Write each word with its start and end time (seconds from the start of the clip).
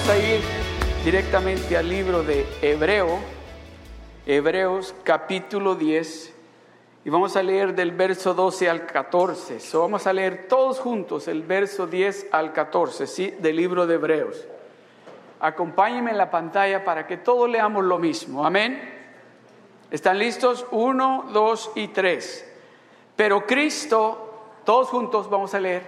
Vamos 0.00 0.16
a 0.16 0.26
ir 0.26 0.40
directamente 1.04 1.76
al 1.76 1.86
libro 1.86 2.22
de 2.22 2.46
Hebreo, 2.62 3.18
Hebreos 4.24 4.94
capítulo 5.04 5.74
10, 5.74 6.34
y 7.04 7.10
vamos 7.10 7.36
a 7.36 7.42
leer 7.42 7.74
del 7.74 7.90
verso 7.92 8.32
12 8.32 8.70
al 8.70 8.86
14. 8.86 9.60
So, 9.60 9.82
vamos 9.82 10.06
a 10.06 10.14
leer 10.14 10.48
todos 10.48 10.80
juntos 10.80 11.28
el 11.28 11.42
verso 11.42 11.86
10 11.86 12.28
al 12.32 12.54
14, 12.54 13.06
¿sí? 13.06 13.34
Del 13.40 13.56
libro 13.56 13.86
de 13.86 13.96
Hebreos. 13.96 14.46
Acompáñenme 15.38 16.12
en 16.12 16.18
la 16.18 16.30
pantalla 16.30 16.82
para 16.82 17.06
que 17.06 17.18
todos 17.18 17.50
leamos 17.50 17.84
lo 17.84 17.98
mismo. 17.98 18.46
Amén. 18.46 18.80
¿Están 19.90 20.18
listos? 20.18 20.64
Uno, 20.70 21.28
dos 21.30 21.72
y 21.74 21.88
tres. 21.88 22.50
Pero 23.16 23.46
Cristo, 23.46 24.54
todos 24.64 24.88
juntos 24.88 25.28
vamos 25.28 25.54
a 25.54 25.60
leer. 25.60 25.84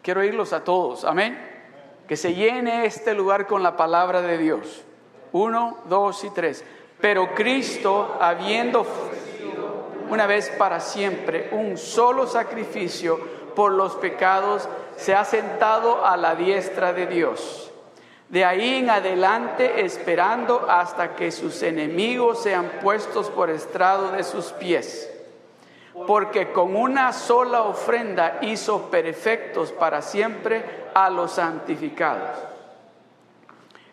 Quiero 0.00 0.22
oírlos 0.22 0.54
a 0.54 0.64
todos. 0.64 1.04
Amén. 1.04 1.47
Que 2.08 2.16
se 2.16 2.34
llene 2.34 2.86
este 2.86 3.14
lugar 3.14 3.46
con 3.46 3.62
la 3.62 3.76
palabra 3.76 4.22
de 4.22 4.38
Dios. 4.38 4.82
Uno, 5.32 5.78
dos 5.84 6.24
y 6.24 6.30
tres. 6.30 6.64
Pero 7.00 7.34
Cristo, 7.34 8.16
habiendo 8.18 8.86
una 10.10 10.26
vez 10.26 10.48
para 10.58 10.80
siempre 10.80 11.50
un 11.52 11.76
solo 11.76 12.26
sacrificio 12.26 13.20
por 13.54 13.72
los 13.72 13.94
pecados, 13.96 14.68
se 14.96 15.14
ha 15.14 15.24
sentado 15.24 16.04
a 16.04 16.16
la 16.16 16.34
diestra 16.34 16.92
de 16.92 17.06
Dios. 17.06 17.70
De 18.30 18.44
ahí 18.44 18.76
en 18.76 18.90
adelante 18.90 19.84
esperando 19.84 20.66
hasta 20.68 21.14
que 21.14 21.30
sus 21.30 21.62
enemigos 21.62 22.42
sean 22.42 22.72
puestos 22.82 23.30
por 23.30 23.50
estrado 23.50 24.10
de 24.12 24.24
sus 24.24 24.46
pies 24.52 25.10
porque 26.06 26.52
con 26.52 26.76
una 26.76 27.12
sola 27.12 27.62
ofrenda 27.62 28.38
hizo 28.42 28.90
perfectos 28.90 29.72
para 29.72 30.02
siempre 30.02 30.64
a 30.94 31.10
los 31.10 31.32
santificados. 31.32 32.38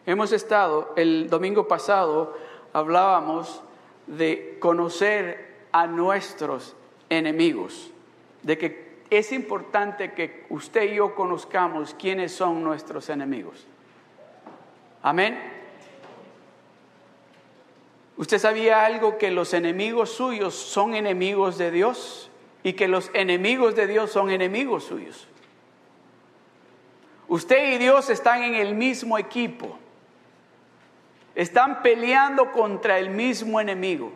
Hemos 0.06 0.32
estado, 0.32 0.94
el 0.96 1.30
domingo 1.30 1.68
pasado 1.68 2.38
hablábamos 2.74 3.62
de 4.08 4.58
conocer 4.60 5.68
a 5.72 5.88
nuestros 5.88 6.76
enemigos, 7.10 7.92
de 8.44 8.58
que 8.58 8.86
es 9.10 9.32
importante 9.32 10.14
que 10.14 10.46
usted 10.50 10.84
y 10.84 10.96
yo 10.96 11.16
conozcamos 11.16 11.96
quiénes 11.96 12.34
son 12.34 12.64
nuestros 12.64 13.10
enemigos. 13.10 13.66
Amén. 15.02 15.55
¿Usted 18.18 18.40
sabía 18.40 18.86
algo 18.86 19.18
que 19.18 19.32
los 19.32 19.54
enemigos 19.54 20.12
suyos 20.12 20.56
son 20.56 20.96
enemigos 20.96 21.58
de 21.58 21.72
Dios 21.72 22.32
y 22.64 22.74
que 22.74 22.88
los 22.88 23.12
enemigos 23.14 23.76
de 23.76 23.88
Dios 23.88 24.12
son 24.12 24.32
enemigos 24.32 24.86
suyos? 24.86 25.28
Usted 27.28 27.74
y 27.74 27.78
Dios 27.78 28.10
están 28.10 28.44
en 28.44 28.56
el 28.56 28.76
mismo 28.76 29.18
equipo. 29.18 29.78
Están 31.34 31.82
peleando 31.82 32.52
contra 32.54 32.98
el 32.98 33.10
mismo 33.10 33.60
enemigo. 33.60 34.14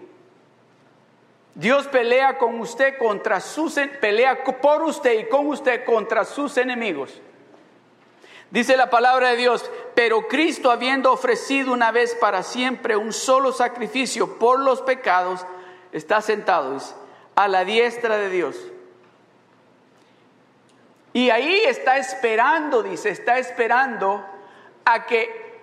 Dios 1.56 1.88
pelea 1.88 2.38
con 2.38 2.59
usted 2.61 2.97
contra 2.97 3.41
sus 3.41 3.75
pelea 4.00 4.44
por 4.44 4.84
usted 4.84 5.19
y 5.19 5.25
con 5.28 5.47
usted 5.47 5.84
contra 5.84 6.24
sus 6.24 6.56
enemigos. 6.56 7.22
Dice 8.52 8.76
la 8.78 8.90
palabra 8.90 9.30
de 9.30 9.38
Dios, 9.38 9.70
pero 9.94 10.28
Cristo 10.28 10.72
habiendo 10.72 11.12
ofrecido 11.12 11.72
una 11.72 11.92
vez 11.92 12.16
para 12.16 12.42
siempre 12.42 12.98
un 12.98 13.14
solo 13.14 13.52
sacrificio 13.52 14.40
por 14.40 14.60
los 14.60 14.82
pecados, 14.82 15.46
está 15.92 16.22
sentado 16.22 16.78
a 17.36 17.48
la 17.48 17.64
diestra 17.64 18.18
de 18.18 18.30
Dios. 18.30 18.56
Y 21.14 21.30
ahí 21.30 21.62
está 21.66 21.98
esperando, 21.98 22.82
dice, 22.82 23.10
está 23.10 23.40
esperando 23.40 24.26
a 24.86 25.06
que 25.06 25.60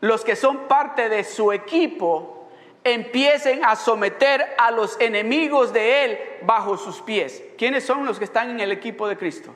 los 0.00 0.24
que 0.24 0.36
son 0.36 0.68
parte 0.68 1.08
de 1.08 1.24
su 1.24 1.52
equipo 1.52 2.48
empiecen 2.84 3.64
a 3.64 3.76
someter 3.76 4.54
a 4.56 4.70
los 4.70 5.00
enemigos 5.00 5.72
de 5.72 6.04
Él 6.04 6.18
bajo 6.42 6.76
sus 6.76 7.00
pies. 7.00 7.42
¿Quiénes 7.56 7.84
son 7.84 8.06
los 8.06 8.18
que 8.18 8.24
están 8.24 8.50
en 8.50 8.60
el 8.60 8.72
equipo 8.72 9.08
de 9.08 9.16
Cristo? 9.16 9.54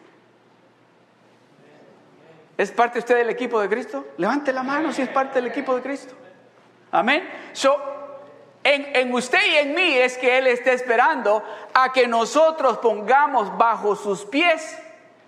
¿Es 2.63 2.71
parte 2.71 3.01
usted 3.01 3.17
del 3.17 3.29
equipo 3.29 3.61
de 3.61 3.69
Cristo? 3.69 4.05
Levante 4.19 4.53
la 4.53 4.63
mano 4.63 4.93
si 4.93 5.03
es 5.03 5.09
parte 5.09 5.41
del 5.41 5.51
equipo 5.51 5.75
de 5.75 5.83
Cristo. 5.83 6.15
Amén. 6.93 7.29
So, 7.53 7.77
en, 8.63 9.13
usted 9.13 9.41
y 9.45 9.57
en 9.57 9.75
mí 9.75 9.99
es 9.99 10.17
que 10.17 10.39
Él 10.39 10.47
está 10.47 10.71
esperando 10.71 11.43
a 11.75 11.93
que 11.93 12.07
nosotros 12.07 12.79
pongamos 12.79 13.59
bajo 13.59 13.97
sus 13.97 14.25
pies, 14.25 14.79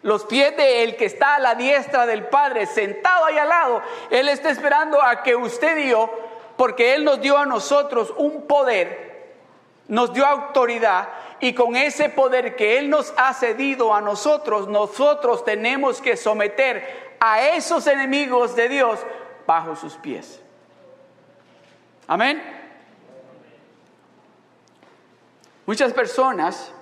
los 0.03 0.25
pies 0.27 0.57
de 0.57 0.85
Él 0.85 0.95
que 0.95 1.07
está 1.07 1.35
a 1.35 1.39
la 1.41 1.57
diestra 1.57 2.07
del 2.07 2.25
Padre, 2.29 2.67
sentado 2.67 3.25
ahí 3.25 3.37
al 3.37 3.49
lado. 3.49 3.83
Él 4.11 4.29
está 4.29 4.51
esperando 4.51 5.03
a 5.03 5.25
que 5.25 5.35
usted 5.35 5.77
y 5.79 5.89
yo, 5.89 6.09
porque 6.57 6.95
Él 6.95 7.03
nos 7.03 7.21
dio 7.21 7.37
a 7.37 7.47
nosotros 7.47 8.15
un 8.17 8.47
poder, 8.47 9.33
nos 9.89 10.13
dio 10.13 10.25
autoridad, 10.25 11.09
y 11.41 11.53
con 11.53 11.75
ese 11.77 12.11
poder 12.11 12.57
que 12.57 12.79
Él 12.79 12.89
nos 12.89 13.13
ha 13.17 13.35
cedido 13.35 13.93
a 13.93 14.01
nosotros, 14.01 14.69
nosotros 14.69 15.45
tenemos 15.45 16.01
que 16.01 16.17
someter 16.17 17.04
a 17.21 17.49
esos 17.49 17.87
enemigos 17.87 18.55
de 18.57 18.69
Dios 18.69 19.01
bajo 19.47 19.77
sus 19.77 19.95
pies. 19.95 20.41
Amén. 22.07 22.43
Muchas 25.67 25.93
personas, 25.93 26.73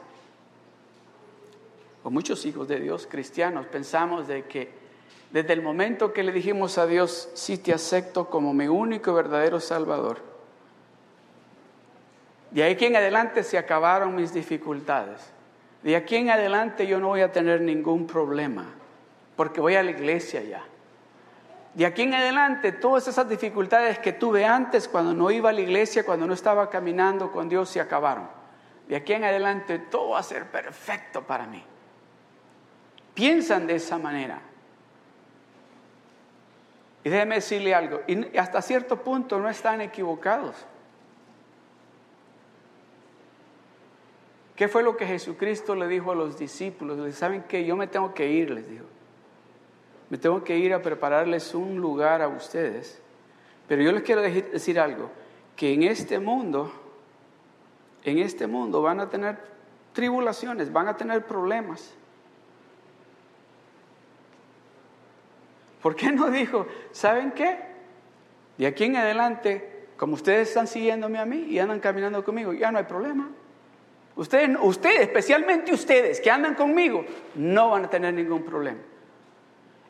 o 2.03 2.11
muchos 2.11 2.45
hijos 2.45 2.67
de 2.67 2.81
Dios 2.81 3.07
cristianos, 3.09 3.67
pensamos 3.67 4.27
de 4.27 4.45
que 4.47 4.73
desde 5.31 5.53
el 5.53 5.63
momento 5.63 6.13
que 6.13 6.25
le 6.25 6.33
dijimos 6.33 6.77
a 6.79 6.87
Dios, 6.87 7.31
sí 7.35 7.59
te 7.59 7.73
acepto 7.73 8.29
como 8.29 8.53
mi 8.53 8.67
único 8.67 9.13
y 9.13 9.15
verdadero 9.15 9.61
Salvador, 9.61 10.19
de 12.51 12.65
aquí 12.65 12.87
en 12.87 12.97
adelante 12.97 13.43
se 13.45 13.57
acabaron 13.57 14.15
mis 14.15 14.35
dificultades. 14.35 15.33
De 15.83 15.97
aquí 15.97 16.17
en 16.17 16.31
adelante 16.31 16.87
yo 16.87 17.01
no 17.01 17.09
voy 17.09 17.23
a 17.23 17.33
tener 17.33 17.63
ningún 17.63 18.07
problema 18.07 18.67
porque 19.37 19.61
voy 19.61 19.77
a 19.77 19.83
la 19.83 19.91
iglesia 19.91 20.43
ya. 20.43 20.65
De 21.75 21.87
aquí 21.87 22.03
en 22.03 22.15
adelante, 22.15 22.73
todas 22.73 23.09
esas 23.09 23.29
dificultades 23.29 23.99
que 23.99 24.13
tuve 24.13 24.45
antes 24.45 24.89
cuando 24.89 25.15
no 25.15 25.31
iba 25.31 25.51
a 25.51 25.53
la 25.53 25.63
iglesia, 25.63 26.05
cuando 26.05 26.27
no 26.27 26.35
estaba 26.35 26.69
caminando 26.69 27.33
con 27.33 27.49
Dios, 27.49 27.71
se 27.71 27.81
acabaron. 27.81 28.29
De 28.89 28.97
aquí 28.97 29.15
en 29.15 29.25
adelante, 29.25 29.79
todo 29.79 30.11
va 30.11 30.19
a 30.19 30.23
ser 30.23 30.51
perfecto 30.51 31.23
para 31.23 31.47
mí. 31.47 31.65
Piensan 33.15 33.67
de 33.67 33.77
esa 33.77 33.97
manera. 33.99 34.43
Y 37.05 37.09
déjeme 37.09 37.37
decirle 37.37 37.75
algo, 37.75 38.03
y 38.07 38.37
hasta 38.37 38.61
cierto 38.61 39.03
punto 39.03 39.39
no 39.39 39.49
están 39.49 39.81
equivocados. 39.81 40.55
¿Qué 44.55 44.69
fue 44.69 44.83
lo 44.83 44.97
que 44.97 45.07
Jesucristo 45.07 45.75
le 45.75 45.89
dijo 45.89 46.13
a 46.13 46.15
los 46.15 46.39
discípulos? 46.39 47.15
¿Saben 47.15 47.43
que 47.45 47.65
Yo 47.65 47.77
me 47.77 47.87
tengo 47.87 48.13
que 48.13 48.29
ir, 48.29 48.51
les 48.51 48.69
dijo 48.69 48.92
me 50.13 50.19
tengo 50.19 50.45
que 50.45 50.59
ir 50.59 50.75
a 50.75 50.83
prepararles 50.83 51.55
un 51.55 51.81
lugar 51.81 52.21
a 52.21 52.29
ustedes. 52.29 53.01
Pero 53.67 53.81
yo 53.81 53.93
les 53.93 54.03
quiero 54.03 54.21
decir 54.21 54.79
algo, 54.79 55.11
que 55.57 55.73
en 55.73 55.85
este 55.85 56.19
mundo, 56.19 56.71
en 58.05 58.19
este 58.19 58.47
mundo 58.47 58.83
van 58.83 59.01
a 59.01 59.09
tener 59.09 59.39
tribulaciones, 59.95 60.71
van 60.71 60.89
a 60.89 60.99
tener 60.99 61.25
problemas. 61.25 61.95
¿Por 65.81 65.97
qué 65.97 66.13
no 66.13 66.31
dijo, 66.31 66.67
¿saben 66.91 67.31
qué? 67.31 67.61
De 68.59 68.67
aquí 68.67 68.85
en 68.85 68.97
adelante, 68.97 69.87
como 69.97 70.13
ustedes 70.13 70.49
están 70.49 70.67
siguiéndome 70.67 71.21
a 71.21 71.25
mí 71.25 71.47
y 71.49 71.59
andan 71.59 71.81
caminando 71.81 72.23
conmigo, 72.23 72.53
ya 72.53 72.71
no 72.71 72.77
hay 72.77 72.85
problema. 72.85 73.31
Ustedes, 74.17 74.59
ustedes, 74.61 75.01
especialmente 75.01 75.73
ustedes 75.73 76.21
que 76.21 76.31
andan 76.31 76.55
conmigo, 76.55 77.03
no 77.35 77.71
van 77.71 77.87
a 77.87 77.89
tener 77.89 78.13
ningún 78.13 78.43
problema. 78.43 78.92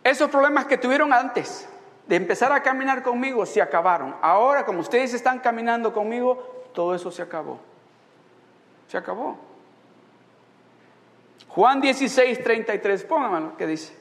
Esos 0.04 0.30
problemas 0.30 0.66
que 0.66 0.78
tuvieron 0.78 1.12
antes 1.12 1.68
de 2.06 2.16
empezar 2.16 2.52
a 2.52 2.62
caminar 2.62 3.02
conmigo 3.02 3.46
se 3.46 3.62
acabaron. 3.62 4.16
Ahora, 4.20 4.64
como 4.64 4.80
ustedes 4.80 5.14
están 5.14 5.38
caminando 5.38 5.92
conmigo, 5.92 6.66
todo 6.74 6.94
eso 6.94 7.10
se 7.10 7.22
acabó. 7.22 7.60
Se 8.88 8.96
acabó. 8.96 9.38
Juan 11.48 11.80
16, 11.80 12.42
33, 12.42 13.04
pónganlo, 13.04 13.56
¿qué 13.56 13.66
dice? 13.66 13.94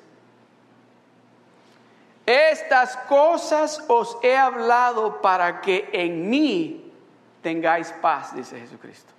Estas 2.25 2.95
cosas 2.95 3.83
os 3.87 4.17
he 4.23 4.37
hablado 4.37 5.21
para 5.21 5.59
que 5.59 5.89
en 5.91 6.29
mí 6.29 6.93
tengáis 7.41 7.91
paz, 8.01 8.33
dice 8.35 8.59
Jesucristo. 8.59 9.11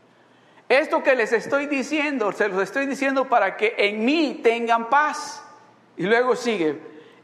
Esto 0.69 1.03
que 1.03 1.15
les 1.15 1.33
estoy 1.33 1.67
diciendo, 1.67 2.33
se 2.33 2.49
los 2.49 2.63
estoy 2.63 2.87
diciendo 2.87 3.29
para 3.29 3.57
que 3.57 3.75
en 3.77 4.03
mí 4.05 4.41
tengan 4.43 4.89
paz. 4.89 5.45
Y 5.97 6.05
luego 6.05 6.37
sigue, 6.37 6.79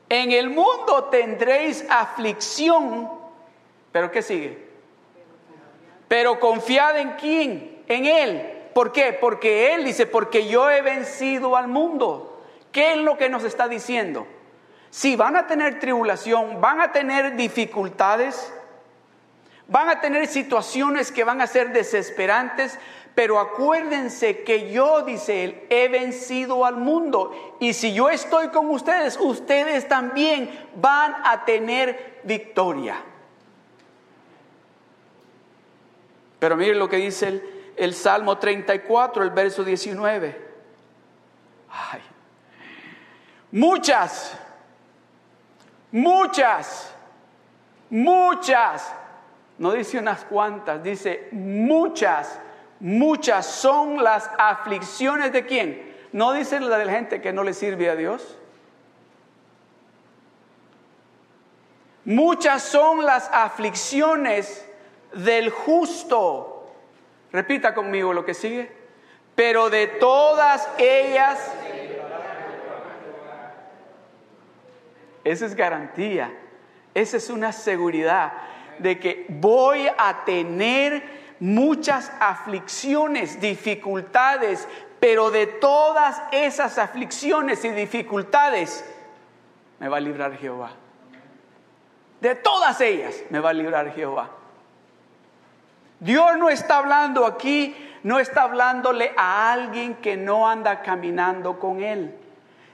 en 0.09 0.33
el 0.33 0.51
mundo 0.51 1.05
tendréis 1.11 1.85
aflicción, 1.89 3.11
pero 3.93 4.11
¿qué 4.11 4.23
sigue? 4.23 4.69
Pero 6.09 6.41
confiad 6.41 6.99
en 6.99 7.11
quién, 7.13 7.83
en 7.87 8.07
Él. 8.07 8.53
¿Por 8.75 8.93
qué? 8.93 9.13
Porque 9.13 9.75
Él 9.75 9.85
dice, 9.85 10.07
porque 10.07 10.47
yo 10.49 10.71
he 10.71 10.83
vencido 10.83 11.57
al 11.57 11.69
mundo. 11.69 12.43
¿Qué 12.73 12.93
es 12.93 12.99
lo 12.99 13.19
que 13.19 13.29
nos 13.29 13.45
está 13.45 13.69
diciendo? 13.69 14.27
Sí, 14.91 15.17
van 15.17 15.37
a 15.37 15.47
tener 15.47 15.79
tribulación, 15.79 16.61
van 16.61 16.81
a 16.81 16.93
tener 16.93 17.37
dificultades, 17.37 18.53
van 19.67 19.91
a 19.91 20.01
tener 20.01 20.27
situaciones 20.27 21.13
que 21.13 21.25
van 21.25 21.43
a 21.43 21.47
ser 21.47 21.73
desesperantes, 21.73 22.79
pero 23.19 23.41
acuérdense 23.41 24.45
que 24.45 24.71
yo, 24.71 25.03
dice 25.03 25.43
él, 25.43 25.67
he 25.71 25.89
vencido 25.89 26.65
al 26.65 26.77
mundo. 26.77 27.57
Y 27.59 27.73
si 27.73 27.93
yo 27.93 28.09
estoy 28.11 28.51
con 28.51 28.71
ustedes, 28.71 29.19
ustedes 29.19 29.89
también 29.89 30.49
van 30.77 31.17
a 31.25 31.45
tener 31.45 32.21
victoria. 32.23 33.03
Pero 36.39 36.57
miren 36.57 36.79
lo 36.79 36.89
que 36.89 36.99
dice 36.99 37.27
el, 37.27 37.73
el 37.75 37.93
Salmo 37.93 38.39
34, 38.39 39.25
el 39.25 39.31
verso 39.31 39.65
19. 39.65 40.49
Ay, 41.71 42.01
muchas 43.51 44.39
Muchas, 45.91 46.95
muchas, 47.89 48.95
no 49.57 49.73
dice 49.73 49.99
unas 49.99 50.23
cuantas, 50.27 50.83
dice 50.83 51.29
muchas, 51.33 52.39
muchas 52.81 53.47
son 53.47 54.03
las 54.03 54.31
aflicciones 54.39 55.33
de 55.33 55.47
quién. 55.47 55.97
No 56.13 56.33
dice 56.33 56.61
la 56.61 56.79
de 56.79 56.85
la 56.87 56.93
gente 56.93 57.21
que 57.21 57.33
no 57.33 57.45
le 57.45 57.53
sirve 57.53 57.91
a 57.91 57.97
Dios. 57.97 58.39
Muchas 62.05 62.63
son 62.63 63.05
las 63.05 63.29
aflicciones 63.33 64.67
del 65.13 65.51
justo. 65.51 66.73
Repita 67.33 67.75
conmigo 67.75 68.13
lo 68.15 68.25
que 68.25 68.33
sigue. 68.35 68.73
Pero 69.35 69.71
de 69.71 69.87
todas 69.87 70.69
ellas 70.79 71.53
Esa 75.29 75.45
es 75.45 75.55
garantía. 75.55 76.33
Esa 76.95 77.19
es 77.19 77.29
una 77.29 77.53
seguridad 77.53 78.33
de 78.79 78.99
que 78.99 79.27
voy 79.29 79.87
a 79.99 80.25
tener 80.25 81.18
muchas 81.41 82.13
aflicciones, 82.21 83.41
dificultades, 83.41 84.67
pero 85.01 85.31
de 85.31 85.47
todas 85.47 86.21
esas 86.33 86.79
aflicciones 86.79 87.65
y 87.65 87.71
dificultades 87.71 88.85
me 89.79 89.89
va 89.89 89.99
a 89.99 90.01
librar 90.01 90.37
Jehová. 90.37 90.71
De 92.21 92.35
todas 92.35 92.81
ellas 92.81 93.15
me 93.31 93.39
va 93.39 93.51
a 93.51 93.53
librar 93.53 93.93
Jehová. 93.95 94.31
Dios 96.01 96.37
no 96.39 96.49
está 96.49 96.79
hablando 96.79 97.27
aquí, 97.27 97.75
no 98.03 98.19
está 98.19 98.43
hablándole 98.43 99.13
a 99.17 99.53
alguien 99.53 99.97
que 99.97 100.17
no 100.17 100.49
anda 100.49 100.83
caminando 100.83 101.59
con 101.59 101.83
Él. 101.83 102.15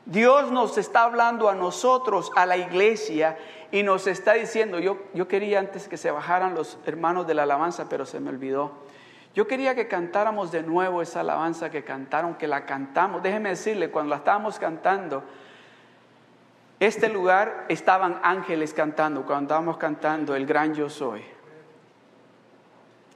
Dios 0.06 0.50
nos 0.50 0.76
está 0.76 1.04
hablando 1.04 1.48
a 1.48 1.54
nosotros, 1.54 2.30
a 2.36 2.44
la 2.44 2.56
iglesia, 2.56 3.38
y 3.70 3.82
nos 3.82 4.06
está 4.06 4.34
diciendo, 4.34 4.78
yo, 4.78 4.98
yo 5.14 5.26
quería 5.26 5.58
antes 5.58 5.88
que 5.88 5.96
se 5.96 6.10
bajaran 6.10 6.54
los 6.54 6.78
hermanos 6.84 7.26
de 7.26 7.34
la 7.34 7.44
alabanza, 7.44 7.88
pero 7.88 8.04
se 8.04 8.20
me 8.20 8.30
olvidó. 8.30 8.72
Yo 9.34 9.48
quería 9.48 9.74
que 9.74 9.88
cantáramos 9.88 10.52
de 10.52 10.62
nuevo 10.62 11.02
esa 11.02 11.20
alabanza 11.20 11.70
que 11.70 11.82
cantaron, 11.82 12.34
que 12.34 12.46
la 12.46 12.66
cantamos. 12.66 13.22
Déjeme 13.22 13.48
decirle, 13.48 13.90
cuando 13.90 14.10
la 14.10 14.16
estábamos 14.16 14.58
cantando, 14.58 15.24
este 16.78 17.08
lugar 17.08 17.64
estaban 17.68 18.20
ángeles 18.22 18.74
cantando, 18.74 19.24
cuando 19.24 19.44
estábamos 19.44 19.78
cantando 19.78 20.36
el 20.36 20.46
gran 20.46 20.74
yo 20.74 20.88
soy. 20.88 21.24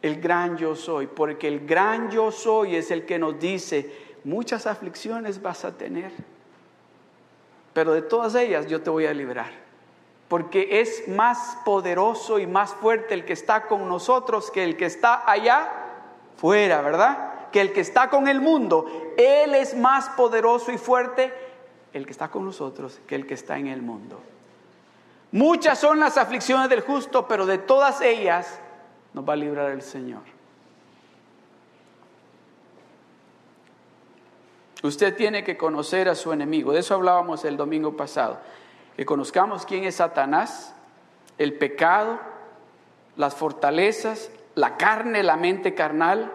El 0.00 0.20
gran 0.20 0.56
yo 0.56 0.74
soy, 0.74 1.06
porque 1.06 1.48
el 1.48 1.66
gran 1.66 2.10
yo 2.10 2.32
soy 2.32 2.76
es 2.76 2.90
el 2.90 3.04
que 3.04 3.18
nos 3.18 3.38
dice, 3.38 4.16
muchas 4.24 4.66
aflicciones 4.66 5.42
vas 5.42 5.64
a 5.64 5.76
tener 5.76 6.12
pero 7.72 7.92
de 7.92 8.02
todas 8.02 8.34
ellas 8.34 8.66
yo 8.66 8.82
te 8.82 8.90
voy 8.90 9.06
a 9.06 9.14
librar. 9.14 9.50
Porque 10.28 10.80
es 10.80 11.08
más 11.08 11.58
poderoso 11.64 12.38
y 12.38 12.46
más 12.46 12.74
fuerte 12.74 13.14
el 13.14 13.24
que 13.24 13.32
está 13.32 13.66
con 13.66 13.88
nosotros 13.88 14.50
que 14.50 14.62
el 14.64 14.76
que 14.76 14.84
está 14.84 15.30
allá 15.30 15.70
fuera, 16.36 16.82
¿verdad? 16.82 17.50
Que 17.50 17.60
el 17.60 17.72
que 17.72 17.80
está 17.80 18.10
con 18.10 18.28
el 18.28 18.40
mundo. 18.40 18.86
Él 19.16 19.54
es 19.54 19.74
más 19.74 20.10
poderoso 20.10 20.70
y 20.70 20.78
fuerte 20.78 21.32
el 21.92 22.04
que 22.04 22.12
está 22.12 22.28
con 22.28 22.44
nosotros 22.44 23.00
que 23.06 23.14
el 23.14 23.26
que 23.26 23.34
está 23.34 23.58
en 23.58 23.68
el 23.68 23.82
mundo. 23.82 24.20
Muchas 25.32 25.78
son 25.78 26.00
las 26.00 26.16
aflicciones 26.16 26.68
del 26.70 26.80
justo, 26.80 27.28
pero 27.28 27.44
de 27.44 27.58
todas 27.58 28.00
ellas 28.00 28.60
nos 29.12 29.28
va 29.28 29.34
a 29.34 29.36
librar 29.36 29.70
el 29.70 29.82
Señor. 29.82 30.37
Usted 34.82 35.16
tiene 35.16 35.42
que 35.42 35.56
conocer 35.56 36.08
a 36.08 36.14
su 36.14 36.32
enemigo. 36.32 36.72
De 36.72 36.80
eso 36.80 36.94
hablábamos 36.94 37.44
el 37.44 37.56
domingo 37.56 37.96
pasado. 37.96 38.38
Que 38.96 39.04
conozcamos 39.04 39.66
quién 39.66 39.84
es 39.84 39.96
Satanás, 39.96 40.74
el 41.36 41.54
pecado, 41.54 42.18
las 43.16 43.34
fortalezas, 43.34 44.30
la 44.54 44.76
carne, 44.76 45.22
la 45.22 45.36
mente 45.36 45.74
carnal, 45.74 46.32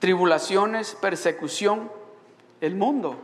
tribulaciones, 0.00 0.96
persecución, 1.00 1.90
el 2.60 2.74
mundo. 2.74 3.16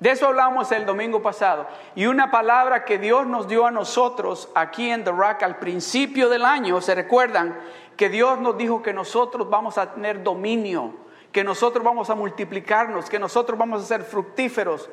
De 0.00 0.10
eso 0.10 0.26
hablábamos 0.26 0.70
el 0.72 0.84
domingo 0.84 1.22
pasado. 1.22 1.66
Y 1.94 2.06
una 2.06 2.30
palabra 2.30 2.84
que 2.84 2.98
Dios 2.98 3.26
nos 3.26 3.48
dio 3.48 3.64
a 3.64 3.70
nosotros 3.70 4.50
aquí 4.54 4.90
en 4.90 5.04
The 5.04 5.10
Rock 5.10 5.42
al 5.42 5.58
principio 5.58 6.28
del 6.28 6.44
año, 6.44 6.82
¿se 6.82 6.94
recuerdan? 6.94 7.58
Que 7.96 8.10
Dios 8.10 8.38
nos 8.40 8.58
dijo 8.58 8.82
que 8.82 8.92
nosotros 8.92 9.48
vamos 9.48 9.78
a 9.78 9.94
tener 9.94 10.22
dominio 10.22 11.05
que 11.32 11.44
nosotros 11.44 11.84
vamos 11.84 12.10
a 12.10 12.14
multiplicarnos, 12.14 13.10
que 13.10 13.18
nosotros 13.18 13.58
vamos 13.58 13.82
a 13.82 13.86
ser 13.86 14.02
fructíferos. 14.02 14.88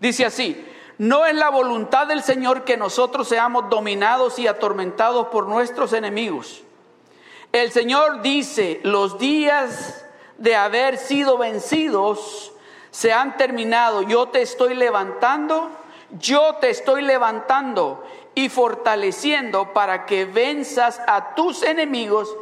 Dice 0.00 0.24
así, 0.24 0.64
no 0.98 1.26
es 1.26 1.34
la 1.34 1.50
voluntad 1.50 2.06
del 2.06 2.22
Señor 2.22 2.64
que 2.64 2.76
nosotros 2.76 3.28
seamos 3.28 3.68
dominados 3.68 4.38
y 4.38 4.46
atormentados 4.46 5.28
por 5.28 5.46
nuestros 5.46 5.92
enemigos. 5.92 6.62
El 7.52 7.70
Señor 7.70 8.22
dice, 8.22 8.80
los 8.82 9.18
días 9.18 10.06
de 10.38 10.56
haber 10.56 10.98
sido 10.98 11.38
vencidos 11.38 12.52
se 12.90 13.12
han 13.12 13.36
terminado. 13.36 14.02
Yo 14.02 14.28
te 14.28 14.42
estoy 14.42 14.74
levantando, 14.74 15.70
yo 16.18 16.56
te 16.60 16.70
estoy 16.70 17.02
levantando 17.02 18.04
y 18.34 18.48
fortaleciendo 18.48 19.72
para 19.72 20.06
que 20.06 20.24
venzas 20.24 21.00
a 21.06 21.34
tus 21.34 21.62
enemigos 21.62 22.34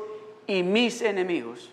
y 0.46 0.62
mis 0.62 1.02
enemigos 1.02 1.71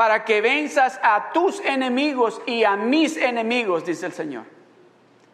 para 0.00 0.24
que 0.24 0.40
venzas 0.40 0.98
a 1.02 1.30
tus 1.34 1.60
enemigos 1.60 2.40
y 2.46 2.64
a 2.64 2.74
mis 2.74 3.18
enemigos, 3.18 3.84
dice 3.84 4.06
el 4.06 4.14
Señor. 4.14 4.44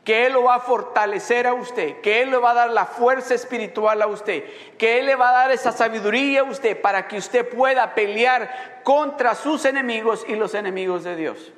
Que 0.03 0.27
Él 0.27 0.33
lo 0.33 0.43
va 0.43 0.57
a 0.57 0.59
fortalecer 0.61 1.47
a 1.47 1.55
usted, 1.55 2.01
que 2.01 2.21
Él 2.23 2.33
le 2.33 2.37
va 2.39 2.51
a 2.51 2.55
dar 2.55 2.71
la 2.71 2.85
fuerza 2.85 3.33
espiritual 3.33 4.03
a 4.03 4.09
usted, 4.09 4.43
que 4.77 4.99
Él 4.99 5.07
le 5.07 5.15
va 5.15 5.29
a 5.29 5.33
dar 5.35 5.53
esa 5.53 5.71
sabiduría 5.71 6.41
a 6.41 6.43
usted 6.43 6.81
para 6.81 7.07
que 7.07 7.17
usted 7.17 7.49
pueda 7.49 7.95
pelear 7.95 8.81
contra 8.83 9.37
sus 9.37 9.65
enemigos 9.67 10.25
y 10.27 10.35
los 10.35 10.53
enemigos 10.53 11.05
de 11.05 11.15
Dios. 11.15 11.53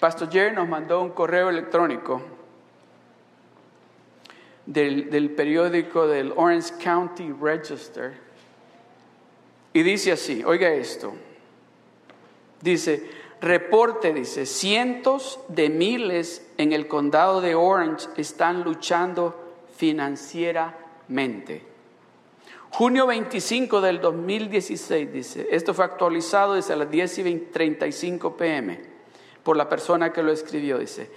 Pastor 0.00 0.28
Jerry 0.32 0.52
nos 0.52 0.66
mandó 0.66 1.00
un 1.00 1.10
correo 1.10 1.48
electrónico 1.48 2.20
del, 4.66 5.30
periódico 5.30 6.06
del 6.06 6.32
Orange 6.36 6.74
County 6.82 7.32
Register. 7.40 8.14
Y 9.72 9.82
dice 9.82 10.12
así, 10.12 10.42
oiga 10.44 10.70
esto, 10.70 11.14
dice, 12.60 13.08
reporte, 13.40 14.12
dice, 14.12 14.46
cientos 14.46 15.40
de 15.48 15.68
miles 15.68 16.46
en 16.56 16.72
el 16.72 16.88
condado 16.88 17.40
de 17.40 17.54
Orange 17.54 18.08
están 18.16 18.62
luchando 18.62 19.54
financieramente. 19.76 21.62
Junio 22.70 23.06
25 23.06 23.80
del 23.80 24.00
2016, 24.00 25.12
dice, 25.12 25.46
esto 25.50 25.72
fue 25.74 25.84
actualizado 25.84 26.54
desde 26.54 26.76
las 26.76 26.90
10 26.90 27.18
y 27.18 27.36
35 27.52 28.36
pm 28.36 28.80
por 29.42 29.56
la 29.56 29.68
persona 29.68 30.12
que 30.12 30.22
lo 30.22 30.32
escribió, 30.32 30.78
dice, 30.78 31.08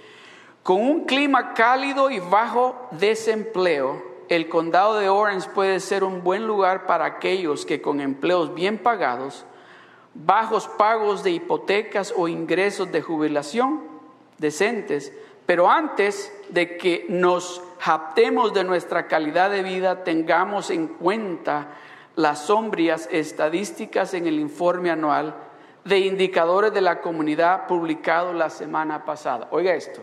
con 0.62 0.82
un 0.82 1.04
clima 1.04 1.54
cálido 1.54 2.10
y 2.10 2.20
bajo 2.20 2.88
desempleo, 2.92 4.02
el 4.28 4.48
condado 4.48 4.98
de 4.98 5.08
Orange 5.08 5.48
puede 5.50 5.80
ser 5.80 6.04
un 6.04 6.22
buen 6.22 6.46
lugar 6.46 6.86
para 6.86 7.04
aquellos 7.04 7.66
que 7.66 7.82
con 7.82 8.00
empleos 8.00 8.54
bien 8.54 8.78
pagados, 8.78 9.44
bajos 10.14 10.68
pagos 10.68 11.24
de 11.24 11.32
hipotecas 11.32 12.14
o 12.16 12.28
ingresos 12.28 12.92
de 12.92 13.02
jubilación 13.02 13.80
decentes, 14.38 15.12
pero 15.46 15.70
antes 15.70 16.32
de 16.50 16.76
que 16.76 17.06
nos 17.08 17.62
japtemos 17.78 18.52
de 18.54 18.64
nuestra 18.64 19.08
calidad 19.08 19.50
de 19.50 19.62
vida, 19.62 20.04
tengamos 20.04 20.70
en 20.70 20.86
cuenta 20.86 21.68
las 22.14 22.46
sombrías 22.46 23.08
estadísticas 23.10 24.14
en 24.14 24.26
el 24.26 24.38
informe 24.38 24.90
anual 24.90 25.34
de 25.84 25.98
indicadores 26.00 26.72
de 26.72 26.82
la 26.82 27.00
comunidad 27.00 27.66
publicado 27.66 28.32
la 28.32 28.50
semana 28.50 29.04
pasada. 29.04 29.48
Oiga 29.50 29.74
esto. 29.74 30.02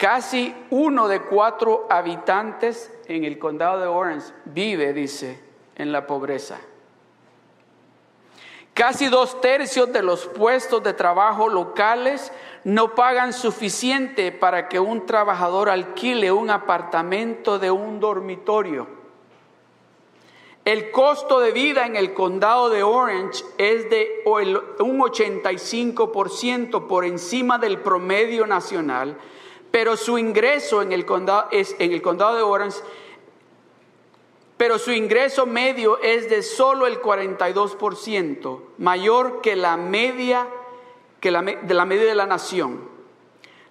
Casi 0.00 0.54
uno 0.70 1.08
de 1.08 1.20
cuatro 1.20 1.86
habitantes 1.90 2.90
en 3.06 3.24
el 3.26 3.38
condado 3.38 3.80
de 3.80 3.86
Orange 3.86 4.32
vive, 4.46 4.94
dice, 4.94 5.38
en 5.76 5.92
la 5.92 6.06
pobreza. 6.06 6.58
Casi 8.72 9.08
dos 9.08 9.42
tercios 9.42 9.92
de 9.92 10.02
los 10.02 10.26
puestos 10.26 10.82
de 10.82 10.94
trabajo 10.94 11.50
locales 11.50 12.32
no 12.64 12.94
pagan 12.94 13.34
suficiente 13.34 14.32
para 14.32 14.70
que 14.70 14.80
un 14.80 15.04
trabajador 15.04 15.68
alquile 15.68 16.32
un 16.32 16.48
apartamento 16.48 17.58
de 17.58 17.70
un 17.70 18.00
dormitorio. 18.00 18.86
El 20.64 20.90
costo 20.92 21.40
de 21.40 21.52
vida 21.52 21.84
en 21.84 21.96
el 21.96 22.14
condado 22.14 22.70
de 22.70 22.82
Orange 22.82 23.44
es 23.58 23.90
de 23.90 24.22
un 24.24 24.98
85% 24.98 26.86
por 26.86 27.04
encima 27.04 27.58
del 27.58 27.80
promedio 27.80 28.46
nacional, 28.46 29.18
pero 29.70 29.96
su 29.96 30.18
ingreso 30.18 30.82
en 30.82 30.92
el 30.92 31.04
condado, 31.04 31.48
es, 31.50 31.76
en 31.78 31.92
el 31.92 32.02
condado 32.02 32.36
de 32.36 32.42
Orange 32.42 32.80
pero 34.60 34.78
su 34.78 34.92
ingreso 34.92 35.46
medio 35.46 35.98
es 36.02 36.28
de 36.28 36.42
solo 36.42 36.86
el 36.86 37.00
42%, 37.00 38.60
mayor 38.76 39.40
que 39.40 39.56
la 39.56 39.78
media 39.78 40.46
que 41.18 41.30
la, 41.30 41.40
de 41.40 41.72
la 41.72 41.86
media 41.86 42.04
de 42.04 42.14
la 42.14 42.26
nación. 42.26 42.80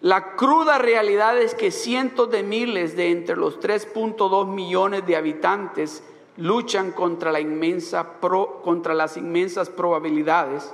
La 0.01 0.35
cruda 0.35 0.79
realidad 0.79 1.37
es 1.37 1.53
que 1.53 1.69
cientos 1.69 2.31
de 2.31 2.41
miles 2.41 2.95
de 2.95 3.11
entre 3.11 3.35
los 3.35 3.59
3.2 3.59 4.47
millones 4.47 5.05
de 5.05 5.15
habitantes 5.15 6.03
luchan 6.37 6.91
contra, 6.91 7.31
la 7.31 7.39
inmensa 7.39 8.13
contra 8.63 8.95
las 8.95 9.15
inmensas 9.15 9.69
probabilidades. 9.69 10.73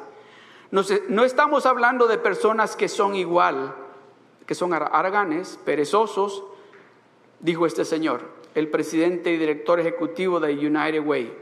No, 0.71 0.83
no 1.09 1.25
estamos 1.25 1.65
hablando 1.65 2.07
de 2.07 2.17
personas 2.17 2.77
que 2.77 2.87
son 2.87 3.15
igual, 3.15 3.75
que 4.45 4.55
son 4.55 4.73
araganes, 4.73 5.59
perezosos, 5.65 6.43
dijo 7.39 7.65
este 7.65 7.85
señor 7.85 8.35
el 8.55 8.69
presidente 8.69 9.31
y 9.31 9.37
director 9.37 9.79
ejecutivo 9.79 10.39
de 10.39 10.53
United 10.53 11.05
Way 11.05 11.37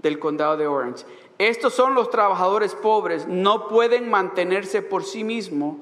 del 0.00 0.18
condado 0.18 0.56
de 0.56 0.66
Orange. 0.66 1.04
Estos 1.38 1.74
son 1.74 1.94
los 1.94 2.10
trabajadores 2.10 2.74
pobres, 2.74 3.26
no 3.28 3.68
pueden 3.68 4.10
mantenerse 4.10 4.82
por 4.82 5.04
sí 5.04 5.22
mismos 5.22 5.76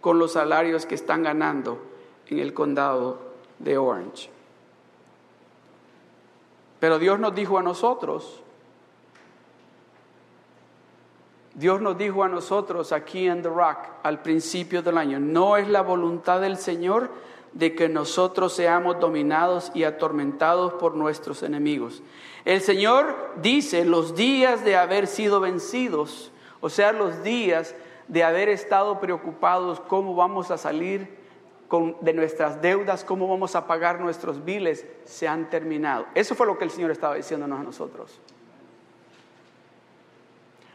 con 0.00 0.18
los 0.18 0.32
salarios 0.32 0.86
que 0.86 0.96
están 0.96 1.22
ganando 1.22 1.78
en 2.26 2.40
el 2.40 2.52
condado 2.52 3.18
de 3.60 3.78
Orange. 3.78 4.28
Pero 6.80 6.98
Dios 6.98 7.20
nos 7.20 7.34
dijo 7.34 7.58
a 7.58 7.62
nosotros, 7.62 8.41
Dios 11.54 11.82
nos 11.82 11.98
dijo 11.98 12.24
a 12.24 12.28
nosotros 12.28 12.92
aquí 12.92 13.26
en 13.26 13.42
The 13.42 13.48
Rock 13.48 13.78
al 14.02 14.22
principio 14.22 14.82
del 14.82 14.96
año, 14.96 15.20
no 15.20 15.56
es 15.56 15.68
la 15.68 15.82
voluntad 15.82 16.40
del 16.40 16.56
Señor 16.56 17.10
de 17.52 17.74
que 17.74 17.88
nosotros 17.88 18.54
seamos 18.54 18.98
dominados 18.98 19.70
y 19.74 19.84
atormentados 19.84 20.72
por 20.74 20.94
nuestros 20.94 21.42
enemigos. 21.42 22.02
El 22.46 22.62
Señor 22.62 23.14
dice 23.42 23.84
los 23.84 24.14
días 24.14 24.64
de 24.64 24.76
haber 24.76 25.06
sido 25.06 25.40
vencidos, 25.40 26.32
o 26.60 26.70
sea, 26.70 26.92
los 26.92 27.22
días 27.22 27.74
de 28.08 28.24
haber 28.24 28.48
estado 28.48 29.00
preocupados 29.00 29.80
cómo 29.80 30.14
vamos 30.14 30.50
a 30.50 30.56
salir 30.56 31.20
de 32.00 32.12
nuestras 32.12 32.60
deudas, 32.60 33.04
cómo 33.04 33.28
vamos 33.28 33.56
a 33.56 33.66
pagar 33.66 34.00
nuestros 34.00 34.44
biles, 34.44 34.86
se 35.04 35.28
han 35.28 35.48
terminado. 35.48 36.06
Eso 36.14 36.34
fue 36.34 36.46
lo 36.46 36.58
que 36.58 36.64
el 36.64 36.70
Señor 36.70 36.90
estaba 36.90 37.14
diciéndonos 37.14 37.60
a 37.60 37.62
nosotros. 37.62 38.20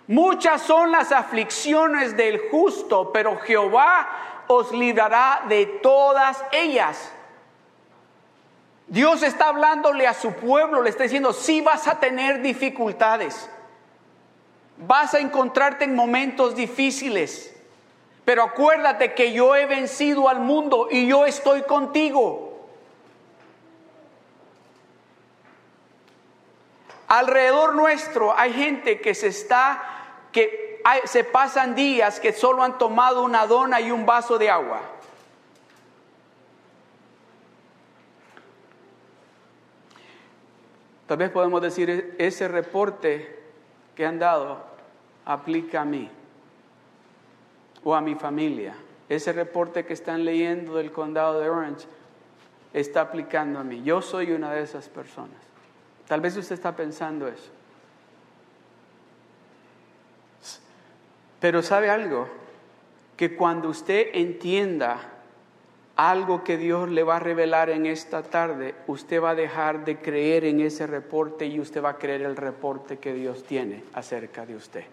Muchas 0.08 0.62
son 0.62 0.92
las 0.92 1.12
aflicciones 1.12 2.16
del 2.16 2.50
justo, 2.50 3.12
pero 3.12 3.38
Jehová 3.40 4.08
os 4.48 4.72
librará 4.72 5.44
de 5.50 5.66
todas 5.66 6.42
ellas. 6.54 7.12
Dios 8.88 9.22
está 9.22 9.50
hablándole 9.50 10.08
a 10.08 10.14
su 10.14 10.32
pueblo, 10.32 10.82
le 10.82 10.90
está 10.90 11.04
diciendo, 11.04 11.34
sí 11.34 11.60
vas 11.60 11.90
a 11.90 12.00
tener 12.00 12.42
dificultades, 12.42 13.50
vas 14.78 15.14
a 15.14 15.20
encontrarte 15.20 15.84
en 15.84 15.94
momentos 15.94 16.56
difíciles, 16.56 17.54
pero 18.24 18.44
acuérdate 18.44 19.14
que 19.14 19.34
yo 19.34 19.58
he 19.58 19.66
vencido 19.66 20.30
al 20.30 20.40
mundo 20.40 20.88
y 20.90 21.06
yo 21.06 21.26
estoy 21.26 21.64
contigo. 21.64 22.48
Alrededor 27.10 27.76
nuestro 27.76 28.38
hay 28.38 28.54
gente 28.54 29.00
que 29.00 29.16
se 29.16 29.28
está, 29.28 29.97
que 30.38 30.84
se 31.06 31.24
pasan 31.24 31.74
días 31.74 32.20
que 32.20 32.32
solo 32.32 32.62
han 32.62 32.77
tomado 32.77 33.24
una 33.24 33.48
dona 33.48 33.82
y 33.82 33.89
un 33.89 34.06
vaso 34.06 34.38
de 34.38 34.51
agua. 34.51 34.82
Tal 41.08 41.17
vez 41.17 41.32
podemos 41.32 41.60
decir, 41.60 42.13
ese 42.20 42.48
reporte 42.48 43.39
que 43.96 44.06
han 44.06 44.20
dado 44.20 44.60
aplica 45.25 45.82
a 45.82 45.86
mí 45.86 46.08
o 47.84 47.96
a 47.96 48.01
mi 48.01 48.13
familia. 48.13 48.75
Ese 49.10 49.34
reporte 49.34 49.88
que 49.88 49.94
están 49.94 50.24
leyendo 50.24 50.75
del 50.75 50.91
condado 50.91 51.39
de 51.39 51.50
Orange 51.50 51.88
está 52.74 53.01
aplicando 53.01 53.58
a 53.58 53.63
mí. 53.63 53.82
Yo 53.82 54.03
soy 54.03 54.34
una 54.34 54.53
de 54.53 54.62
esas 54.62 54.88
personas. 54.88 55.39
Tal 56.08 56.22
vez 56.22 56.38
usted 56.38 56.53
está 56.53 56.75
pensando 56.75 57.27
eso. 57.27 57.57
Pero 61.39 61.62
sabe 61.62 61.89
algo, 61.89 62.27
que 63.15 63.36
cuando 63.36 63.70
usted 63.70 64.10
entienda 64.13 65.00
algo 65.96 66.44
que 66.44 66.58
Dios 66.58 66.89
le 66.89 67.03
va 67.03 67.15
a 67.15 67.20
revelar 67.20 67.72
en 67.72 67.88
esta 67.88 68.22
tarde, 68.22 68.75
usted 68.86 69.22
va 69.22 69.32
a 69.32 69.36
dejar 69.36 69.84
de 69.84 69.98
creer 69.98 70.46
en 70.46 70.62
ese 70.62 70.86
reporte 70.86 71.48
y 71.48 71.60
usted 71.60 71.84
va 71.84 71.89
a 71.89 71.98
creer 71.98 72.22
el 72.22 72.36
reporte 72.36 72.98
que 73.00 73.13
Dios 73.13 73.44
tiene 73.44 73.84
acerca 73.94 74.46
de 74.46 74.56
usted. 74.56 74.84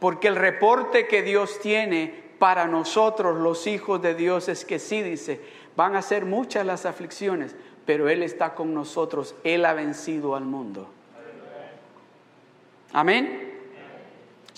Porque 0.00 0.28
el 0.28 0.36
reporte 0.36 1.06
que 1.06 1.22
Dios 1.22 1.60
tiene 1.60 2.28
para 2.38 2.66
nosotros 2.66 3.38
los 3.38 3.66
hijos 3.66 4.00
de 4.00 4.14
Dios 4.14 4.48
es 4.48 4.64
que 4.64 4.78
sí 4.78 5.02
dice, 5.02 5.40
van 5.76 5.96
a 5.96 6.02
ser 6.02 6.24
muchas 6.24 6.64
las 6.64 6.86
aflicciones, 6.86 7.54
pero 7.84 8.08
Él 8.08 8.22
está 8.22 8.54
con 8.54 8.72
nosotros, 8.72 9.34
Él 9.44 9.66
ha 9.66 9.74
vencido 9.74 10.34
al 10.34 10.44
mundo. 10.44 10.88
Amén 12.92 13.47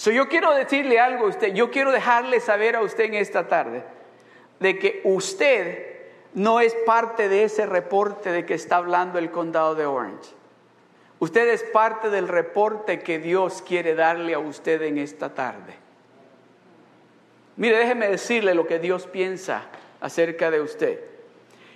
yo 0.09 0.29
quiero 0.29 0.55
decirle 0.55 0.99
algo 0.99 1.27
a 1.27 1.29
usted, 1.29 1.53
yo 1.53 1.71
quiero 1.71 1.93
dejarle 1.93 2.41
saber 2.41 2.77
a 2.77 2.81
usted 2.81 3.05
en 3.05 3.15
esta 3.15 3.49
tarde 3.49 3.85
de 4.59 4.79
que 4.79 5.03
usted 5.05 5.91
no 6.33 6.61
es 6.61 6.75
parte 6.87 7.29
de 7.29 7.45
ese 7.45 7.67
reporte 7.67 8.31
de 8.31 8.47
que 8.47 8.55
está 8.55 8.77
hablando 8.77 9.19
el 9.19 9.31
condado 9.31 9.75
de 9.75 9.85
Orange. 9.85 10.31
Usted 11.19 11.49
es 11.49 11.63
parte 11.65 12.09
del 12.09 12.29
reporte 12.29 13.01
que 13.01 13.19
Dios 13.19 13.63
quiere 13.63 13.95
darle 13.95 14.33
a 14.33 14.39
usted 14.39 14.81
en 14.83 14.97
esta 14.97 15.35
tarde. 15.35 15.75
Mire, 17.57 17.77
déjeme 17.77 18.09
decirle 18.09 18.55
lo 18.55 18.67
que 18.67 18.79
Dios 18.79 19.07
piensa 19.07 19.65
acerca 20.01 20.51
de 20.51 20.63
usted. 20.63 20.99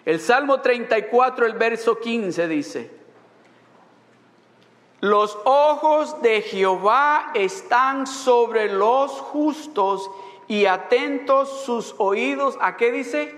El 0.07 0.19
Salmo 0.19 0.63
34, 0.63 1.45
el 1.45 1.55
verso 1.55 2.01
15 2.01 2.49
dice, 2.49 2.91
los 5.05 5.39
ojos 5.45 6.23
de 6.23 6.41
Jehová 6.41 7.31
están 7.35 8.07
sobre 8.07 8.73
los 8.73 9.11
justos 9.11 10.11
y 10.49 10.65
atentos 10.65 11.65
sus 11.67 11.95
oídos. 11.99 12.57
¿A 12.59 12.79
qué 12.79 12.91
dice? 12.91 13.35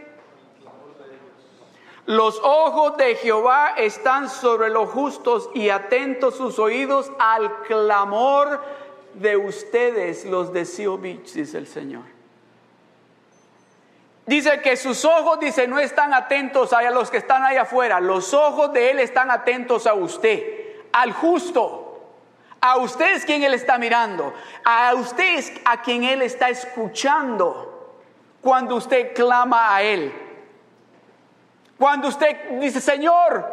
Los 2.04 2.38
ojos 2.44 2.96
de 2.98 3.16
Jehová 3.16 3.74
están 3.76 4.30
sobre 4.30 4.70
los 4.70 4.90
justos 4.90 5.50
y 5.54 5.70
atentos 5.70 6.36
sus 6.36 6.60
oídos 6.60 7.10
al 7.18 7.62
clamor 7.62 8.62
de 9.14 9.36
ustedes, 9.36 10.24
los 10.24 10.52
de 10.52 10.62
Beach, 10.98 11.32
dice 11.32 11.58
el 11.58 11.66
Señor. 11.66 12.04
Dice 14.24 14.60
que 14.60 14.76
sus 14.76 15.04
ojos, 15.04 15.40
dice, 15.40 15.66
no 15.66 15.80
están 15.80 16.14
atentos 16.14 16.72
a 16.72 16.88
los 16.92 17.10
que 17.10 17.16
están 17.16 17.42
ahí 17.42 17.56
afuera. 17.56 17.98
Los 17.98 18.34
ojos 18.34 18.72
de 18.72 18.92
Él 18.92 19.00
están 19.00 19.32
atentos 19.32 19.88
a 19.88 19.94
usted 19.94 20.65
al 20.92 21.12
justo. 21.12 21.82
A 22.60 22.78
usted 22.78 23.14
es 23.16 23.24
quien 23.24 23.42
Él 23.42 23.54
está 23.54 23.78
mirando. 23.78 24.32
A 24.64 24.94
usted 24.94 25.38
es 25.38 25.52
a 25.64 25.82
quien 25.82 26.04
Él 26.04 26.22
está 26.22 26.48
escuchando 26.48 28.00
cuando 28.40 28.76
usted 28.76 29.14
clama 29.14 29.74
a 29.74 29.82
Él. 29.82 30.12
Cuando 31.78 32.08
usted 32.08 32.58
dice, 32.58 32.80
Señor, 32.80 33.46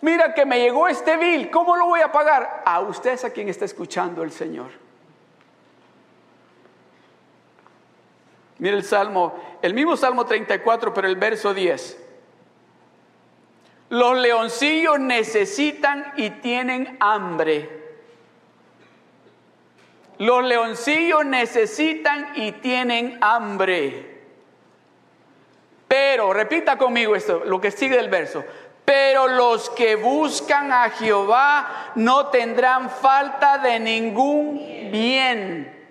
mira 0.00 0.32
que 0.34 0.46
me 0.46 0.58
llegó 0.58 0.88
este 0.88 1.16
bill, 1.16 1.50
¿cómo 1.50 1.76
lo 1.76 1.86
voy 1.86 2.00
a 2.00 2.10
pagar? 2.10 2.62
A 2.64 2.80
usted 2.80 3.12
es 3.12 3.24
a 3.24 3.30
quien 3.30 3.48
está 3.48 3.64
escuchando 3.64 4.22
el 4.22 4.32
Señor. 4.32 4.70
Mira 8.58 8.76
el 8.76 8.84
Salmo, 8.84 9.34
el 9.60 9.74
mismo 9.74 9.96
Salmo 9.96 10.24
34, 10.24 10.94
pero 10.94 11.08
el 11.08 11.16
verso 11.16 11.52
10. 11.52 12.05
Los 13.88 14.16
leoncillos 14.18 14.98
necesitan 14.98 16.12
y 16.16 16.30
tienen 16.30 16.96
hambre. 16.98 17.70
Los 20.18 20.44
leoncillos 20.44 21.24
necesitan 21.24 22.32
y 22.34 22.52
tienen 22.52 23.18
hambre. 23.20 24.16
Pero, 25.86 26.32
repita 26.32 26.76
conmigo 26.76 27.14
esto, 27.14 27.44
lo 27.44 27.60
que 27.60 27.70
sigue 27.70 27.96
del 27.96 28.08
verso. 28.08 28.44
Pero 28.84 29.28
los 29.28 29.70
que 29.70 29.96
buscan 29.96 30.72
a 30.72 30.90
Jehová 30.90 31.92
no 31.96 32.26
tendrán 32.28 32.90
falta 32.90 33.58
de 33.58 33.78
ningún 33.78 34.90
bien. 34.90 35.86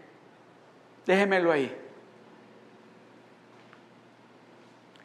Déjemelo 1.05 1.51
ahí. 1.51 1.75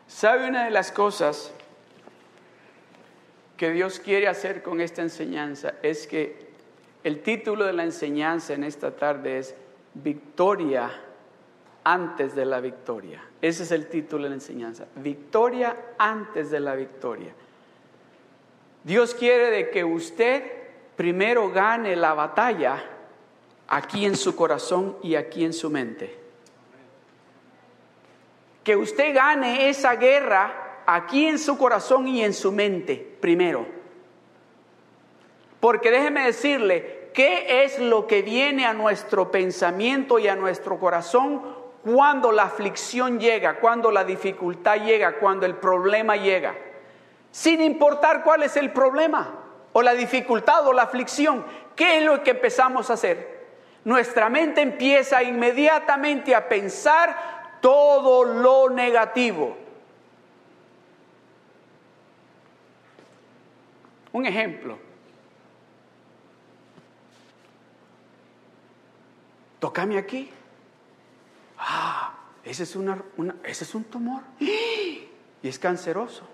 ¿Sabe 0.07 0.49
una 0.49 0.65
de 0.65 0.71
las 0.71 0.93
cosas 0.93 1.53
que 3.61 3.73
Dios 3.73 4.01
quiere 4.01 4.27
hacer 4.27 4.63
con 4.63 4.81
esta 4.81 5.03
enseñanza? 5.03 5.75
Es 5.83 6.07
que 6.07 6.47
el 7.05 7.21
título 7.21 7.67
de 7.67 7.75
la 7.75 7.85
enseñanza 7.85 8.55
en 8.55 8.65
esta 8.65 8.97
tarde 8.97 9.37
es 9.37 9.55
Victoria 9.93 10.91
antes 11.85 12.35
de 12.35 12.47
la 12.47 12.61
victoria. 12.61 13.23
Ese 13.43 13.65
es 13.65 13.71
el 13.71 13.87
título 13.89 14.23
de 14.23 14.31
la 14.31 14.37
enseñanza. 14.37 14.87
Victoria 14.95 15.77
antes 15.99 16.51
de 16.51 16.59
la 16.59 16.75
victoria. 16.75 17.35
Dios 18.83 19.15
quiere 19.15 19.51
de 19.51 19.69
que 19.69 19.85
usted 19.85 20.43
primero 20.97 21.51
gane 21.51 21.97
la 21.97 22.15
batalla 22.15 22.83
aquí 23.69 24.07
en 24.07 24.17
su 24.17 24.35
corazón 24.35 24.97
y 25.03 25.17
aquí 25.17 25.45
en 25.45 25.53
su 25.53 25.69
mente. 25.69 26.19
Que 28.65 28.75
usted 28.75 29.15
gane 29.15 29.69
esa 29.69 29.97
guerra 29.97 30.83
aquí 30.87 31.27
en 31.27 31.39
su 31.39 31.59
corazón 31.59 32.09
y 32.09 32.25
en 32.25 32.33
su 32.33 32.53
mente 32.53 33.10
primero. 33.21 33.67
Porque 35.61 35.91
déjeme 35.91 36.25
decirle, 36.25 37.11
¿qué 37.13 37.65
es 37.65 37.79
lo 37.79 38.07
que 38.07 38.23
viene 38.23 38.65
a 38.67 38.73
nuestro 38.73 39.31
pensamiento 39.31 40.19
y 40.19 40.29
a 40.29 40.37
nuestro 40.37 40.79
corazón 40.79 41.43
cuando 41.85 42.33
la 42.33 42.45
aflicción 42.45 43.21
llega, 43.21 43.61
cuando 43.61 43.91
la 43.91 44.05
dificultad 44.05 44.77
llega, 44.77 45.19
cuando 45.19 45.47
el 45.47 45.57
problema 45.57 46.17
llega? 46.17 46.55
Sin 47.31 47.61
importar 47.61 48.25
cuál 48.25 48.43
es 48.43 48.57
el 48.57 48.73
problema 48.73 49.35
o 49.73 49.83
la 49.83 49.93
dificultad 49.93 50.67
o 50.67 50.73
la 50.73 50.83
aflicción, 50.83 51.45
¿qué 51.77 51.99
es 51.99 52.05
lo 52.05 52.23
que 52.23 52.31
empezamos 52.31 52.91
a 52.91 52.95
hacer? 52.95 53.41
Nuestra 53.85 54.29
mente 54.29 54.61
empieza 54.61 55.23
inmediatamente 55.23 56.35
a 56.35 56.49
pensar 56.49 57.59
todo 57.61 58.25
lo 58.25 58.71
negativo. 58.71 59.57
Un 64.13 64.27
ejemplo. 64.27 64.79
Tócame 69.59 69.99
aquí. 69.99 70.31
Ah, 71.59 72.15
ese 72.43 72.63
es, 72.63 72.75
una, 72.75 73.03
ese 73.45 73.65
es 73.65 73.75
un 73.75 73.85
tumor. 73.85 74.23
Y 75.43 75.49
es 75.49 75.59
canceroso. 75.59 76.29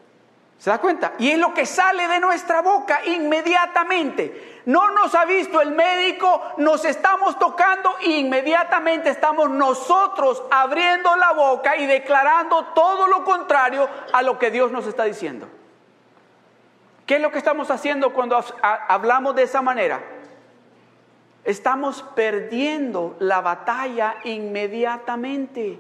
¿Se 0.59 0.69
da 0.69 0.79
cuenta? 0.79 1.13
Y 1.21 1.31
es 1.31 1.39
lo 1.39 1.55
que 1.55 1.65
sale 1.65 2.09
de 2.09 2.19
nuestra 2.19 2.61
boca 2.61 3.05
inmediatamente. 3.05 4.63
No 4.67 4.91
nos 4.91 5.15
ha 5.15 5.25
visto 5.25 5.61
el 5.61 5.71
médico, 5.71 6.43
nos 6.57 6.85
estamos 6.85 7.39
tocando 7.39 7.95
e 8.01 8.19
inmediatamente 8.19 9.11
estamos 9.11 9.49
nosotros 9.49 10.43
abriendo 10.51 11.15
la 11.15 11.35
boca 11.35 11.77
y 11.77 11.87
declarando 11.87 12.65
todo 12.75 13.07
lo 13.07 13.23
contrario 13.23 13.89
a 14.13 14.23
lo 14.23 14.41
que 14.41 14.51
Dios 14.51 14.73
nos 14.73 14.87
está 14.89 15.05
diciendo. 15.05 15.47
¿Qué 17.07 17.17
es 17.17 17.21
lo 17.23 17.31
que 17.31 17.39
estamos 17.39 17.71
haciendo 17.71 18.13
cuando 18.13 18.39
hablamos 18.63 19.37
de 19.37 19.45
esa 19.45 19.63
manera? 19.63 20.03
Estamos 21.45 22.03
perdiendo 22.03 23.15
la 23.21 23.41
batalla 23.41 24.17
inmediatamente. 24.25 25.79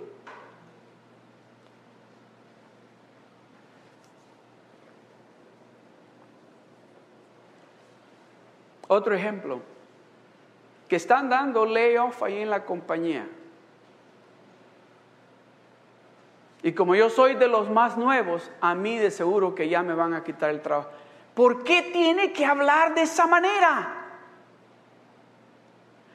Otro 8.86 9.12
ejemplo, 9.16 9.60
que 10.86 10.94
están 10.94 11.28
dando 11.28 11.66
layoff 11.66 12.22
ahí 12.22 12.38
en 12.38 12.50
la 12.50 12.64
compañía. 12.64 13.26
Y 16.62 16.72
como 16.72 16.94
yo 16.94 17.10
soy 17.10 17.34
de 17.34 17.48
los 17.48 17.68
más 17.68 17.96
nuevos, 17.96 18.48
a 18.60 18.76
mí 18.76 18.96
de 18.96 19.10
seguro 19.10 19.56
que 19.56 19.68
ya 19.68 19.82
me 19.82 19.94
van 19.94 20.14
a 20.14 20.22
quitar 20.22 20.50
el 20.50 20.62
trabajo. 20.62 20.90
¿Por 21.36 21.64
qué 21.64 21.82
tiene 21.82 22.32
que 22.32 22.46
hablar 22.46 22.94
de 22.94 23.02
esa 23.02 23.26
manera? 23.26 24.06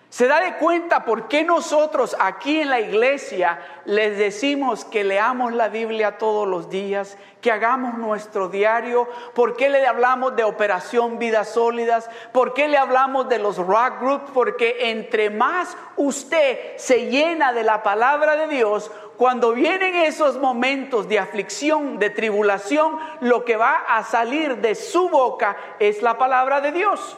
¿Se 0.10 0.28
da 0.28 0.42
de 0.42 0.56
cuenta 0.56 1.06
por 1.06 1.28
qué 1.28 1.44
nosotros 1.44 2.18
aquí 2.20 2.60
en 2.60 2.72
la 2.72 2.80
iglesia 2.82 3.62
les 3.86 4.18
decimos 4.18 4.84
que 4.84 5.04
leamos 5.04 5.54
la 5.54 5.70
Biblia 5.70 6.18
todos 6.18 6.48
los 6.48 6.72
días, 6.72 7.20
que 7.40 7.52
hagamos 7.52 8.00
nuestro 8.00 8.50
diario? 8.50 9.08
¿Por 9.36 9.56
qué 9.56 9.70
le 9.70 9.86
hablamos 9.86 10.36
de 10.36 10.44
Operación 10.44 11.20
Vidas 11.20 11.54
Sólidas? 11.54 12.10
¿Por 12.34 12.54
qué 12.54 12.68
le 12.68 12.78
hablamos 12.78 13.30
de 13.30 13.38
los 13.38 13.58
rock 13.58 14.02
groups? 14.02 14.32
Porque 14.34 14.90
entre 14.90 15.30
más 15.30 15.78
usted 15.98 16.76
se 16.78 17.10
llena 17.12 17.54
de 17.54 17.64
la 17.64 17.84
palabra 17.84 18.36
de 18.36 18.48
Dios, 18.48 18.92
cuando 19.22 19.54
vienen 19.54 19.98
esos 19.98 20.40
momentos 20.40 21.08
de 21.08 21.20
aflicción, 21.20 22.00
de 22.00 22.10
tribulación, 22.10 22.98
lo 23.20 23.46
que 23.46 23.56
va 23.56 23.86
a 23.88 24.04
salir 24.04 24.58
de 24.58 24.74
su 24.74 25.10
boca 25.10 25.56
es 25.78 26.02
la 26.02 26.18
palabra 26.18 26.60
de 26.60 26.72
Dios. 26.72 27.18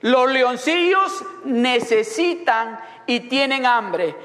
Los 0.00 0.28
leoncillos 0.32 1.24
necesitan 1.44 2.80
y 3.06 3.20
tienen 3.28 3.64
hambre, 3.64 4.16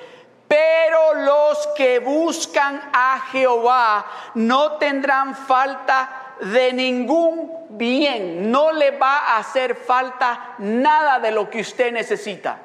pero 0.47 1.13
los 1.23 1.67
que 1.77 1.99
buscan 1.99 2.81
a 2.93 3.19
Jehová 3.31 4.07
no 4.33 4.77
tendrán 4.77 5.35
falta 5.35 6.24
de 6.41 6.73
ningún 6.73 7.51
bien, 7.69 8.51
no 8.51 8.71
le 8.71 8.91
va 8.91 9.19
a 9.19 9.37
hacer 9.37 9.75
falta 9.75 10.55
nada 10.59 11.19
de 11.19 11.31
lo 11.31 11.49
que 11.49 11.61
usted 11.61 11.91
necesita. 11.91 12.59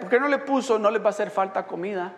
¿Por 0.00 0.08
qué 0.08 0.18
no 0.18 0.28
le 0.28 0.38
puso 0.38 0.78
no 0.78 0.90
le 0.90 0.98
va 0.98 1.06
a 1.06 1.10
hacer 1.10 1.30
falta 1.30 1.66
comida? 1.66 2.12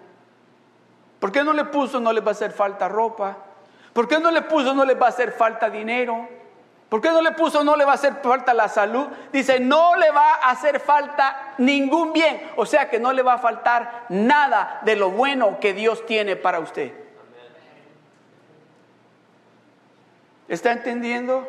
¿Por 1.18 1.32
qué 1.32 1.44
no 1.44 1.52
le 1.52 1.64
puso 1.66 2.00
no 2.00 2.12
le 2.12 2.20
va 2.20 2.28
a 2.28 2.32
hacer 2.32 2.52
falta 2.52 2.88
ropa? 2.88 3.36
¿Por 3.92 4.08
qué 4.08 4.18
no 4.18 4.30
le 4.30 4.42
puso 4.42 4.72
no 4.74 4.84
le 4.84 4.94
va 4.94 5.06
a 5.06 5.10
hacer 5.10 5.32
falta 5.32 5.68
dinero? 5.68 6.28
¿Por 6.88 7.00
qué 7.00 7.10
no 7.10 7.20
le 7.20 7.32
puso 7.32 7.62
no 7.62 7.76
le 7.76 7.84
va 7.84 7.92
a 7.92 7.94
hacer 7.94 8.16
falta 8.22 8.54
la 8.54 8.68
salud? 8.68 9.06
Dice, 9.32 9.60
no 9.60 9.94
le 9.96 10.10
va 10.10 10.34
a 10.34 10.50
hacer 10.50 10.80
falta 10.80 11.54
ningún 11.58 12.12
bien. 12.12 12.50
O 12.56 12.66
sea 12.66 12.88
que 12.88 12.98
no 12.98 13.12
le 13.12 13.22
va 13.22 13.34
a 13.34 13.38
faltar 13.38 14.06
nada 14.08 14.80
de 14.82 14.96
lo 14.96 15.10
bueno 15.10 15.58
que 15.60 15.72
Dios 15.72 16.04
tiene 16.06 16.34
para 16.34 16.58
usted. 16.58 16.92
¿Está 20.50 20.72
entendiendo? 20.72 21.48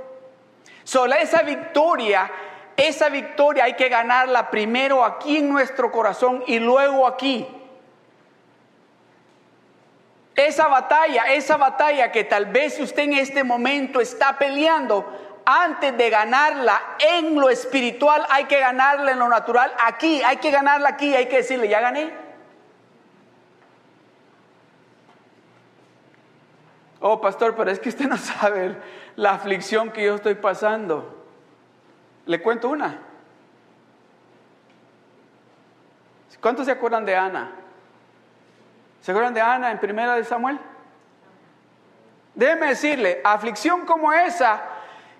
Solo 0.83 1.15
esa 1.15 1.41
victoria, 1.41 2.31
esa 2.77 3.09
victoria 3.09 3.63
hay 3.63 3.73
que 3.73 3.89
ganarla 3.89 4.51
primero 4.51 5.03
aquí 5.03 5.37
en 5.37 5.49
nuestro 5.49 5.91
corazón 5.91 6.43
y 6.45 6.59
luego 6.59 7.07
aquí. 7.07 7.47
Esa 10.35 10.67
batalla, 10.67 11.33
esa 11.33 11.57
batalla 11.57 12.11
que 12.11 12.25
tal 12.25 12.45
vez 12.45 12.79
usted 12.79 13.01
en 13.01 13.13
este 13.13 13.43
momento 13.43 13.99
está 13.99 14.37
peleando, 14.37 15.41
antes 15.45 15.97
de 15.97 16.09
ganarla 16.11 16.79
en 16.99 17.33
lo 17.39 17.49
espiritual, 17.49 18.23
hay 18.29 18.45
que 18.45 18.59
ganarla 18.59 19.13
en 19.13 19.17
lo 19.19 19.27
natural. 19.27 19.73
Aquí, 19.83 20.21
hay 20.21 20.37
que 20.37 20.51
ganarla 20.51 20.89
aquí, 20.89 21.15
hay 21.15 21.25
que 21.25 21.37
decirle, 21.37 21.67
ya 21.67 21.81
gané. 21.81 22.20
Oh, 27.03 27.19
pastor, 27.19 27.55
pero 27.55 27.71
es 27.71 27.79
que 27.79 27.89
usted 27.89 28.05
no 28.07 28.17
sabe 28.17 28.77
la 29.15 29.31
aflicción 29.31 29.91
que 29.91 30.05
yo 30.05 30.15
estoy 30.15 30.35
pasando. 30.35 31.25
Le 32.27 32.41
cuento 32.41 32.69
una. 32.69 32.99
¿Cuántos 36.39 36.65
se 36.65 36.71
acuerdan 36.71 37.05
de 37.05 37.15
Ana? 37.15 37.51
¿Se 39.01 39.11
acuerdan 39.11 39.33
de 39.33 39.41
Ana 39.41 39.71
en 39.71 39.79
primera 39.79 40.15
de 40.15 40.23
Samuel? 40.23 40.59
Déjeme 42.33 42.67
decirle, 42.67 43.21
aflicción 43.23 43.85
como 43.85 44.13
esa 44.13 44.61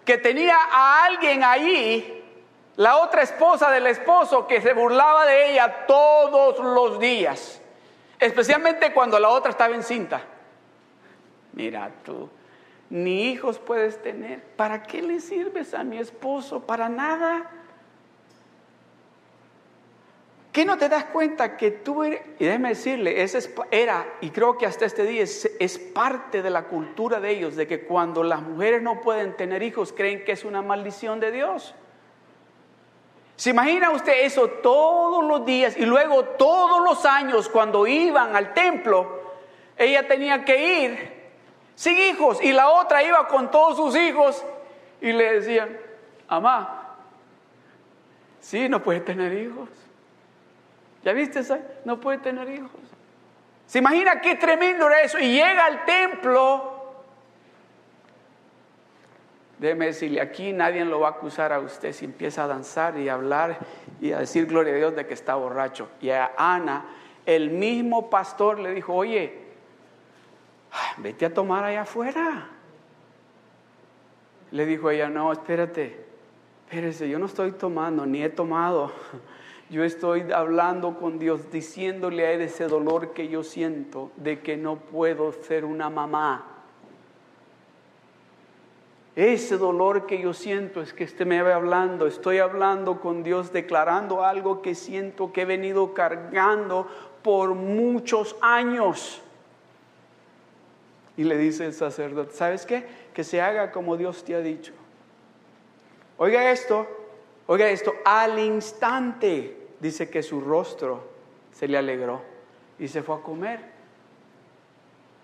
que 0.06 0.18
tenía 0.18 0.58
a 0.72 1.06
alguien 1.06 1.44
allí, 1.44 2.24
la 2.76 2.98
otra 2.98 3.22
esposa 3.22 3.70
del 3.70 3.86
esposo, 3.88 4.48
que 4.48 4.62
se 4.62 4.74
burlaba 4.74 5.26
de 5.26 5.52
ella 5.52 5.86
todos 5.86 6.58
los 6.60 7.00
días, 7.00 7.62
especialmente 8.20 8.94
cuando 8.94 9.20
la 9.20 9.30
otra 9.30 9.52
estaba 9.52 9.76
encinta. 9.76 10.22
Mira 11.54 11.92
tú, 12.04 12.30
ni 12.90 13.30
hijos 13.30 13.60
puedes 13.60 14.02
tener, 14.02 14.42
¿para 14.56 14.84
qué 14.84 15.02
le 15.02 15.20
sirves 15.20 15.74
a 15.74 15.84
mi 15.84 15.98
esposo? 15.98 16.62
Para 16.62 16.90
nada. 16.90 17.50
¿Qué 20.52 20.66
no 20.66 20.78
te 20.78 20.90
das 20.90 21.06
cuenta 21.06 21.56
que 21.56 21.72
tú 21.72 22.04
eres, 22.04 22.22
y 22.38 22.44
déjeme 22.44 22.70
decirle, 22.70 23.24
ese 23.24 23.54
era, 23.72 24.06
y 24.20 24.32
creo 24.32 24.58
que 24.58 24.66
hasta 24.66 24.86
este 24.86 25.06
día 25.06 25.24
es, 25.24 25.50
es, 25.60 25.80
parte 25.80 26.42
de 26.42 26.50
la 26.50 26.64
cultura 26.64 27.22
de 27.22 27.32
ellos, 27.32 27.56
de 27.56 27.68
que 27.68 27.86
cuando 27.86 28.22
las 28.22 28.42
mujeres 28.42 28.82
no 28.82 29.00
pueden 29.00 29.38
tener 29.38 29.64
hijos, 29.64 29.94
creen 29.94 30.26
que 30.26 30.34
es 30.34 30.44
una 30.44 30.62
maldición 30.62 31.22
de 31.22 31.32
Dios. 31.32 31.74
¿Se 33.38 33.52
imagina 33.52 33.92
usted 33.92 34.26
eso 34.26 34.50
todos 34.50 35.24
los 35.24 35.46
días 35.46 35.78
y 35.78 35.86
luego 35.86 36.26
todos 36.26 36.84
los 36.84 37.06
años 37.06 37.48
cuando 37.48 37.88
iban 37.88 38.36
al 38.36 38.54
templo, 38.54 39.22
ella 39.78 40.06
tenía 40.08 40.44
que 40.44 40.84
ir 40.84 41.21
sin 41.82 41.98
hijos. 41.98 42.40
Y 42.44 42.54
la 42.54 42.70
otra 42.70 43.04
iba 43.04 43.28
con 43.28 43.50
todos 43.50 43.76
sus 43.76 43.96
hijos 43.96 44.46
y 45.02 45.12
le 45.12 45.34
decían, 45.34 45.76
mamá, 46.30 46.96
sí, 48.40 48.70
no 48.70 48.84
puede 48.84 49.00
tener 49.00 49.34
hijos. 49.34 49.68
¿Ya 51.04 51.12
viste 51.14 51.40
eso? 51.40 51.58
No 51.84 52.00
puede 52.00 52.20
tener 52.20 52.48
hijos. 52.52 52.70
¿Se 53.66 53.80
imagina 53.80 54.22
qué 54.22 54.36
tremendo 54.36 54.86
era 54.86 55.02
eso? 55.02 55.18
Y 55.18 55.34
llega 55.34 55.66
al 55.66 55.84
templo. 55.84 56.94
Déjeme 59.58 59.88
decirle, 59.88 60.22
aquí 60.22 60.54
nadie 60.54 60.86
lo 60.86 61.00
va 61.00 61.08
a 61.08 61.12
acusar 61.12 61.52
a 61.52 61.60
usted 61.60 61.94
si 61.94 62.06
empieza 62.06 62.44
a 62.44 62.48
danzar 62.48 62.96
y 63.00 63.10
a 63.10 63.14
hablar 63.14 63.58
y 64.00 64.12
a 64.12 64.20
decir 64.20 64.46
gloria 64.46 64.74
a 64.74 64.78
Dios 64.78 64.96
de 64.96 65.08
que 65.08 65.16
está 65.16 65.34
borracho. 65.34 65.90
Y 66.00 66.12
a 66.12 66.32
Ana, 66.38 66.86
el 67.26 67.50
mismo 67.50 68.12
pastor 68.12 68.60
le 68.60 68.72
dijo, 68.72 68.94
oye, 68.94 69.41
vete 70.98 71.26
a 71.26 71.34
tomar 71.34 71.64
allá 71.64 71.82
afuera. 71.82 72.50
Le 74.52 74.66
dijo 74.66 74.90
ella, 74.90 75.10
no, 75.10 75.32
espérate, 75.32 76.06
espérese, 76.66 77.10
yo 77.10 77.20
no 77.20 77.26
estoy 77.26 77.54
tomando, 77.54 78.06
ni 78.06 78.24
he 78.24 78.30
tomado. 78.30 78.92
Yo 79.70 79.86
estoy 79.86 80.30
hablando 80.34 81.00
con 81.00 81.18
Dios, 81.18 81.50
diciéndole 81.50 82.28
a 82.28 82.34
Él 82.34 82.42
ese 82.42 82.68
dolor 82.68 83.14
que 83.14 83.30
yo 83.30 83.42
siento 83.42 84.12
de 84.18 84.42
que 84.42 84.58
no 84.58 84.76
puedo 84.76 85.32
ser 85.32 85.64
una 85.64 85.90
mamá. 85.90 86.52
Ese 89.16 89.58
dolor 89.58 90.06
que 90.08 90.22
yo 90.22 90.34
siento 90.34 90.82
es 90.82 90.94
que 90.94 91.06
este 91.06 91.24
me 91.26 91.42
va 91.42 91.56
hablando, 91.56 92.08
estoy 92.08 92.40
hablando 92.40 93.00
con 93.00 93.24
Dios, 93.24 93.54
declarando 93.54 94.24
algo 94.24 94.62
que 94.62 94.74
siento 94.74 95.32
que 95.34 95.42
he 95.42 95.46
venido 95.46 95.94
cargando 95.94 96.88
por 97.22 97.54
muchos 97.56 98.36
años. 98.42 99.22
Y 101.18 101.24
le 101.24 101.38
dice 101.38 101.66
el 101.66 101.74
sacerdote, 101.74 102.34
¿sabes 102.34 102.66
qué? 102.66 102.86
Que 103.14 103.24
se 103.24 103.42
haga 103.42 103.72
como 103.72 103.98
Dios 103.98 104.24
te 104.24 104.36
ha 104.36 104.40
dicho. 104.40 104.74
Oiga 106.18 106.52
esto, 106.52 106.88
oiga 107.48 107.68
esto, 107.70 107.94
al 108.06 108.40
instante 108.40 109.58
dice 109.80 110.10
que 110.10 110.24
su 110.24 110.40
rostro 110.40 111.10
se 111.52 111.68
le 111.68 111.78
alegró 111.78 112.22
y 112.80 112.88
se 112.88 113.04
fue 113.04 113.16
a 113.16 113.22
comer. 113.22 113.60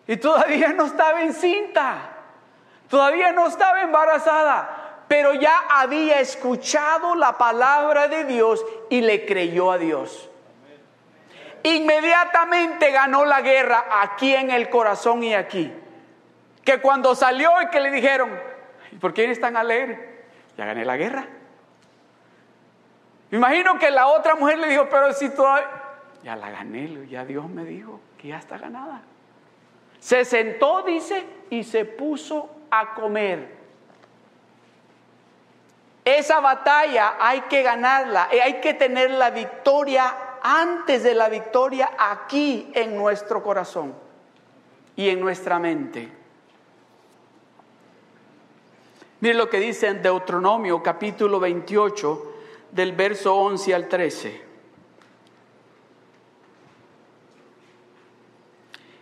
Y 0.08 0.18
todavía 0.18 0.74
no 0.74 0.86
estaba 0.86 1.22
encinta, 1.24 2.18
todavía 2.90 3.32
no 3.32 3.48
estaba 3.48 3.82
embarazada, 3.82 5.04
pero 5.08 5.34
ya 5.34 5.68
había 5.70 6.20
escuchado 6.20 7.16
la 7.16 7.38
palabra 7.38 8.08
de 8.08 8.26
Dios 8.26 8.66
y 8.90 9.02
le 9.02 9.26
creyó 9.26 9.72
a 9.72 9.78
Dios. 9.78 10.30
Inmediatamente 11.64 12.92
ganó 12.92 13.26
la 13.26 13.42
guerra 13.42 13.86
aquí 14.02 14.34
en 14.34 14.52
el 14.52 14.70
corazón 14.70 15.24
y 15.24 15.34
aquí. 15.34 15.74
Que 16.64 16.80
cuando 16.80 17.16
salió 17.16 17.50
y 17.62 17.68
que 17.68 17.80
le 17.80 17.92
dijeron, 17.92 18.30
¿por 19.00 19.14
qué 19.14 19.26
eres 19.26 19.40
tan 19.40 19.58
alegre? 19.58 20.26
Ya 20.58 20.66
gané 20.66 20.86
la 20.86 20.98
guerra. 20.98 21.26
Imagino 23.32 23.78
que 23.78 23.92
la 23.92 24.08
otra 24.08 24.36
mujer 24.36 24.58
le 24.60 24.68
dijo, 24.68 24.88
pero 24.90 25.14
si 25.14 25.30
todavía... 25.30 25.70
Ya 26.24 26.36
la 26.36 26.50
gané, 26.50 27.08
ya 27.08 27.26
Dios 27.26 27.48
me 27.48 27.64
dijo 27.64 28.00
que 28.18 28.30
ya 28.30 28.38
está 28.38 28.58
ganada. 28.58 29.02
Se 30.00 30.26
sentó, 30.26 30.84
dice, 30.84 31.26
y 31.50 31.64
se 31.64 31.86
puso 31.86 32.50
a 32.70 32.94
comer. 32.94 33.56
Esa 36.04 36.40
batalla 36.40 37.16
hay 37.20 37.42
que 37.42 37.64
ganarla, 37.64 38.30
eh, 38.32 38.42
hay 38.42 38.62
que 38.62 38.74
tener 38.74 39.12
la 39.12 39.30
victoria 39.30 40.16
antes 40.42 41.04
de 41.04 41.14
la 41.16 41.30
victoria 41.30 41.92
aquí 41.98 42.72
en 42.74 42.96
nuestro 42.96 43.44
corazón 43.44 43.94
y 44.96 45.10
en 45.10 45.20
nuestra 45.20 45.60
mente. 45.60 46.12
Mire 49.20 49.34
lo 49.34 49.50
que 49.50 49.60
dice 49.60 49.88
en 49.88 50.02
Deuteronomio 50.02 50.84
capítulo 50.84 51.40
28, 51.40 52.34
del 52.72 52.92
verso 52.92 53.36
11 53.36 53.76
al 53.76 53.88
13. 53.88 54.48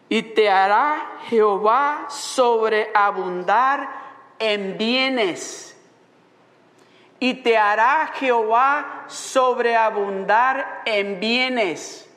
Y 0.08 0.22
te 0.22 0.50
hará 0.50 1.18
Jehová 1.30 2.08
sobreabundar 2.10 3.90
en 4.40 4.78
bienes. 4.78 5.75
Y 7.20 7.36
te 7.36 7.58
hará 7.58 8.12
Jehová 8.16 9.06
sobreabundar 9.08 10.82
en 10.86 11.20
bienes. 11.20 12.10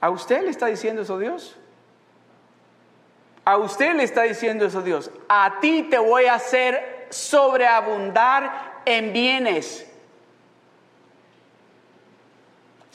¿A 0.00 0.10
usted 0.10 0.42
le 0.42 0.50
está 0.50 0.66
diciendo 0.66 1.02
eso 1.02 1.18
Dios? 1.18 1.56
A 3.44 3.56
usted 3.56 3.94
le 3.94 4.02
está 4.02 4.22
diciendo 4.22 4.66
eso 4.66 4.82
Dios. 4.82 5.10
A 5.28 5.58
ti 5.60 5.84
te 5.84 5.98
voy 5.98 6.26
a 6.26 6.34
hacer 6.34 7.06
sobreabundar 7.10 8.82
en 8.84 9.12
bienes. 9.12 9.87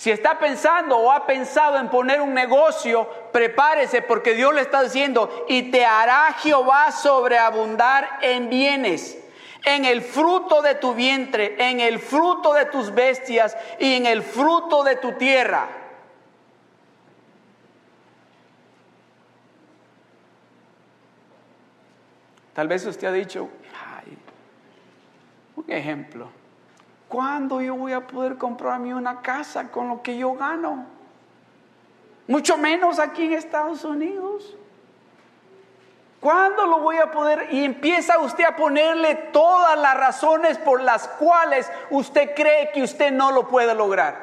Si 0.04 0.12
está 0.12 0.38
pensando 0.38 0.98
o 0.98 1.14
ha 1.14 1.26
pensado 1.26 1.78
en 1.78 1.88
poner 1.88 2.20
un 2.20 2.34
negocio, 2.34 3.08
prepárese 3.32 4.02
porque 4.02 4.34
Dios 4.34 4.54
le 4.54 4.60
está 4.60 4.84
diciendo, 4.84 5.46
y 5.48 5.72
te 5.72 5.86
hará 5.86 6.34
Jehová 6.42 6.92
sobreabundar 6.92 8.20
en 8.22 8.50
bienes, 8.50 9.18
en 9.64 9.86
el 9.86 10.02
fruto 10.02 10.62
de 10.62 10.76
tu 10.76 10.94
vientre, 10.94 11.56
en 11.58 11.80
el 11.80 12.00
fruto 12.00 12.54
de 12.54 12.66
tus 12.66 12.94
bestias 12.94 13.56
y 13.80 13.94
en 13.94 14.06
el 14.06 14.24
fruto 14.24 14.84
de 14.84 14.98
tu 14.98 15.14
tierra. 15.14 15.70
Tal 22.54 22.68
vez 22.68 22.86
usted 22.86 23.08
ha 23.08 23.14
dicho, 23.14 23.48
ay, 24.04 24.18
un 25.56 25.72
ejemplo, 25.72 26.43
¿cuándo 27.14 27.62
yo 27.62 27.76
voy 27.76 27.94
a 27.94 28.08
poder 28.08 28.40
comprarme 28.40 28.96
una 28.96 29.22
casa 29.22 29.70
con 29.70 29.88
lo 29.88 30.02
que 30.02 30.18
yo 30.18 30.34
gano? 30.34 30.88
Mucho 32.28 32.58
menos 32.58 32.98
aquí 32.98 33.26
en 33.26 33.34
Estados 33.34 33.84
Unidos. 33.84 34.58
¿Cuándo 36.20 36.66
lo 36.66 36.80
voy 36.80 36.98
a 36.98 37.12
poder? 37.12 37.50
Y 37.52 37.66
empieza 37.66 38.18
usted 38.18 38.46
a 38.46 38.56
ponerle 38.56 39.14
todas 39.14 39.78
las 39.78 39.96
razones 39.96 40.58
por 40.58 40.82
las 40.82 41.08
cuales 41.08 41.72
usted 41.92 42.34
cree 42.34 42.72
que 42.72 42.82
usted 42.82 43.12
no 43.12 43.30
lo 43.30 43.48
puede 43.48 43.76
lograr. 43.76 44.23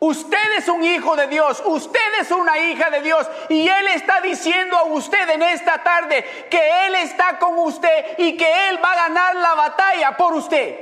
Usted 0.00 0.56
es 0.56 0.66
un 0.68 0.82
hijo 0.82 1.14
de 1.14 1.26
Dios, 1.26 1.62
usted 1.62 2.20
es 2.20 2.30
una 2.30 2.58
hija 2.58 2.88
de 2.88 3.02
Dios 3.02 3.28
y 3.50 3.68
Él 3.68 3.86
está 3.88 4.22
diciendo 4.22 4.78
a 4.78 4.84
usted 4.84 5.28
en 5.28 5.42
esta 5.42 5.82
tarde 5.82 6.46
que 6.50 6.86
Él 6.86 6.94
está 6.94 7.38
con 7.38 7.58
usted 7.58 8.16
y 8.16 8.34
que 8.34 8.70
Él 8.70 8.82
va 8.82 8.92
a 8.92 9.08
ganar 9.08 9.36
la 9.36 9.54
batalla 9.54 10.16
por 10.16 10.32
usted. 10.32 10.74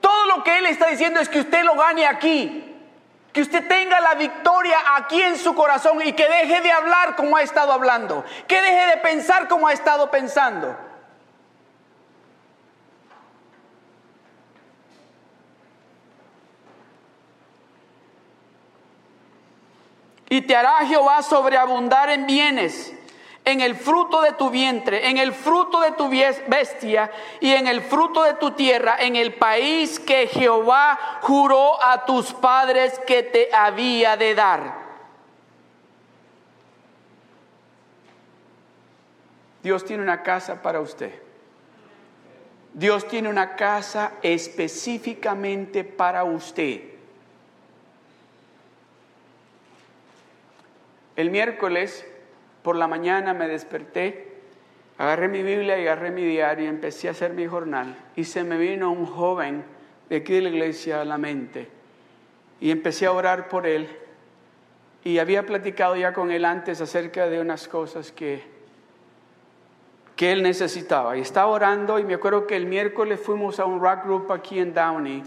Todo 0.00 0.24
lo 0.26 0.42
que 0.42 0.56
Él 0.56 0.64
está 0.64 0.86
diciendo 0.86 1.20
es 1.20 1.28
que 1.28 1.40
usted 1.40 1.64
lo 1.64 1.74
gane 1.74 2.06
aquí, 2.06 2.74
que 3.30 3.42
usted 3.42 3.68
tenga 3.68 4.00
la 4.00 4.14
victoria 4.14 4.78
aquí 4.96 5.20
en 5.20 5.36
su 5.36 5.54
corazón 5.54 6.00
y 6.02 6.14
que 6.14 6.26
deje 6.26 6.62
de 6.62 6.72
hablar 6.72 7.16
como 7.16 7.36
ha 7.36 7.42
estado 7.42 7.72
hablando, 7.72 8.24
que 8.48 8.62
deje 8.62 8.86
de 8.86 8.96
pensar 9.02 9.48
como 9.48 9.68
ha 9.68 9.74
estado 9.74 10.10
pensando. 10.10 10.74
Y 20.34 20.42
te 20.42 20.56
hará 20.56 20.84
Jehová 20.84 21.22
sobreabundar 21.22 22.10
en 22.10 22.26
bienes, 22.26 22.92
en 23.44 23.60
el 23.60 23.76
fruto 23.76 24.20
de 24.20 24.32
tu 24.32 24.50
vientre, 24.50 25.08
en 25.08 25.16
el 25.16 25.32
fruto 25.32 25.80
de 25.80 25.92
tu 25.92 26.08
bestia 26.08 27.08
y 27.38 27.52
en 27.52 27.68
el 27.68 27.80
fruto 27.80 28.24
de 28.24 28.34
tu 28.34 28.50
tierra, 28.50 28.96
en 28.98 29.14
el 29.14 29.34
país 29.34 30.00
que 30.00 30.26
Jehová 30.26 31.20
juró 31.22 31.80
a 31.80 32.04
tus 32.04 32.32
padres 32.32 32.98
que 33.06 33.22
te 33.22 33.54
había 33.54 34.16
de 34.16 34.34
dar. 34.34 34.74
Dios 39.62 39.84
tiene 39.84 40.02
una 40.02 40.24
casa 40.24 40.60
para 40.60 40.80
usted. 40.80 41.14
Dios 42.72 43.06
tiene 43.06 43.28
una 43.28 43.54
casa 43.54 44.14
específicamente 44.20 45.84
para 45.84 46.24
usted. 46.24 46.93
El 51.16 51.30
miércoles 51.30 52.06
por 52.62 52.76
la 52.76 52.88
mañana 52.88 53.34
me 53.34 53.48
desperté, 53.48 54.32
agarré 54.98 55.28
mi 55.28 55.42
Biblia 55.42 55.78
y 55.78 55.82
agarré 55.82 56.10
mi 56.10 56.24
diario 56.24 56.64
y 56.64 56.68
empecé 56.68 57.08
a 57.08 57.12
hacer 57.12 57.32
mi 57.32 57.46
jornal. 57.46 57.96
Y 58.16 58.24
se 58.24 58.44
me 58.44 58.58
vino 58.58 58.90
un 58.90 59.06
joven 59.06 59.64
de 60.08 60.16
aquí 60.16 60.34
de 60.34 60.42
la 60.42 60.48
iglesia 60.50 61.00
a 61.00 61.04
la 61.04 61.18
mente. 61.18 61.68
Y 62.60 62.70
empecé 62.70 63.06
a 63.06 63.12
orar 63.12 63.48
por 63.48 63.66
él. 63.66 63.88
Y 65.04 65.18
había 65.18 65.44
platicado 65.44 65.96
ya 65.96 66.12
con 66.12 66.30
él 66.30 66.44
antes 66.44 66.80
acerca 66.80 67.28
de 67.28 67.40
unas 67.40 67.68
cosas 67.68 68.10
que 68.10 68.54
que 70.16 70.32
él 70.32 70.42
necesitaba. 70.42 71.16
Y 71.16 71.20
estaba 71.20 71.48
orando 71.48 71.98
y 71.98 72.04
me 72.04 72.14
acuerdo 72.14 72.46
que 72.46 72.56
el 72.56 72.66
miércoles 72.66 73.20
fuimos 73.20 73.58
a 73.58 73.64
un 73.64 73.80
rock 73.80 74.04
group 74.04 74.32
aquí 74.32 74.58
en 74.58 74.72
Downey. 74.72 75.22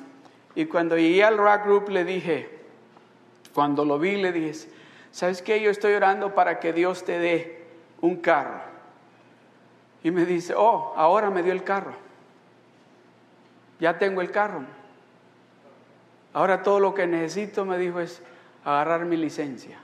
Y 0.55 0.65
cuando 0.65 0.97
llegué 0.97 1.23
al 1.23 1.37
rock 1.37 1.65
group 1.65 1.89
le 1.89 2.03
dije, 2.03 2.49
cuando 3.53 3.85
lo 3.85 3.99
vi 3.99 4.15
le 4.15 4.31
dije, 4.31 4.69
¿sabes 5.17 5.41
qué? 5.41 5.59
Yo 5.59 5.71
estoy 5.71 5.93
orando 5.93 6.35
para 6.35 6.59
que 6.59 6.73
Dios 6.73 7.03
te 7.03 7.17
dé 7.17 7.65
un 8.01 8.17
carro. 8.17 8.61
Y 10.03 10.11
me 10.11 10.27
dice, 10.27 10.53
oh, 10.55 10.93
ahora 10.95 11.31
me 11.31 11.41
dio 11.41 11.53
el 11.53 11.63
carro. 11.63 11.93
Ya 13.79 13.97
tengo 13.97 14.21
el 14.21 14.29
carro. 14.29 14.61
Ahora 16.33 16.61
todo 16.61 16.79
lo 16.79 16.93
que 16.93 17.07
necesito, 17.07 17.65
me 17.65 17.79
dijo, 17.79 17.99
es 17.99 18.21
agarrar 18.63 19.05
mi 19.05 19.17
licencia. 19.17 19.79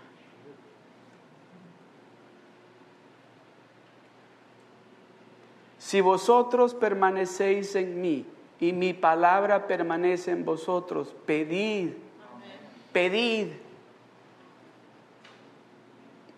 Si 5.80 6.00
vosotros 6.00 6.76
permanecéis 6.76 7.74
en 7.74 8.00
mí 8.00 8.28
y 8.60 8.72
mi 8.72 8.94
palabra 8.94 9.66
permanece 9.66 10.30
en 10.30 10.46
vosotros, 10.46 11.16
pedid, 11.26 11.94
pedid. 12.92 13.63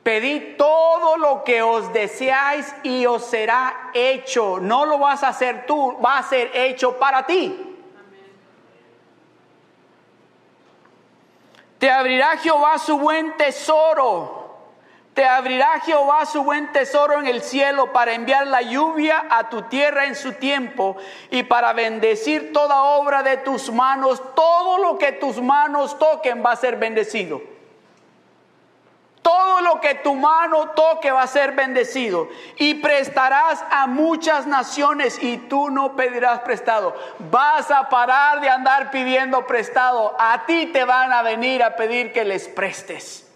Pedid 0.05 0.55
todo 0.55 1.17
lo 1.17 1.43
que 1.43 1.63
os 1.63 1.91
deseáis 1.91 2.71
y 2.83 3.07
os 3.07 3.25
será 3.25 3.89
hecho. 3.95 4.59
No 4.59 4.85
lo 4.85 4.99
vas 4.99 5.23
a 5.23 5.29
hacer 5.29 5.65
tú, 5.65 5.97
va 5.99 6.19
a 6.19 6.23
ser 6.23 6.51
hecho 6.53 6.99
para 6.99 7.25
ti. 7.25 7.75
Te 11.79 11.89
abrirá 11.89 12.37
Jehová 12.37 12.77
su 12.77 12.99
buen 12.99 13.35
tesoro 13.35 14.45
te 15.15 15.25
abrirá 15.25 15.79
Jehová 15.79 16.25
su 16.25 16.43
buen 16.43 16.73
tesoro 16.73 17.21
en 17.21 17.25
el 17.25 17.41
cielo 17.41 17.93
para 17.93 18.13
enviar 18.13 18.47
la 18.47 18.61
lluvia 18.61 19.25
a 19.29 19.49
tu 19.49 19.61
tierra 19.61 20.07
en 20.07 20.13
su 20.13 20.33
tiempo 20.33 20.97
y 21.31 21.43
para 21.43 21.71
bendecir 21.71 22.51
toda 22.51 22.83
obra 22.83 23.23
de 23.23 23.37
tus 23.37 23.71
manos. 23.71 24.21
Todo 24.35 24.77
lo 24.77 24.97
que 24.97 25.13
tus 25.13 25.41
manos 25.41 25.97
toquen 25.97 26.43
va 26.45 26.51
a 26.51 26.57
ser 26.57 26.75
bendecido. 26.75 27.54
Todo 29.25 29.61
lo 29.61 29.81
que 29.81 29.95
tu 29.95 30.13
mano 30.13 30.69
toque 30.75 31.09
va 31.09 31.23
a 31.23 31.27
ser 31.27 31.53
bendecido. 31.53 32.29
Y 32.57 32.75
prestarás 32.75 33.65
a 33.71 33.87
muchas 33.87 34.45
naciones 34.45 35.17
y 35.19 35.37
tú 35.37 35.71
no 35.71 35.95
pedirás 35.95 36.41
prestado. 36.41 36.95
Vas 37.31 37.71
a 37.71 37.89
parar 37.89 38.39
de 38.39 38.49
andar 38.49 38.91
pidiendo 38.91 39.47
prestado. 39.47 40.15
A 40.19 40.45
ti 40.45 40.67
te 40.67 40.85
van 40.85 41.11
a 41.11 41.23
venir 41.23 41.63
a 41.63 41.75
pedir 41.75 42.13
que 42.13 42.23
les 42.23 42.47
prestes. 42.47 43.27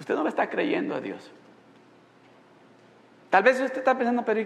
Usted 0.00 0.14
no 0.14 0.22
le 0.22 0.30
está 0.30 0.48
creyendo 0.48 0.94
a 0.94 1.00
Dios. 1.00 1.30
Tal 3.28 3.42
vez 3.42 3.60
usted 3.60 3.76
está 3.76 3.94
pensando, 3.94 4.24
pero 4.24 4.40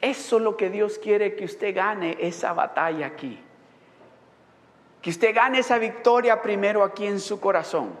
eso 0.00 0.36
es 0.36 0.42
lo 0.42 0.56
que 0.56 0.68
Dios 0.68 0.98
quiere 0.98 1.36
que 1.36 1.44
usted 1.44 1.76
gane 1.76 2.16
esa 2.18 2.52
batalla 2.54 3.06
aquí. 3.06 3.43
Que 5.04 5.10
usted 5.10 5.34
gane 5.34 5.58
esa 5.58 5.76
victoria 5.76 6.40
primero 6.40 6.82
aquí 6.82 7.06
en 7.06 7.20
su 7.20 7.38
corazón. 7.38 7.94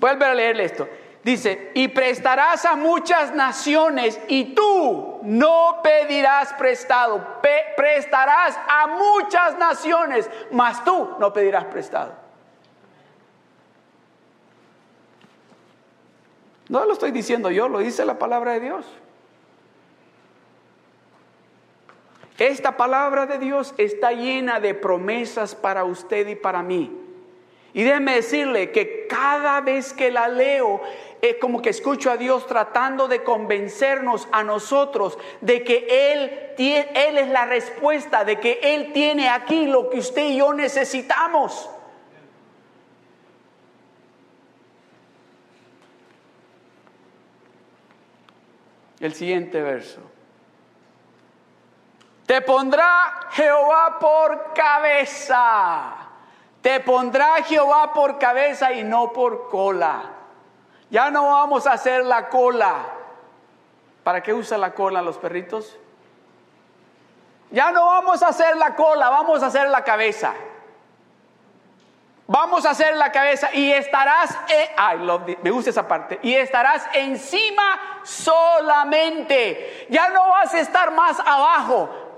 Vuelve 0.00 0.24
a 0.24 0.34
leerle 0.34 0.64
esto. 0.64 0.88
Dice, 1.22 1.70
y 1.74 1.86
prestarás 1.86 2.64
a 2.64 2.74
muchas 2.74 3.32
naciones 3.32 4.20
y 4.26 4.52
tú 4.52 5.20
no 5.22 5.78
pedirás 5.84 6.52
prestado. 6.54 7.40
prestarás 7.76 8.58
a 8.66 8.88
muchas 8.88 9.56
naciones, 9.58 10.28
mas 10.50 10.82
tú 10.84 11.14
no 11.20 11.32
pedirás 11.32 11.66
prestado. 11.66 12.12
No 16.68 16.84
lo 16.84 16.94
estoy 16.94 17.12
diciendo 17.12 17.48
yo, 17.52 17.68
lo 17.68 17.78
dice 17.78 18.04
la 18.04 18.18
palabra 18.18 18.54
de 18.54 18.60
Dios. 18.60 18.86
Esta 22.40 22.78
palabra 22.78 23.26
de 23.26 23.38
Dios 23.38 23.74
está 23.76 24.12
llena 24.12 24.60
de 24.60 24.72
promesas 24.72 25.54
para 25.54 25.84
usted 25.84 26.26
y 26.26 26.34
para 26.36 26.62
mí. 26.62 26.90
Y 27.74 27.82
déjeme 27.82 28.14
decirle 28.14 28.70
que 28.70 29.06
cada 29.06 29.60
vez 29.60 29.92
que 29.92 30.10
la 30.10 30.26
leo, 30.26 30.80
es 31.20 31.36
como 31.36 31.60
que 31.60 31.68
escucho 31.68 32.10
a 32.10 32.16
Dios 32.16 32.46
tratando 32.46 33.08
de 33.08 33.22
convencernos 33.24 34.26
a 34.32 34.42
nosotros 34.42 35.18
de 35.42 35.62
que 35.62 35.86
Él, 35.90 36.54
Él 36.56 37.18
es 37.18 37.28
la 37.28 37.44
respuesta, 37.44 38.24
de 38.24 38.40
que 38.40 38.58
Él 38.62 38.94
tiene 38.94 39.28
aquí 39.28 39.66
lo 39.66 39.90
que 39.90 39.98
usted 39.98 40.30
y 40.30 40.38
yo 40.38 40.54
necesitamos. 40.54 41.68
el 49.00 49.14
siguiente 49.14 49.62
verso. 49.62 50.09
Te 52.30 52.42
pondrá 52.42 53.26
Jehová 53.32 53.98
por 53.98 54.52
cabeza. 54.54 55.96
Te 56.62 56.78
pondrá 56.78 57.42
Jehová 57.42 57.92
por 57.92 58.20
cabeza 58.20 58.70
y 58.70 58.84
no 58.84 59.12
por 59.12 59.48
cola. 59.48 60.02
Ya 60.90 61.10
no 61.10 61.26
vamos 61.26 61.66
a 61.66 61.72
hacer 61.72 62.04
la 62.04 62.28
cola. 62.28 62.86
¿Para 64.04 64.22
qué 64.22 64.32
usa 64.32 64.56
la 64.58 64.74
cola 64.74 65.02
los 65.02 65.18
perritos? 65.18 65.76
Ya 67.50 67.72
no 67.72 67.86
vamos 67.86 68.22
a 68.22 68.28
hacer 68.28 68.56
la 68.56 68.76
cola, 68.76 69.10
vamos 69.10 69.42
a 69.42 69.46
hacer 69.46 69.68
la 69.68 69.82
cabeza. 69.82 70.32
Vamos 72.28 72.64
a 72.64 72.70
hacer 72.70 72.94
la 72.94 73.10
cabeza 73.10 73.52
y 73.52 73.72
estarás, 73.72 74.38
me 75.42 75.50
gusta 75.50 75.70
esa 75.70 75.88
parte, 75.88 76.20
y 76.22 76.36
estarás 76.36 76.86
encima 76.94 78.00
solamente. 78.04 79.88
Ya 79.90 80.10
no 80.10 80.28
vas 80.28 80.54
a 80.54 80.60
estar 80.60 80.92
más 80.92 81.18
abajo, 81.18 82.09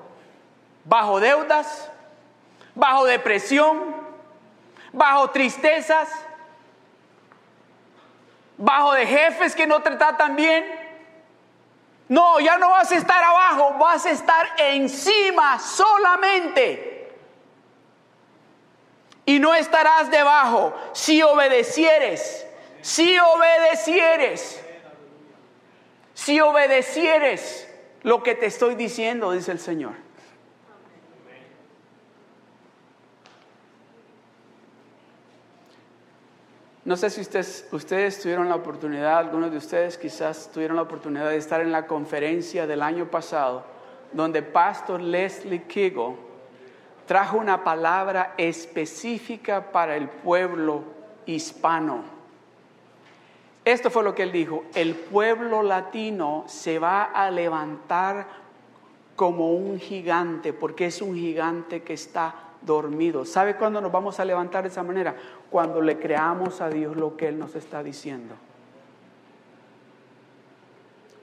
bajo 0.85 1.21
deudas, 1.21 1.91
bajo 2.75 3.05
depresión, 3.05 3.97
bajo 4.93 5.31
tristezas, 5.31 6.09
bajo 8.57 8.93
de 8.93 9.07
jefes 9.07 9.55
que 9.55 9.67
no 9.67 9.83
te 9.83 9.91
tratan 9.93 10.37
bien. 10.37 10.65
No, 12.09 12.41
ya 12.41 12.59
no 12.59 12.71
vas 12.71 12.93
a 12.93 12.97
estar 12.97 13.23
abajo, 13.23 13.75
vas 13.79 14.05
a 14.05 14.11
estar 14.11 14.47
encima 14.59 15.59
solamente 15.59 16.93
y 19.25 19.39
no 19.39 19.55
estarás 19.55 20.11
debajo 20.11 20.75
si 20.93 21.23
obedecieres, 21.23 22.47
si 22.81 23.17
obedecieres, 23.19 24.63
si 26.15 26.41
obedecieres 26.41 27.69
lo 28.03 28.23
que 28.23 28.35
te 28.35 28.47
estoy 28.47 28.75
diciendo, 28.75 29.33
dice 29.33 29.53
el 29.53 29.61
Señor. 29.61 29.95
No 36.85 36.97
sé 36.97 37.11
si 37.11 37.21
ustedes, 37.21 37.69
ustedes 37.71 38.21
tuvieron 38.21 38.49
la 38.49 38.57
oportunidad, 38.57 39.19
algunos 39.19 39.53
de 39.53 39.59
ustedes 39.59 39.97
quizás 39.97 40.51
tuvieron 40.53 40.77
la 40.77 40.83
oportunidad 40.83 41.29
de 41.29 41.37
estar 41.37 41.61
en 41.61 41.71
la 41.71 41.87
conferencia 41.87 42.67
del 42.67 42.83
año 42.83 43.09
pasado, 43.09 43.65
donde 44.13 44.43
Pastor 44.43 45.01
Leslie 45.01 45.63
Kiggle 45.63 46.17
trajo 47.07 47.39
una 47.39 47.63
palabra 47.63 48.35
específica 48.37 49.71
para 49.71 49.97
el 49.97 50.09
pueblo 50.09 50.83
hispano. 51.25 52.03
Esto 53.65 53.89
fue 53.89 54.03
lo 54.03 54.13
que 54.13 54.25
él 54.25 54.33
dijo, 54.33 54.65
el 54.75 54.97
pueblo 54.97 55.63
latino 55.63 56.45
se 56.49 56.81
va 56.81 57.05
a 57.05 57.31
levantar 57.31 58.27
como 59.15 59.53
un 59.53 59.79
gigante, 59.79 60.53
porque 60.53 60.87
es 60.87 61.01
un 61.01 61.15
gigante 61.15 61.83
que 61.83 61.93
está 61.93 62.42
dormido. 62.65 63.25
¿Sabe 63.25 63.57
cuándo 63.57 63.81
nos 63.81 63.93
vamos 63.93 64.21
a 64.21 64.25
levantar 64.25 64.63
de 64.63 64.69
esa 64.69 64.83
manera? 64.83 65.15
Cuando 65.51 65.81
le 65.81 65.99
creamos 65.99 66.61
a 66.61 66.69
Dios 66.69 66.97
lo 66.97 67.17
que 67.17 67.29
Él 67.29 67.39
nos 67.39 67.55
está 67.55 67.83
diciendo. 67.83 68.35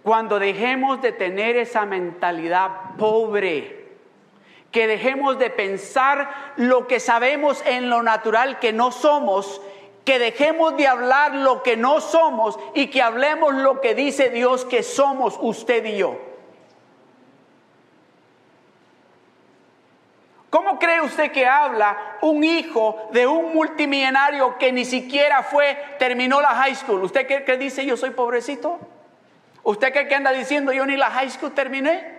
Cuando 0.04 0.39
dejemos 0.39 1.02
de 1.02 1.12
tener 1.12 1.58
esa 1.58 1.86
mentalidad 1.86 2.95
pobre, 2.97 3.80
que 4.71 4.88
dejemos 4.88 5.39
de 5.39 5.49
pensar 5.49 6.54
lo 6.56 6.88
que 6.88 6.99
sabemos 6.99 7.63
en 7.65 7.89
lo 7.89 8.04
natural 8.04 8.60
que 8.60 8.71
no 8.71 8.91
somos, 8.91 9.62
que 10.06 10.19
dejemos 10.19 10.78
de 10.78 10.88
hablar 10.88 11.36
lo 11.36 11.63
que 11.63 11.75
no 11.75 12.02
somos 12.02 12.58
y 12.73 12.88
que 12.88 13.02
hablemos 13.02 13.54
lo 13.56 13.82
que 13.82 13.95
dice 13.95 14.30
Dios 14.30 14.65
que 14.65 14.84
somos 14.84 15.38
usted 15.41 15.86
y 15.86 15.97
yo. 15.97 16.29
¿Cómo 20.49 20.79
cree 20.79 21.01
usted 21.01 21.31
que 21.31 21.45
habla 21.45 22.17
un 22.21 22.43
hijo 22.43 23.09
de 23.12 23.27
un 23.27 23.53
multimillonario 23.53 24.57
que 24.57 24.71
ni 24.71 24.83
siquiera 24.83 25.43
fue, 25.43 25.77
terminó 25.99 26.41
la 26.41 26.49
high 26.49 26.75
school? 26.75 27.03
¿Usted 27.03 27.27
cree 27.27 27.43
que 27.43 27.57
dice 27.57 27.85
yo 27.85 27.95
soy 27.95 28.12
pobrecito? 28.12 28.79
¿Usted 29.63 29.91
cree 29.91 30.07
que 30.07 30.15
anda 30.15 30.31
diciendo 30.31 30.71
yo 30.71 30.85
ni 30.85 30.97
la 30.97 31.12
high 31.12 31.29
school 31.29 31.51
terminé? 31.51 32.17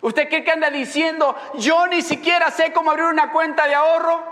¿Usted 0.00 0.28
cree 0.28 0.44
que 0.44 0.50
anda 0.50 0.70
diciendo, 0.70 1.34
yo 1.54 1.86
ni 1.86 2.02
siquiera 2.02 2.50
sé 2.50 2.72
cómo 2.72 2.90
abrir 2.90 3.06
una 3.06 3.30
cuenta 3.32 3.66
de 3.66 3.74
ahorro? 3.74 4.22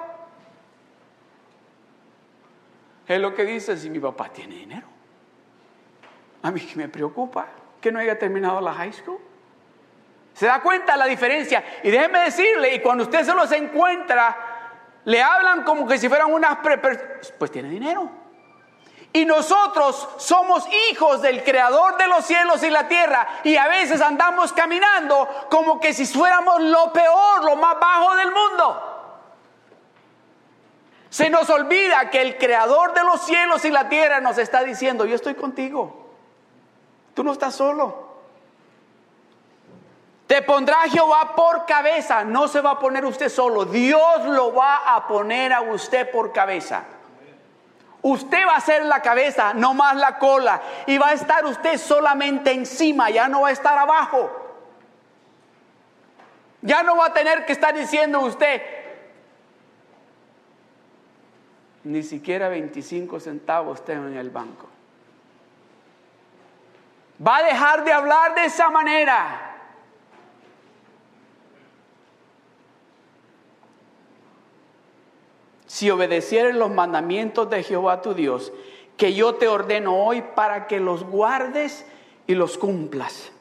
Es 3.09 3.21
lo 3.21 3.35
que 3.35 3.45
dice 3.45 3.77
si 3.77 3.89
mi 3.89 3.99
papá 3.99 4.29
tiene 4.29 4.55
dinero. 4.55 4.87
A 6.43 6.51
mí 6.51 6.61
me 6.75 6.89
preocupa 6.89 7.47
que 7.81 7.91
no 7.91 7.99
haya 7.99 8.19
terminado 8.19 8.61
la 8.61 8.73
high 8.75 8.93
school. 8.93 9.19
¿Se 10.35 10.47
da 10.47 10.61
cuenta 10.61 10.97
la 10.97 11.07
diferencia? 11.07 11.63
Y 11.83 11.91
déjeme 11.91 12.21
decirle, 12.21 12.75
y 12.75 12.81
cuando 12.81 13.05
usted 13.05 13.25
se 13.25 13.35
los 13.35 13.51
encuentra, 13.53 14.37
le 15.05 15.23
hablan 15.23 15.63
como 15.63 15.87
que 15.87 15.99
si 15.99 16.09
fueran 16.09 16.33
unas... 16.33 16.59
Pues 17.39 17.51
tiene 17.51 17.69
dinero. 17.69 18.11
Y 19.15 19.27
nosotros 19.27 20.09
somos 20.17 20.67
hijos 20.91 21.21
del 21.21 21.45
creador 21.45 21.99
de 21.99 22.07
los 22.07 22.25
cielos 22.25 22.63
y 22.63 22.71
la 22.71 22.89
tierra. 22.89 23.29
Y 23.45 23.57
a 23.57 23.69
veces 23.69 24.01
andamos 24.01 24.55
caminando 24.55 25.29
como 25.51 25.79
que 25.81 25.93
si 25.93 26.07
fuéramos 26.07 26.63
lo 26.63 26.93
peor, 26.93 27.45
lo 27.45 27.57
más 27.57 27.79
bajo 27.79 28.17
del 28.17 28.33
mundo. 28.33 28.89
Se 31.11 31.29
nos 31.29 31.51
olvida 31.51 32.09
que 32.09 32.23
el 32.23 32.39
creador 32.39 32.95
de 32.95 33.05
los 33.05 33.21
cielos 33.27 33.67
y 33.67 33.71
la 33.71 33.91
tierra 33.91 34.23
nos 34.23 34.39
está 34.39 34.65
diciendo, 34.65 35.05
yo 35.05 35.15
estoy 35.15 35.35
contigo. 35.35 36.11
Tú 37.13 37.23
no 37.23 37.33
estás 37.33 37.55
solo. 37.55 38.12
Te 40.27 40.43
pondrá 40.43 40.83
Jehová 40.89 41.35
por 41.37 41.67
cabeza. 41.67 42.25
No 42.25 42.49
se 42.49 42.61
va 42.61 42.73
a 42.73 42.79
poner 42.79 43.05
usted 43.05 43.29
solo. 43.29 43.65
Dios 43.65 44.25
lo 44.27 44.55
va 44.55 44.95
a 44.95 45.07
poner 45.07 45.53
a 45.53 45.61
usted 45.61 46.11
por 46.11 46.33
cabeza. 46.33 46.85
Usted 48.03 48.47
va 48.47 48.57
a 48.57 48.61
ser 48.61 48.85
la 48.85 49.01
cabeza, 49.01 49.55
no 49.55 49.75
más 49.75 49.97
la 49.97 50.19
cola. 50.19 50.61
Y 50.87 50.99
va 50.99 51.09
a 51.09 51.13
estar 51.13 51.45
usted 51.45 51.79
solamente 51.79 52.51
encima, 52.51 53.11
ya 53.11 53.29
no 53.29 53.43
va 53.43 53.49
a 53.49 53.53
estar 53.53 53.79
abajo. 53.79 54.31
Ya 56.63 56.83
no 56.83 56.97
va 56.97 57.07
a 57.07 57.13
tener 57.13 57.45
que 57.45 57.53
estar 57.53 57.75
diciendo 57.75 58.21
usted, 58.21 58.63
ni 61.85 62.03
siquiera 62.03 62.49
25 62.49 63.19
centavos 63.19 63.85
tengo 63.85 64.07
en 64.07 64.17
el 64.17 64.31
banco. 64.31 64.69
Va 67.25 67.39
a 67.39 67.43
dejar 67.43 67.85
de 67.85 67.93
hablar 67.93 68.35
de 68.35 68.45
esa 68.45 68.71
manera. 68.71 69.52
Si 75.83 75.91
obedecieres 75.91 76.55
los 76.55 76.71
mandamientos 76.71 77.51
de 77.51 77.65
Jehová 77.65 78.03
tu 78.03 78.15
Dios, 78.15 78.53
que 78.97 79.15
yo 79.15 79.35
te 79.35 79.49
ordeno 79.49 79.97
hoy 79.97 80.23
para 80.23 80.69
que 80.69 80.79
los 80.79 81.03
guardes 81.03 81.85
y 82.29 82.37
los 82.37 82.57
cumplas. 82.57 83.33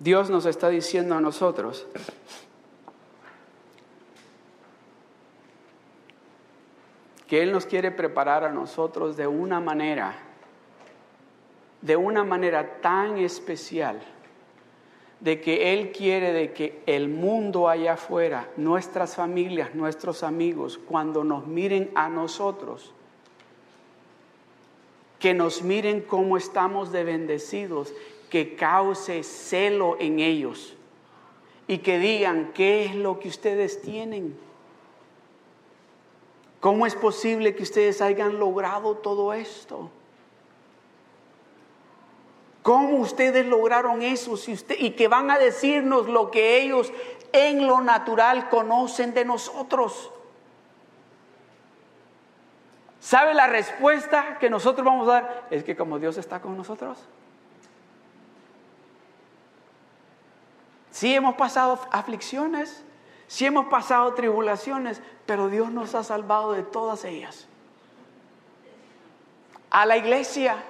Dios 0.00 0.28
nos 0.28 0.44
está 0.44 0.68
diciendo 0.68 1.14
a 1.14 1.22
nosotros, 1.22 1.86
que 7.26 7.42
Él 7.42 7.52
nos 7.52 7.64
quiere 7.64 7.90
preparar 7.90 8.44
a 8.44 8.52
nosotros 8.52 9.16
de 9.16 9.26
una 9.26 9.60
manera 9.60 10.28
de 11.82 11.96
una 11.96 12.24
manera 12.24 12.80
tan 12.80 13.18
especial 13.18 14.00
de 15.20 15.40
que 15.40 15.72
Él 15.72 15.92
quiere 15.92 16.32
de 16.32 16.52
que 16.52 16.82
el 16.86 17.08
mundo 17.08 17.68
allá 17.68 17.92
afuera, 17.92 18.48
nuestras 18.56 19.14
familias, 19.14 19.74
nuestros 19.74 20.24
amigos, 20.24 20.78
cuando 20.78 21.22
nos 21.22 21.46
miren 21.46 21.90
a 21.94 22.08
nosotros, 22.08 22.92
que 25.20 25.32
nos 25.32 25.62
miren 25.62 26.00
cómo 26.00 26.36
estamos 26.36 26.90
de 26.90 27.04
bendecidos, 27.04 27.94
que 28.30 28.56
cause 28.56 29.22
celo 29.22 29.96
en 30.00 30.18
ellos 30.18 30.74
y 31.68 31.78
que 31.78 32.00
digan 32.00 32.50
qué 32.52 32.84
es 32.84 32.96
lo 32.96 33.20
que 33.20 33.28
ustedes 33.28 33.80
tienen. 33.80 34.36
¿Cómo 36.58 36.86
es 36.86 36.96
posible 36.96 37.54
que 37.54 37.62
ustedes 37.62 38.00
hayan 38.00 38.40
logrado 38.40 38.96
todo 38.96 39.32
esto? 39.32 39.90
¿Cómo 42.62 42.98
ustedes 42.98 43.44
lograron 43.46 44.02
eso? 44.02 44.34
y 44.78 44.90
que 44.92 45.08
van 45.08 45.30
a 45.30 45.38
decirnos 45.38 46.08
lo 46.08 46.30
que 46.30 46.62
ellos 46.62 46.92
en 47.32 47.66
lo 47.66 47.80
natural 47.80 48.48
conocen 48.48 49.14
de 49.14 49.24
nosotros. 49.24 50.10
¿Sabe 53.00 53.34
la 53.34 53.48
respuesta 53.48 54.38
que 54.38 54.48
nosotros 54.48 54.84
vamos 54.86 55.08
a 55.08 55.12
dar? 55.12 55.46
Es 55.50 55.64
que 55.64 55.74
como 55.74 55.98
Dios 55.98 56.16
está 56.18 56.40
con 56.40 56.56
nosotros. 56.56 56.98
Sí 60.92 61.12
hemos 61.12 61.34
pasado 61.34 61.80
aflicciones, 61.90 62.84
sí 63.26 63.44
hemos 63.44 63.66
pasado 63.66 64.14
tribulaciones, 64.14 65.02
pero 65.26 65.48
Dios 65.48 65.72
nos 65.72 65.96
ha 65.96 66.04
salvado 66.04 66.52
de 66.52 66.62
todas 66.62 67.04
ellas. 67.04 67.48
A 69.70 69.84
la 69.84 69.96
iglesia 69.96 70.62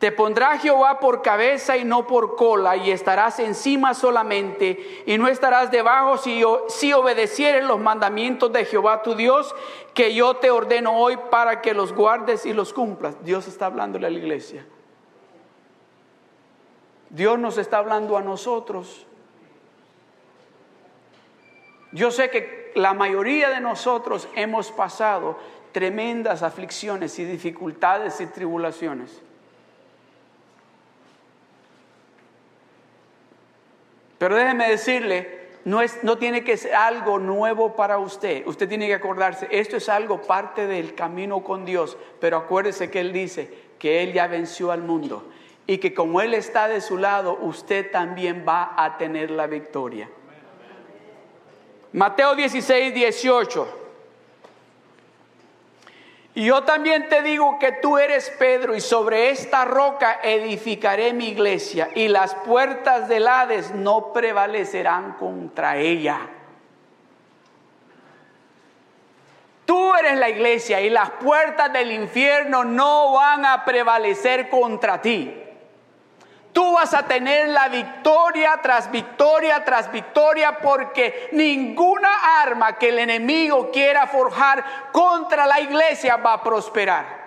Te 0.00 0.12
pondrá 0.12 0.56
Jehová 0.56 0.98
por 0.98 1.20
cabeza 1.20 1.76
y 1.76 1.84
no 1.84 2.06
por 2.06 2.34
cola, 2.34 2.74
y 2.74 2.90
estarás 2.90 3.38
encima 3.38 3.92
solamente, 3.92 5.02
y 5.04 5.18
no 5.18 5.28
estarás 5.28 5.70
debajo 5.70 6.16
si, 6.16 6.92
obedecieres 6.94 7.64
los 7.64 7.78
mandamientos 7.78 8.50
de 8.50 8.64
Jehová 8.64 9.02
tu 9.02 9.14
Dios, 9.14 9.54
que 9.92 10.14
yo 10.14 10.36
te 10.36 10.50
ordeno 10.50 10.96
hoy 10.96 11.18
para 11.30 11.60
que 11.60 11.74
los 11.74 11.92
guardes 11.92 12.46
y 12.46 12.54
los 12.54 12.72
cumplas. 12.72 13.22
Dios 13.22 13.46
está 13.46 13.66
hablándole 13.66 14.06
a 14.06 14.10
la 14.10 14.16
iglesia. 14.16 14.64
Dios 17.10 17.38
nos 17.38 17.58
está 17.58 17.76
hablando 17.76 18.16
a 18.16 18.22
nosotros. 18.22 19.06
Yo 21.92 22.10
sé 22.10 22.30
que 22.30 22.72
la 22.74 22.94
mayoría 22.94 23.50
de 23.50 23.60
nosotros 23.60 24.28
hemos 24.34 24.72
pasado 24.72 25.36
tremendas 25.72 26.42
aflicciones 26.42 27.18
y 27.18 27.26
dificultades 27.26 28.18
y 28.22 28.26
tribulaciones. 28.28 29.20
Pero 34.20 34.36
déjeme 34.36 34.68
decirle, 34.68 35.48
no, 35.64 35.80
es, 35.80 36.04
no 36.04 36.18
tiene 36.18 36.44
que 36.44 36.58
ser 36.58 36.74
algo 36.74 37.18
nuevo 37.18 37.74
para 37.74 37.96
usted. 37.96 38.46
Usted 38.46 38.68
tiene 38.68 38.86
que 38.86 38.92
acordarse, 38.92 39.48
esto 39.50 39.78
es 39.78 39.88
algo 39.88 40.20
parte 40.20 40.66
del 40.66 40.94
camino 40.94 41.42
con 41.42 41.64
Dios. 41.64 41.96
Pero 42.20 42.36
acuérdese 42.36 42.90
que 42.90 43.00
Él 43.00 43.14
dice 43.14 43.50
que 43.78 44.02
Él 44.02 44.12
ya 44.12 44.26
venció 44.26 44.72
al 44.72 44.82
mundo 44.82 45.26
y 45.66 45.78
que 45.78 45.94
como 45.94 46.20
Él 46.20 46.34
está 46.34 46.68
de 46.68 46.82
su 46.82 46.98
lado, 46.98 47.38
usted 47.40 47.90
también 47.90 48.44
va 48.46 48.74
a 48.76 48.98
tener 48.98 49.30
la 49.30 49.46
victoria. 49.46 50.10
Mateo 51.94 52.34
16, 52.34 52.92
18. 52.92 53.80
Y 56.40 56.46
yo 56.46 56.62
también 56.62 57.06
te 57.10 57.20
digo 57.20 57.58
que 57.58 57.70
tú 57.70 57.98
eres 57.98 58.30
Pedro 58.38 58.74
y 58.74 58.80
sobre 58.80 59.28
esta 59.28 59.66
roca 59.66 60.20
edificaré 60.22 61.12
mi 61.12 61.28
iglesia 61.28 61.90
y 61.94 62.08
las 62.08 62.34
puertas 62.34 63.10
del 63.10 63.28
Hades 63.28 63.72
no 63.72 64.10
prevalecerán 64.14 65.18
contra 65.18 65.76
ella. 65.76 66.18
Tú 69.66 69.94
eres 69.94 70.16
la 70.16 70.30
iglesia 70.30 70.80
y 70.80 70.88
las 70.88 71.10
puertas 71.10 71.70
del 71.74 71.92
infierno 71.92 72.64
no 72.64 73.12
van 73.12 73.44
a 73.44 73.62
prevalecer 73.66 74.48
contra 74.48 75.02
ti. 75.02 75.49
Tú 76.52 76.74
vas 76.74 76.94
a 76.94 77.06
tener 77.06 77.48
la 77.48 77.68
victoria 77.68 78.58
tras 78.62 78.90
victoria 78.90 79.64
tras 79.64 79.90
victoria 79.92 80.58
porque 80.58 81.28
ninguna 81.32 82.42
arma 82.42 82.76
que 82.76 82.88
el 82.88 82.98
enemigo 82.98 83.70
quiera 83.70 84.06
forjar 84.06 84.90
contra 84.92 85.46
la 85.46 85.60
iglesia 85.60 86.16
va 86.16 86.34
a 86.34 86.42
prosperar. 86.42 87.20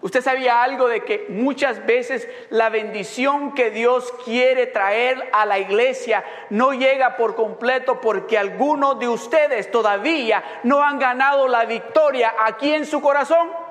Usted 0.00 0.22
sabía 0.22 0.62
algo 0.62 0.86
de 0.86 1.02
que 1.02 1.26
muchas 1.28 1.84
veces 1.84 2.28
la 2.50 2.68
bendición 2.68 3.52
que 3.52 3.70
Dios 3.70 4.14
quiere 4.24 4.66
traer 4.66 5.28
a 5.32 5.44
la 5.44 5.58
iglesia 5.58 6.24
no 6.50 6.72
llega 6.72 7.16
por 7.16 7.34
completo 7.34 8.00
porque 8.00 8.38
algunos 8.38 9.00
de 9.00 9.08
ustedes 9.08 9.72
todavía 9.72 10.60
no 10.62 10.84
han 10.84 11.00
ganado 11.00 11.48
la 11.48 11.64
victoria 11.64 12.32
aquí 12.44 12.72
en 12.72 12.86
su 12.86 13.00
corazón. 13.00 13.67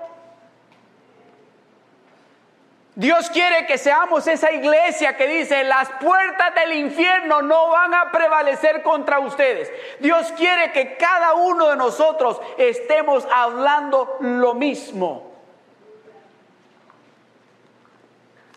Dios 2.97 3.29
quiere 3.29 3.67
que 3.67 3.77
seamos 3.77 4.25
esa 4.25 4.51
iglesia 4.51 5.15
que 5.15 5.27
dice, 5.27 5.63
las 5.63 5.87
puertas 6.01 6.55
del 6.55 6.73
infierno 6.73 7.43
no 7.43 7.69
van 7.69 7.93
a 7.93 8.11
prevalecer 8.11 8.81
contra 8.81 9.19
ustedes. 9.19 9.71
Dios 9.99 10.31
quiere 10.31 10.71
que 10.71 10.97
cada 10.97 11.35
uno 11.35 11.69
de 11.69 11.75
nosotros 11.75 12.41
estemos 12.57 13.27
hablando 13.31 14.17
lo 14.19 14.55
mismo. 14.55 15.31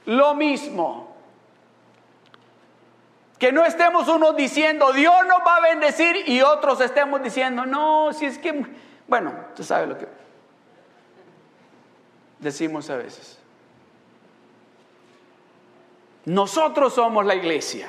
Lo 0.06 0.32
mismo. 0.32 1.14
Que 3.38 3.52
no 3.52 3.62
estemos 3.66 4.08
unos 4.08 4.34
diciendo, 4.36 4.90
Dios 4.94 5.16
nos 5.26 5.40
va 5.46 5.56
a 5.56 5.60
bendecir 5.60 6.26
y 6.26 6.40
otros 6.40 6.80
estemos 6.80 7.22
diciendo, 7.22 7.66
no, 7.66 8.14
si 8.14 8.24
es 8.24 8.38
que, 8.38 8.64
bueno, 9.06 9.34
usted 9.50 9.64
sabe 9.64 9.86
lo 9.86 9.98
que... 9.98 10.08
decimos 12.38 12.88
a 12.88 12.96
veces. 12.96 13.39
Nosotros 16.24 16.94
somos 16.94 17.24
la 17.24 17.34
iglesia. 17.34 17.88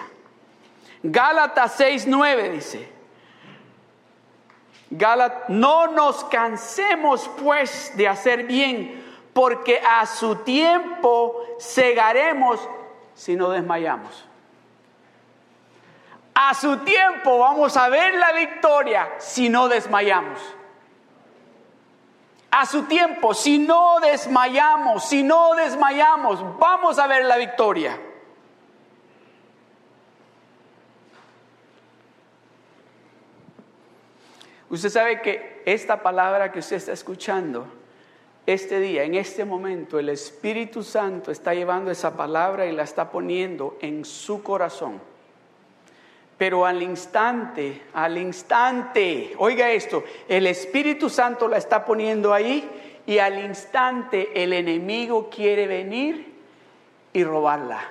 Gálatas 1.03 1.79
6:9 1.79 2.51
dice, 2.51 2.91
Gálatas, 4.89 5.49
no 5.49 5.87
nos 5.87 6.23
cansemos 6.25 7.29
pues 7.41 7.93
de 7.95 8.07
hacer 8.07 8.43
bien, 8.43 9.03
porque 9.33 9.79
a 9.79 10.05
su 10.05 10.35
tiempo 10.37 11.35
cegaremos 11.59 12.59
si 13.13 13.35
no 13.35 13.49
desmayamos. 13.49 14.27
A 16.33 16.53
su 16.53 16.77
tiempo 16.77 17.39
vamos 17.39 17.75
a 17.77 17.89
ver 17.89 18.15
la 18.15 18.31
victoria 18.33 19.13
si 19.17 19.49
no 19.49 19.67
desmayamos. 19.67 20.39
A 22.49 22.65
su 22.65 22.83
tiempo, 22.83 23.33
si 23.33 23.59
no 23.59 23.99
desmayamos, 24.01 25.05
si 25.05 25.23
no 25.23 25.55
desmayamos, 25.55 26.59
vamos 26.59 26.99
a 26.99 27.07
ver 27.07 27.23
la 27.23 27.37
victoria. 27.37 27.97
Usted 34.71 34.89
sabe 34.89 35.21
que 35.21 35.61
esta 35.65 36.01
palabra 36.01 36.49
que 36.49 36.59
usted 36.59 36.77
está 36.77 36.93
escuchando, 36.93 37.67
este 38.45 38.79
día, 38.79 39.03
en 39.03 39.15
este 39.15 39.43
momento, 39.43 39.99
el 39.99 40.07
Espíritu 40.07 40.81
Santo 40.81 41.29
está 41.29 41.53
llevando 41.53 41.91
esa 41.91 42.15
palabra 42.15 42.65
y 42.65 42.71
la 42.71 42.83
está 42.83 43.11
poniendo 43.11 43.77
en 43.81 44.05
su 44.05 44.41
corazón. 44.41 45.01
Pero 46.37 46.65
al 46.65 46.81
instante, 46.81 47.81
al 47.93 48.17
instante, 48.17 49.33
oiga 49.39 49.69
esto, 49.69 50.05
el 50.29 50.47
Espíritu 50.47 51.09
Santo 51.09 51.49
la 51.49 51.57
está 51.57 51.83
poniendo 51.83 52.33
ahí 52.33 53.01
y 53.05 53.17
al 53.17 53.43
instante 53.43 54.41
el 54.41 54.53
enemigo 54.53 55.29
quiere 55.29 55.67
venir 55.67 56.33
y 57.11 57.25
robarla. 57.25 57.81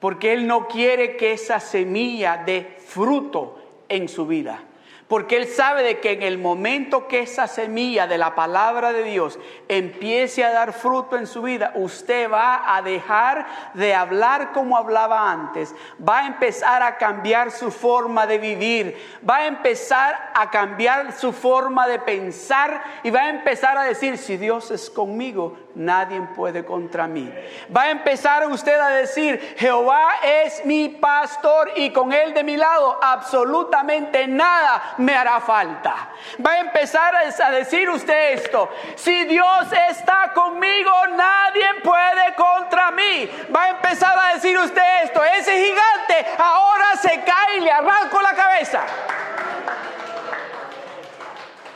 Porque 0.00 0.32
él 0.32 0.48
no 0.48 0.66
quiere 0.66 1.16
que 1.16 1.32
esa 1.32 1.60
semilla 1.60 2.42
dé 2.44 2.76
fruto 2.84 3.84
en 3.88 4.08
su 4.08 4.26
vida 4.26 4.64
porque 5.10 5.36
Él 5.36 5.48
sabe 5.48 5.82
de 5.82 5.98
que 5.98 6.12
en 6.12 6.22
el 6.22 6.38
momento 6.38 7.08
que 7.08 7.18
esa 7.18 7.48
semilla 7.48 8.06
de 8.06 8.16
la 8.16 8.36
palabra 8.36 8.92
de 8.92 9.02
Dios 9.02 9.40
empiece 9.66 10.44
a 10.44 10.52
dar 10.52 10.72
fruto 10.72 11.16
en 11.16 11.26
su 11.26 11.42
vida, 11.42 11.72
usted 11.74 12.30
va 12.30 12.76
a 12.76 12.80
dejar 12.80 13.44
de 13.74 13.92
hablar 13.92 14.52
como 14.52 14.76
hablaba 14.76 15.32
antes, 15.32 15.74
va 16.00 16.20
a 16.20 16.26
empezar 16.28 16.84
a 16.84 16.96
cambiar 16.96 17.50
su 17.50 17.72
forma 17.72 18.28
de 18.28 18.38
vivir, 18.38 18.96
va 19.28 19.38
a 19.38 19.46
empezar 19.48 20.30
a 20.32 20.48
cambiar 20.48 21.12
su 21.12 21.32
forma 21.32 21.88
de 21.88 21.98
pensar 21.98 22.80
y 23.02 23.10
va 23.10 23.22
a 23.22 23.30
empezar 23.30 23.76
a 23.76 23.82
decir, 23.82 24.16
si 24.16 24.36
Dios 24.36 24.70
es 24.70 24.88
conmigo, 24.90 25.58
nadie 25.74 26.20
puede 26.34 26.64
contra 26.64 27.06
mí. 27.06 27.32
Va 27.74 27.82
a 27.82 27.90
empezar 27.90 28.46
usted 28.46 28.78
a 28.78 28.88
decir, 28.90 29.56
Jehová 29.58 30.16
es 30.22 30.64
mi 30.64 30.88
pastor 30.88 31.72
y 31.76 31.90
con 31.90 32.12
él 32.12 32.34
de 32.34 32.44
mi 32.44 32.56
lado 32.56 32.98
absolutamente 33.02 34.26
nada 34.26 34.94
me 34.98 35.14
hará 35.14 35.40
falta. 35.40 36.10
Va 36.44 36.52
a 36.52 36.60
empezar 36.60 37.14
a 37.14 37.50
decir 37.50 37.88
usted 37.90 38.32
esto, 38.32 38.70
si 38.96 39.24
Dios 39.24 39.72
está 39.90 40.32
conmigo, 40.34 40.90
nadie 41.16 41.66
puede 41.82 42.34
contra 42.34 42.90
mí. 42.90 43.30
Va 43.54 43.64
a 43.64 43.68
empezar 43.70 44.18
a 44.18 44.34
decir 44.34 44.58
usted 44.58 44.82
esto, 45.04 45.22
ese 45.24 45.52
gigante 45.52 46.26
ahora 46.38 46.96
se 47.00 47.20
cae 47.22 47.58
y 47.58 47.60
le 47.60 47.70
arranco 47.70 48.20
la 48.20 48.34
cabeza. 48.34 48.82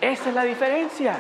Esa 0.00 0.28
es 0.28 0.34
la 0.34 0.42
diferencia 0.42 1.16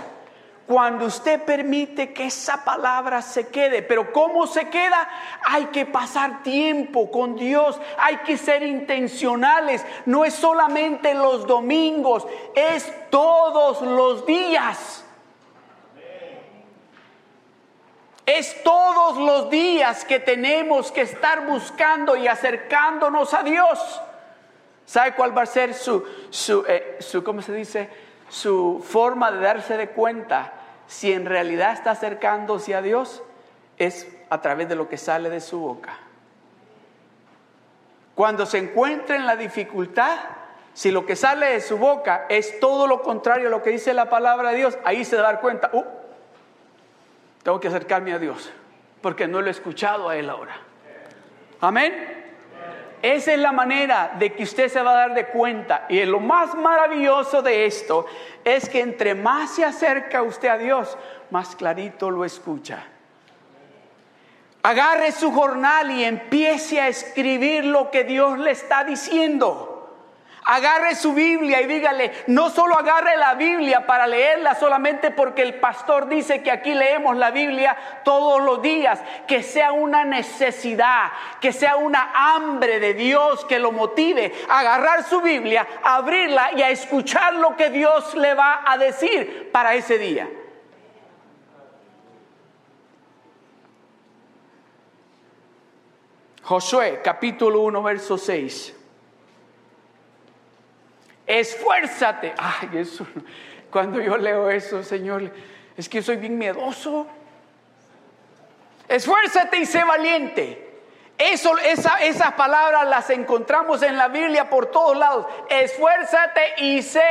cuando 0.66 1.06
usted 1.06 1.42
permite 1.42 2.12
que 2.12 2.26
esa 2.26 2.64
palabra 2.64 3.20
se 3.20 3.48
quede. 3.48 3.82
Pero 3.82 4.12
¿cómo 4.12 4.46
se 4.46 4.68
queda? 4.70 5.08
Hay 5.44 5.66
que 5.66 5.84
pasar 5.84 6.42
tiempo 6.42 7.10
con 7.10 7.36
Dios, 7.36 7.78
hay 7.98 8.18
que 8.18 8.36
ser 8.36 8.62
intencionales. 8.62 9.84
No 10.06 10.24
es 10.24 10.34
solamente 10.34 11.14
los 11.14 11.46
domingos, 11.46 12.26
es 12.54 12.92
todos 13.10 13.82
los 13.82 14.24
días. 14.26 15.04
Es 18.26 18.62
todos 18.62 19.18
los 19.18 19.50
días 19.50 20.06
que 20.06 20.18
tenemos 20.18 20.90
que 20.90 21.02
estar 21.02 21.46
buscando 21.46 22.16
y 22.16 22.26
acercándonos 22.26 23.34
a 23.34 23.42
Dios. 23.42 24.00
¿Sabe 24.86 25.14
cuál 25.14 25.36
va 25.36 25.42
a 25.42 25.46
ser 25.46 25.74
su, 25.74 26.02
su, 26.30 26.64
eh, 26.66 26.96
su 27.00 27.22
¿cómo 27.22 27.42
se 27.42 27.52
dice? 27.52 27.88
Su 28.34 28.84
forma 28.84 29.30
de 29.30 29.38
darse 29.38 29.76
de 29.76 29.90
cuenta 29.90 30.52
si 30.88 31.12
en 31.12 31.24
realidad 31.24 31.72
está 31.72 31.92
acercándose 31.92 32.74
a 32.74 32.82
Dios 32.82 33.22
es 33.78 34.08
a 34.28 34.40
través 34.40 34.68
de 34.68 34.74
lo 34.74 34.88
que 34.88 34.96
sale 34.96 35.30
de 35.30 35.40
su 35.40 35.60
boca. 35.60 35.96
Cuando 38.16 38.44
se 38.44 38.58
encuentra 38.58 39.14
en 39.14 39.24
la 39.24 39.36
dificultad, 39.36 40.18
si 40.72 40.90
lo 40.90 41.06
que 41.06 41.14
sale 41.14 41.46
de 41.46 41.60
su 41.60 41.78
boca 41.78 42.26
es 42.28 42.58
todo 42.58 42.88
lo 42.88 43.02
contrario 43.02 43.46
a 43.46 43.50
lo 43.50 43.62
que 43.62 43.70
dice 43.70 43.94
la 43.94 44.10
palabra 44.10 44.50
de 44.50 44.56
Dios, 44.56 44.78
ahí 44.84 45.04
se 45.04 45.14
da 45.14 45.38
cuenta, 45.38 45.70
uh, 45.72 45.84
tengo 47.44 47.60
que 47.60 47.68
acercarme 47.68 48.14
a 48.14 48.18
Dios, 48.18 48.52
porque 49.00 49.28
no 49.28 49.42
lo 49.42 49.46
he 49.46 49.52
escuchado 49.52 50.08
a 50.08 50.16
Él 50.16 50.28
ahora. 50.28 50.56
Amén. 51.60 52.23
Esa 53.04 53.34
es 53.34 53.38
la 53.38 53.52
manera 53.52 54.14
de 54.18 54.32
que 54.32 54.44
usted 54.44 54.70
se 54.70 54.80
va 54.80 54.92
a 54.92 55.08
dar 55.08 55.14
de 55.14 55.26
cuenta. 55.26 55.84
Y 55.90 56.02
lo 56.06 56.20
más 56.20 56.54
maravilloso 56.54 57.42
de 57.42 57.66
esto 57.66 58.06
es 58.42 58.66
que 58.66 58.80
entre 58.80 59.14
más 59.14 59.50
se 59.50 59.62
acerca 59.62 60.22
usted 60.22 60.48
a 60.48 60.56
Dios, 60.56 60.96
más 61.30 61.54
clarito 61.54 62.10
lo 62.10 62.24
escucha. 62.24 62.82
Agarre 64.62 65.12
su 65.12 65.30
jornal 65.32 65.90
y 65.90 66.02
empiece 66.02 66.80
a 66.80 66.88
escribir 66.88 67.66
lo 67.66 67.90
que 67.90 68.04
Dios 68.04 68.38
le 68.38 68.52
está 68.52 68.84
diciendo. 68.84 69.73
Agarre 70.46 70.94
su 70.94 71.14
Biblia 71.14 71.62
y 71.62 71.66
dígale, 71.66 72.12
no 72.26 72.50
solo 72.50 72.78
agarre 72.78 73.16
la 73.16 73.32
Biblia 73.34 73.86
para 73.86 74.06
leerla 74.06 74.54
solamente 74.54 75.10
porque 75.10 75.40
el 75.40 75.54
pastor 75.54 76.06
dice 76.06 76.42
que 76.42 76.50
aquí 76.50 76.74
leemos 76.74 77.16
la 77.16 77.30
Biblia 77.30 77.74
todos 78.04 78.42
los 78.42 78.60
días, 78.60 79.02
que 79.26 79.42
sea 79.42 79.72
una 79.72 80.04
necesidad, 80.04 81.12
que 81.40 81.50
sea 81.50 81.76
una 81.76 82.10
hambre 82.14 82.78
de 82.78 82.92
Dios 82.92 83.46
que 83.46 83.58
lo 83.58 83.72
motive 83.72 84.34
a 84.50 84.60
agarrar 84.60 85.04
su 85.04 85.22
Biblia, 85.22 85.66
a 85.82 85.96
abrirla 85.96 86.50
y 86.54 86.60
a 86.60 86.68
escuchar 86.68 87.36
lo 87.36 87.56
que 87.56 87.70
Dios 87.70 88.14
le 88.14 88.34
va 88.34 88.64
a 88.66 88.76
decir 88.76 89.50
para 89.50 89.74
ese 89.74 89.96
día. 89.96 90.28
Josué 96.42 97.00
capítulo 97.02 97.60
1 97.62 97.82
verso 97.82 98.18
6 98.18 98.73
esfuérzate. 101.26 102.34
Ay, 102.38 102.78
eso, 102.78 103.06
cuando 103.70 104.00
yo 104.00 104.16
leo 104.16 104.50
eso, 104.50 104.82
Señor, 104.82 105.30
es 105.76 105.88
que 105.88 106.02
soy 106.02 106.16
bien 106.16 106.38
miedoso. 106.38 107.06
Esfuérzate 108.88 109.58
y 109.58 109.66
sé 109.66 109.82
valiente. 109.84 110.60
Eso, 111.16 111.56
esa, 111.58 112.02
esas 112.02 112.32
palabras 112.32 112.88
las 112.88 113.08
encontramos 113.10 113.82
en 113.82 113.96
la 113.96 114.08
Biblia 114.08 114.50
por 114.50 114.66
todos 114.66 114.96
lados. 114.96 115.26
Esfuérzate 115.48 116.54
y 116.58 116.82
sé 116.82 117.02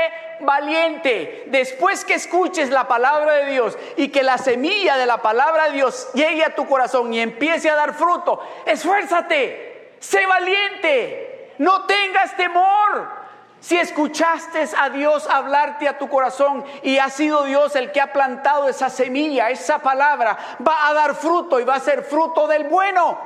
valiente. 0.41 1.45
Después 1.47 2.03
que 2.03 2.16
escuches 2.16 2.70
la 2.70 2.88
palabra 2.88 3.34
de 3.34 3.51
Dios 3.51 3.78
y 3.95 4.09
que 4.09 4.24
la 4.24 4.38
semilla 4.38 4.97
de 4.97 5.05
la 5.05 5.22
palabra 5.22 5.68
de 5.68 5.74
Dios 5.74 6.09
llegue 6.14 6.43
a 6.43 6.53
tu 6.53 6.68
corazón 6.68 7.14
y 7.14 7.22
empiece 7.22 7.70
a 7.70 7.76
dar 7.76 7.93
fruto, 7.93 8.41
esfuérzate, 8.66 9.95
sé 9.99 10.26
valiente, 10.26 11.55
no 11.59 11.86
tengas 11.86 12.36
temor. 12.36 13.22
Si 13.64 13.78
escuchaste 13.78 14.68
a 14.78 14.89
Dios 14.89 15.26
hablarte 15.30 15.88
a 15.88 15.97
tu 15.97 16.09
corazón 16.09 16.66
y 16.82 16.97
ha 16.97 17.09
sido 17.09 17.45
Dios 17.45 17.78
el 17.78 17.93
que 17.93 18.01
ha 18.01 18.11
plantado 18.11 18.68
esa 18.68 18.89
semilla, 18.89 19.51
esa 19.51 19.80
palabra, 19.80 20.38
va 20.68 20.89
a 20.89 20.93
dar 20.93 21.16
fruto 21.16 21.61
y 21.61 21.64
va 21.64 21.76
a 21.76 21.80
ser 21.80 22.03
fruto 22.03 22.45
del 22.45 22.66
bueno. 22.66 23.18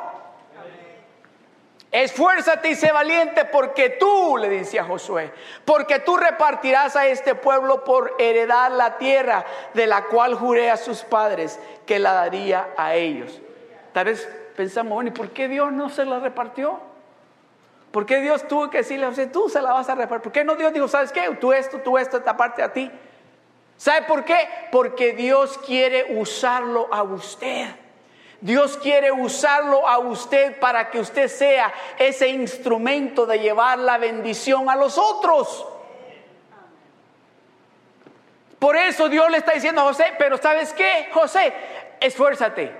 Esfuérzate 1.92 2.70
y 2.70 2.76
sé 2.76 2.92
valiente 2.92 3.46
porque 3.46 3.90
tú, 3.90 4.38
le 4.38 4.48
dice 4.48 4.80
a 4.80 4.84
Josué, 4.84 5.34
porque 5.66 5.98
tú 6.02 6.18
repartirás 6.18 6.96
a 6.96 7.08
este 7.08 7.34
pueblo 7.34 7.84
por 7.84 8.14
heredar 8.20 8.72
la 8.74 9.00
tierra 9.00 9.44
de 9.74 9.88
la 9.88 10.04
cual 10.04 10.36
juré 10.36 10.70
a 10.70 10.78
sus 10.78 11.02
padres 11.02 11.60
que 11.88 11.98
la 11.98 12.14
daría 12.14 12.68
a 12.78 12.94
ellos. 12.94 13.42
Tal 13.92 14.06
vez 14.06 14.30
pensamos, 14.56 14.94
bueno, 14.94 15.10
¿y 15.10 15.14
por 15.14 15.32
qué 15.32 15.48
Dios 15.48 15.72
no 15.72 15.90
se 15.90 16.06
la 16.06 16.20
repartió? 16.20 16.87
¿Por 17.92 18.06
qué 18.06 18.22
Dios 18.22 18.48
tuvo 18.48 18.70
que 18.70 18.80
decirle, 18.80 19.06
o 19.06 19.14
tú 19.30 19.50
se 19.50 19.62
la 19.62 19.74
vas 19.74 19.90
a 19.90 19.96
repartir? 19.96 20.24
¿Por 20.24 20.32
qué 20.32 20.44
no 20.44 20.56
Dios 20.56 20.74
dijo, 20.74 20.88
sabes 20.88 21.12
qué? 21.12 21.30
Tú 21.40 21.54
esto, 21.54 21.80
tú 21.80 21.98
esto, 21.98 22.18
esta 22.18 22.36
parte 22.36 22.62
a 22.62 22.72
ti. 22.72 22.92
¿Sabe 23.78 24.04
por 24.04 24.26
qué? 24.26 24.48
Porque 24.72 25.14
Dios 25.14 25.58
quiere 25.66 26.18
usarlo 26.20 26.88
a 26.92 27.04
usted. 27.04 27.68
Dios 28.42 28.78
quiere 28.78 29.12
usarlo 29.12 29.88
a 29.88 29.98
usted 30.00 30.60
para 30.60 30.90
que 30.90 31.00
usted 31.00 31.28
sea 31.28 31.74
ese 31.98 32.28
instrumento 32.28 33.26
de 33.26 33.40
llevar 33.40 33.80
la 33.80 33.98
bendición 33.98 34.70
a 34.70 34.76
los 34.76 34.98
otros. 34.98 35.68
Por 38.60 38.76
eso 38.76 39.10
Dios 39.10 39.30
le 39.30 39.38
está 39.38 39.54
diciendo 39.54 39.82
a 39.82 39.86
José, 39.86 40.14
pero 40.18 40.38
¿sabes 40.38 40.74
qué, 40.74 41.10
José? 41.12 41.54
esfuérzate. 42.00 42.72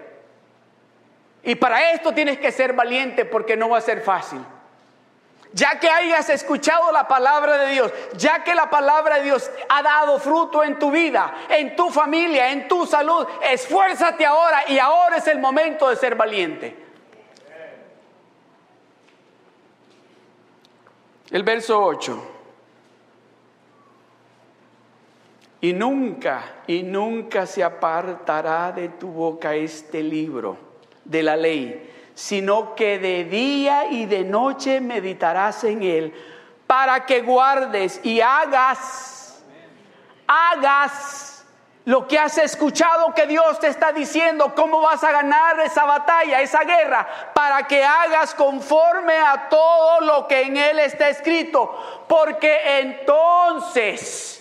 Y 1.44 1.56
para 1.56 1.92
esto 1.92 2.14
tienes 2.14 2.38
que 2.40 2.52
ser 2.52 2.74
valiente 2.74 3.26
porque 3.26 3.56
no 3.56 3.70
va 3.70 3.78
a 3.78 3.82
ser 3.82 4.02
fácil. 4.02 4.44
Ya 5.54 5.80
que 5.80 5.90
hayas 5.90 6.30
escuchado 6.30 6.92
la 6.92 7.08
palabra 7.08 7.58
de 7.58 7.72
Dios, 7.72 7.92
ya 8.16 8.44
que 8.44 8.54
la 8.54 8.70
palabra 8.70 9.18
de 9.18 9.24
Dios 9.24 9.50
ha 9.70 9.82
dado 9.82 10.20
fruto 10.20 10.64
en 10.64 10.78
tu 10.78 10.92
vida, 10.92 11.34
en 11.50 11.76
tu 11.76 11.90
familia, 11.90 12.52
en 12.52 12.68
tu 12.68 12.86
salud, 12.86 13.26
esfuérzate 13.42 14.26
ahora 14.26 14.64
y 14.68 14.78
ahora 14.78 15.18
es 15.18 15.28
el 15.28 15.40
momento 15.40 15.90
de 15.90 15.96
ser 15.96 16.16
valiente. 16.16 16.88
El 21.32 21.44
verso 21.44 21.82
8. 21.82 22.34
Y 25.62 25.74
nunca, 25.74 26.44
y 26.68 26.84
nunca 26.84 27.46
se 27.46 27.64
apartará 27.64 28.72
de 28.72 28.90
tu 28.90 29.08
boca 29.08 29.56
este 29.56 30.04
libro 30.04 30.58
de 31.04 31.24
la 31.24 31.36
ley, 31.36 31.97
sino 32.18 32.74
que 32.74 32.98
de 32.98 33.26
día 33.26 33.86
y 33.92 34.08
de 34.08 34.24
noche 34.24 34.82
meditarás 34.82 35.64
en 35.66 35.84
él, 35.84 36.16
para 36.66 37.06
que 37.06 37.22
guardes 37.22 38.00
y 38.02 38.22
hagas, 38.22 39.44
hagas 40.26 41.46
lo 41.86 42.08
que 42.08 42.18
has 42.18 42.40
escuchado 42.40 43.14
que 43.14 43.28
Dios 43.28 43.60
te 43.60 43.68
está 43.68 43.92
diciendo, 43.92 44.56
cómo 44.56 44.82
vas 44.82 45.04
a 45.04 45.12
ganar 45.12 45.60
esa 45.60 45.86
batalla, 45.86 46.42
esa 46.42 46.64
guerra, 46.64 47.08
para 47.36 47.68
que 47.68 47.86
hagas 47.86 48.34
conforme 48.34 49.16
a 49.16 49.48
todo 49.48 50.02
lo 50.02 50.28
que 50.28 50.42
en 50.42 50.58
él 50.58 50.80
está 50.80 51.10
escrito, 51.10 52.04
porque 52.08 52.80
entonces 52.80 54.34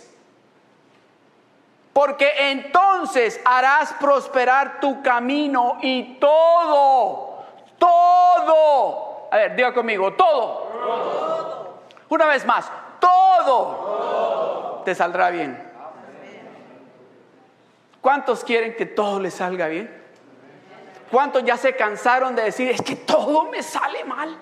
porque 1.93 2.51
entonces 2.51 3.41
harás 3.45 3.93
prosperar 3.95 4.81
tu 4.81 5.03
camino 5.03 5.79
y 5.81 6.18
todo, 6.20 7.36
todo, 7.79 9.29
a 9.31 9.37
ver, 9.37 9.57
diga 9.57 9.72
conmigo, 9.72 10.12
todo. 10.14 10.66
Una 12.09 12.27
vez 12.27 12.45
más, 12.45 12.70
todo, 13.01 14.83
te 14.85 14.95
saldrá 14.95 15.31
bien. 15.31 15.62
¿Cuántos 18.01 18.45
quieren 18.45 18.77
que 18.77 18.87
todo 18.87 19.18
les 19.18 19.35
salga 19.35 19.66
bien? 19.66 20.05
¿Cuántos 21.11 21.45
ya 21.45 21.57
se 21.57 21.74
cansaron 21.74 22.35
de 22.37 22.43
decir, 22.43 22.68
es 22.68 22.83
que 22.83 22.97
todo 22.97 23.45
me 23.45 23.62
sale 23.62 24.05
mal? 24.05 24.37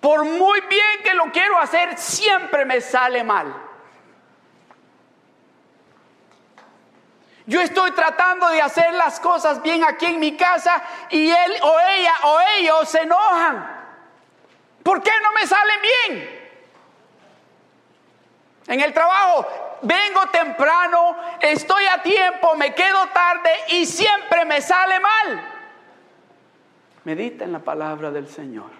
Por 0.00 0.24
muy 0.24 0.60
bien 0.62 1.02
que 1.04 1.14
lo 1.14 1.24
quiero 1.30 1.58
hacer, 1.58 1.96
siempre 1.98 2.64
me 2.64 2.80
sale 2.80 3.22
mal. 3.22 3.69
Yo 7.50 7.60
estoy 7.60 7.90
tratando 7.90 8.48
de 8.48 8.62
hacer 8.62 8.94
las 8.94 9.18
cosas 9.18 9.60
bien 9.60 9.82
aquí 9.82 10.06
en 10.06 10.20
mi 10.20 10.36
casa 10.36 10.84
y 11.10 11.28
él 11.28 11.52
o 11.62 11.76
ella 11.96 12.14
o 12.22 12.38
ellos 12.56 12.88
se 12.88 13.00
enojan. 13.00 13.88
¿Por 14.84 15.02
qué 15.02 15.10
no 15.20 15.32
me 15.32 15.44
salen 15.48 15.80
bien? 15.82 16.40
En 18.68 18.80
el 18.80 18.94
trabajo 18.94 19.48
vengo 19.82 20.28
temprano, 20.28 21.16
estoy 21.40 21.86
a 21.86 22.00
tiempo, 22.00 22.54
me 22.54 22.72
quedo 22.72 23.08
tarde 23.08 23.50
y 23.70 23.84
siempre 23.84 24.44
me 24.44 24.60
sale 24.60 25.00
mal. 25.00 25.42
Medita 27.02 27.42
en 27.42 27.50
la 27.50 27.58
palabra 27.58 28.12
del 28.12 28.28
Señor. 28.28 28.70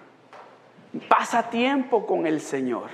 Pasa 1.09 1.49
tiempo 1.49 2.07
con 2.07 2.25
el 2.25 2.39
Señor. 2.39 2.89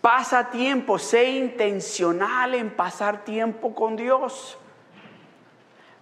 Pasa 0.00 0.50
tiempo, 0.50 0.98
sé 0.98 1.30
intencional 1.30 2.54
en 2.54 2.70
pasar 2.70 3.24
tiempo 3.24 3.74
con 3.74 3.96
Dios. 3.96 4.56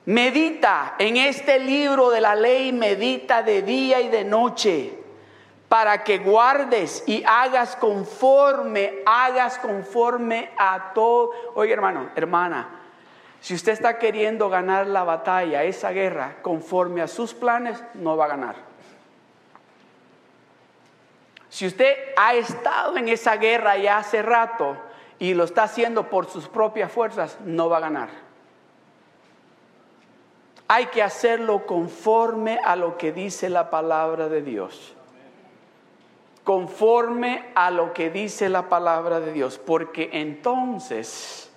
Medita 0.05 0.95
en 0.99 1.17
este 1.17 1.59
libro 1.59 2.11
de 2.11 2.21
la 2.21 2.35
ley, 2.35 2.73
medita 2.73 3.43
de 3.43 3.63
día 3.63 4.01
y 4.01 4.09
de 4.09 4.25
noche, 4.25 4.97
para 5.69 6.05
que 6.05 6.19
guardes 6.19 7.03
y 7.07 7.25
hagas 7.27 7.75
conforme, 7.75 9.03
hagas 9.05 9.59
conforme 9.59 10.51
a 10.57 10.93
todo. 10.95 11.33
Oye 11.55 11.73
hermano, 11.73 12.11
hermana, 12.15 12.69
si 13.41 13.55
usted 13.55 13.73
está 13.73 13.99
queriendo 13.99 14.49
ganar 14.49 14.87
la 14.87 15.05
batalla, 15.05 15.65
esa 15.65 15.91
guerra, 15.91 16.37
conforme 16.43 17.03
a 17.03 17.09
sus 17.09 17.35
planes, 17.35 17.83
no 17.95 18.17
va 18.17 18.27
a 18.27 18.29
ganar. 18.29 18.66
Si 21.57 21.67
usted 21.67 21.97
ha 22.19 22.35
estado 22.35 22.99
en 22.99 23.09
esa 23.09 23.39
guerra 23.39 23.79
ya 23.79 23.97
hace 23.97 24.21
rato 24.21 24.77
y 25.19 25.33
lo 25.33 25.45
está 25.45 25.63
haciendo 25.63 26.11
por 26.11 26.27
sus 26.27 26.49
propias 26.49 26.93
fuerzas, 26.93 27.39
no 27.47 27.71
va 27.71 27.79
a 27.79 27.81
ganar. 27.81 28.11
Hay 30.69 30.89
que 30.89 31.03
hacerlo 31.03 31.65
conforme 31.65 32.61
a 32.63 32.77
lo 32.77 32.99
que 32.99 33.11
dice 33.11 33.49
la 33.49 33.71
palabra 33.71 34.29
de 34.29 34.43
Dios. 34.43 34.95
Conforme 36.45 37.47
a 37.55 37.71
lo 37.71 37.95
que 37.95 38.11
dice 38.11 38.51
la 38.51 38.69
palabra 38.69 39.21
de 39.21 39.33
Dios, 39.33 39.57
porque 39.57 40.11
entonces 40.13 41.51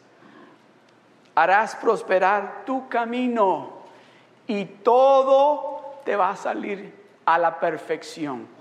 harás 1.36 1.76
prosperar 1.76 2.64
tu 2.66 2.88
camino 2.88 3.80
y 4.48 4.64
todo 4.64 6.00
te 6.06 6.16
va 6.16 6.30
a 6.30 6.38
salir 6.38 6.96
a 7.26 7.38
la 7.38 7.60
perfección 7.60 8.59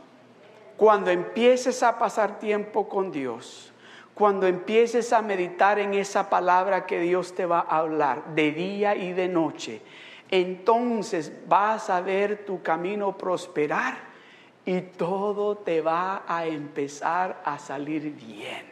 cuando 0.79 1.11
empieces 1.11 1.83
a 1.83 1.99
pasar 1.99 2.39
tiempo 2.39 2.89
con 2.89 3.11
Dios, 3.11 3.73
cuando 4.15 4.47
empieces 4.47 5.13
a 5.13 5.21
meditar 5.21 5.81
en 5.81 5.93
esa 5.93 6.31
palabra 6.31 6.87
que 6.87 7.01
Dios 7.01 7.35
te 7.35 7.47
va 7.47 7.67
a 7.69 7.79
hablar 7.79 8.35
de 8.37 8.53
día 8.53 8.95
y 8.95 9.13
de 9.13 9.27
noche, 9.27 9.83
entonces 10.31 11.33
vas 11.49 11.91
a 11.91 12.01
ver 12.01 12.47
tu 12.47 12.63
camino 12.63 13.19
prosperar 13.19 13.99
y 14.65 14.81
todo 14.83 15.57
te 15.57 15.81
va 15.81 16.23
a 16.29 16.47
empezar 16.47 17.43
a 17.45 17.59
salir 17.59 18.15
bien. 18.15 18.65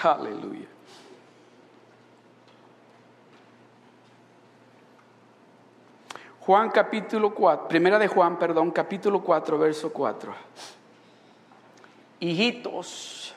Aleluya. 0.00 0.73
Juan 6.46 6.68
capítulo 6.68 7.34
4, 7.34 7.68
primera 7.68 7.98
de 7.98 8.06
Juan, 8.06 8.38
perdón, 8.38 8.70
capítulo 8.70 9.22
4, 9.22 9.58
verso 9.58 9.90
4. 9.90 10.34
Hijitos, 12.20 13.34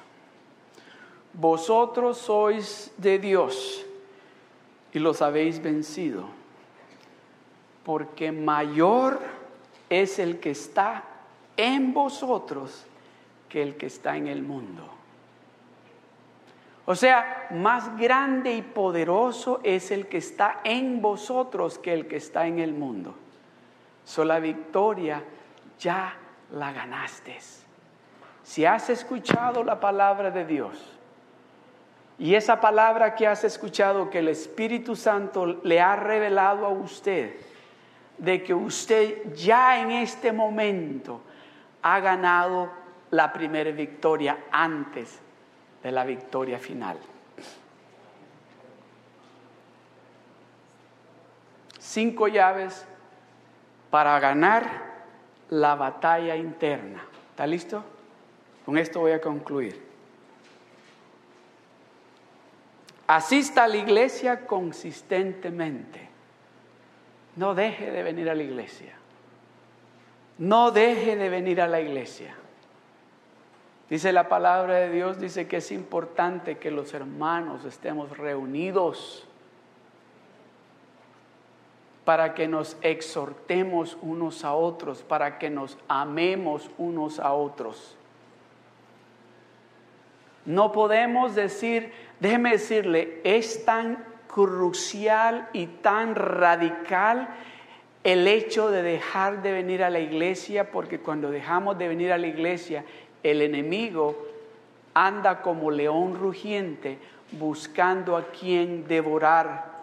vosotros 1.31 2.17
sois 2.17 2.91
de 2.97 3.17
Dios 3.17 3.85
y 4.91 4.99
los 4.99 5.21
habéis 5.21 5.61
vencido, 5.61 6.25
porque 7.85 8.33
mayor 8.33 9.21
es 9.89 10.19
el 10.19 10.41
que 10.41 10.51
está 10.51 11.05
en 11.55 11.93
vosotros 11.93 12.83
que 13.47 13.63
el 13.63 13.77
que 13.77 13.85
está 13.85 14.17
en 14.17 14.27
el 14.27 14.41
mundo. 14.41 14.96
O 16.89 16.95
sea, 16.95 17.47
más 17.51 17.97
grande 17.97 18.53
y 18.53 18.61
poderoso 18.61 19.59
es 19.61 19.91
el 19.91 20.07
que 20.07 20.19
está 20.19 20.61
en 20.63 21.01
vosotros 21.01 21.77
que 21.77 21.93
el 21.93 22.07
que 22.07 22.15
está 22.15 22.47
en 22.47 22.59
el 22.59 22.73
mundo. 22.73 23.13
So 24.05 24.23
la 24.23 24.39
victoria 24.39 25.21
ya 25.77 26.15
la 26.53 26.71
ganaste. 26.71 27.39
Si 28.41 28.63
has 28.63 28.89
escuchado 28.89 29.65
la 29.65 29.81
palabra 29.81 30.31
de 30.31 30.45
Dios 30.45 30.97
y 32.17 32.35
esa 32.35 32.61
palabra 32.61 33.15
que 33.15 33.27
has 33.27 33.43
escuchado 33.43 34.09
que 34.09 34.19
el 34.19 34.29
Espíritu 34.29 34.95
Santo 34.95 35.45
le 35.45 35.81
ha 35.81 35.97
revelado 35.97 36.65
a 36.65 36.69
usted, 36.69 37.35
de 38.17 38.41
que 38.43 38.53
usted 38.53 39.33
ya 39.33 39.81
en 39.81 39.91
este 39.91 40.31
momento 40.31 41.19
ha 41.81 41.99
ganado 41.99 42.71
la 43.11 43.33
primera 43.33 43.71
victoria 43.71 44.45
antes 44.51 45.26
de 45.83 45.91
la 45.91 46.03
victoria 46.03 46.59
final. 46.59 46.97
Cinco 51.79 52.27
llaves 52.27 52.85
para 53.89 54.19
ganar 54.19 54.87
la 55.49 55.75
batalla 55.75 56.35
interna. 56.35 57.03
¿Está 57.31 57.47
listo? 57.47 57.83
Con 58.65 58.77
esto 58.77 58.99
voy 58.99 59.13
a 59.13 59.21
concluir. 59.21 59.81
Asista 63.07 63.63
a 63.63 63.67
la 63.67 63.77
iglesia 63.77 64.45
consistentemente. 64.45 66.09
No 67.37 67.55
deje 67.55 67.89
de 67.91 68.03
venir 68.03 68.29
a 68.29 68.35
la 68.35 68.43
iglesia. 68.43 68.93
No 70.39 70.71
deje 70.71 71.15
de 71.15 71.29
venir 71.29 71.61
a 71.61 71.67
la 71.67 71.79
iglesia. 71.79 72.35
Dice 73.89 74.11
la 74.11 74.27
palabra 74.27 74.75
de 74.75 74.91
Dios, 74.91 75.19
dice 75.19 75.47
que 75.47 75.57
es 75.57 75.71
importante 75.71 76.57
que 76.57 76.71
los 76.71 76.93
hermanos 76.93 77.63
estemos 77.63 78.17
reunidos 78.17 79.25
para 82.03 82.33
que 82.33 82.47
nos 82.47 82.77
exhortemos 82.81 83.97
unos 84.01 84.43
a 84.43 84.53
otros, 84.53 85.03
para 85.03 85.37
que 85.39 85.49
nos 85.49 85.77
amemos 85.87 86.69
unos 86.77 87.19
a 87.19 87.33
otros. 87.33 87.97
No 90.45 90.71
podemos 90.71 91.35
decir, 91.35 91.91
déjeme 92.21 92.51
decirle, 92.51 93.19
es 93.25 93.65
tan 93.65 94.05
crucial 94.27 95.49
y 95.51 95.67
tan 95.67 96.15
radical 96.15 97.27
el 98.05 98.25
hecho 98.25 98.69
de 98.69 98.83
dejar 98.83 99.41
de 99.41 99.51
venir 99.51 99.83
a 99.83 99.89
la 99.89 99.99
iglesia, 99.99 100.71
porque 100.71 100.99
cuando 100.99 101.29
dejamos 101.29 101.77
de 101.77 101.89
venir 101.89 102.13
a 102.13 102.17
la 102.17 102.27
iglesia, 102.27 102.85
el 103.23 103.41
enemigo 103.41 104.15
anda 104.93 105.41
como 105.41 105.69
león 105.69 106.17
rugiente 106.19 106.97
buscando 107.31 108.15
a 108.15 108.25
quien 108.29 108.87
devorar. 108.87 109.77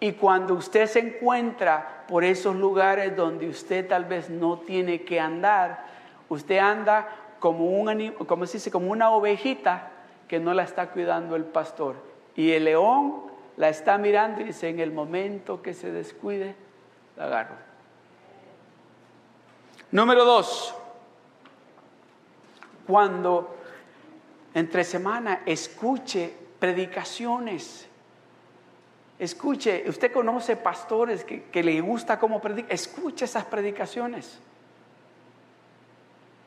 Y 0.00 0.12
cuando 0.12 0.54
usted 0.54 0.86
se 0.86 1.00
encuentra 1.00 2.04
por 2.08 2.24
esos 2.24 2.54
lugares 2.54 3.16
donde 3.16 3.48
usted 3.48 3.88
tal 3.88 4.04
vez 4.04 4.30
no 4.30 4.58
tiene 4.58 5.02
que 5.02 5.18
andar, 5.18 5.86
usted 6.28 6.58
anda 6.58 7.08
como, 7.40 7.66
un, 7.66 8.12
como 8.26 8.46
se 8.46 8.58
dice, 8.58 8.70
como 8.70 8.90
una 8.90 9.10
ovejita 9.10 9.90
que 10.28 10.38
no 10.38 10.54
la 10.54 10.64
está 10.64 10.88
cuidando 10.90 11.36
el 11.36 11.44
pastor. 11.44 11.96
Y 12.34 12.52
el 12.52 12.64
león 12.64 13.22
la 13.56 13.68
está 13.68 13.98
mirando 13.98 14.40
y 14.40 14.44
dice, 14.44 14.68
en 14.68 14.80
el 14.80 14.92
momento 14.92 15.62
que 15.62 15.72
se 15.72 15.90
descuide, 15.90 16.54
la 17.16 17.24
agarro. 17.24 17.54
Número 19.90 20.24
dos, 20.24 20.74
cuando 22.86 23.56
entre 24.54 24.84
semana 24.84 25.42
escuche 25.44 26.32
predicaciones. 26.58 27.86
Escuche, 29.18 29.84
usted 29.88 30.12
conoce 30.12 30.56
pastores 30.56 31.24
que, 31.24 31.62
le 31.62 31.80
gusta 31.80 32.18
cómo 32.18 32.40
predica, 32.40 32.72
escuche 32.72 33.24
esas 33.24 33.44
predicaciones. 33.44 34.38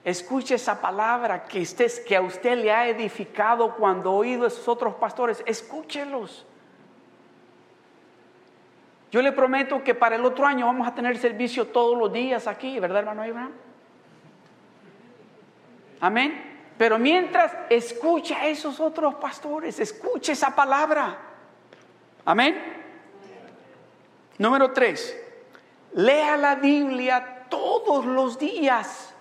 Escuche 0.04 0.56
esa 0.56 0.80
palabra 0.80 1.44
que, 1.44 1.62
usted, 1.62 1.92
que 2.06 2.16
a 2.16 2.22
usted 2.22 2.58
le 2.58 2.72
ha 2.72 2.88
edificado 2.88 3.76
cuando 3.76 4.10
ha 4.10 4.14
oído 4.14 4.46
esos 4.46 4.68
otros 4.68 4.96
pastores. 4.96 5.44
Escúchelos. 5.46 6.46
Yo 9.12 9.22
le 9.22 9.32
prometo 9.32 9.84
que 9.84 9.96
para 9.96 10.16
el 10.16 10.26
otro 10.26 10.46
año 10.46 10.68
vamos 10.68 10.88
a 10.88 10.94
tener 10.94 11.18
servicio 11.18 11.68
todos 11.68 11.98
los 11.98 12.14
días 12.14 12.48
aquí, 12.48 12.80
¿verdad, 12.80 13.00
hermano 13.00 13.24
Abraham? 13.24 13.52
Amén. 16.02 16.74
Pero 16.78 16.98
mientras 16.98 17.52
escucha 17.70 18.40
a 18.40 18.48
esos 18.48 18.80
otros 18.80 19.16
pastores, 19.16 19.80
escuche 19.80 20.32
esa 20.32 20.56
palabra. 20.56 21.18
Amén. 22.24 22.78
Número 24.38 24.72
tres, 24.72 25.18
lea 25.94 26.38
la 26.38 26.56
Biblia 26.56 27.48
todos 27.50 28.06
los 28.06 28.40
días. 28.40 29.14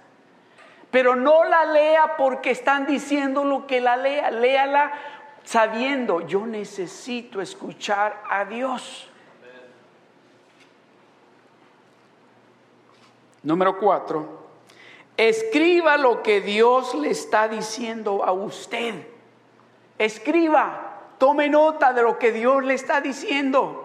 Pero 0.91 1.17
no 1.17 1.45
la 1.45 1.65
lea 1.67 2.17
porque 2.17 2.53
están 2.53 2.87
diciendo 2.87 3.45
lo 3.45 3.67
que 3.67 3.81
la 3.81 3.97
lea. 3.97 4.31
Léala 4.31 4.93
sabiendo, 5.43 6.21
yo 6.21 6.47
necesito 6.47 7.41
escuchar 7.41 8.23
a 8.31 8.45
Dios. 8.45 9.09
Número 13.43 13.79
cuatro, 13.79 14.38
escriba 15.19 15.97
lo 15.97 16.23
que 16.23 16.41
Dios 16.41 16.95
le 16.95 17.11
está 17.11 17.49
diciendo 17.49 18.25
a 18.25 18.33
usted. 18.33 18.95
Escriba, 19.99 21.01
tome 21.19 21.49
nota 21.49 21.93
de 21.93 22.03
lo 22.03 22.19
que 22.19 22.31
Dios 22.31 22.65
le 22.65 22.75
está 22.75 23.01
diciendo. 23.01 23.85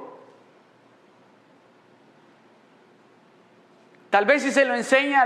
Tal 4.11 4.25
vez 4.25 4.43
si 4.43 4.51
se 4.51 4.63
lo 4.63 4.75
enseña 4.75 5.23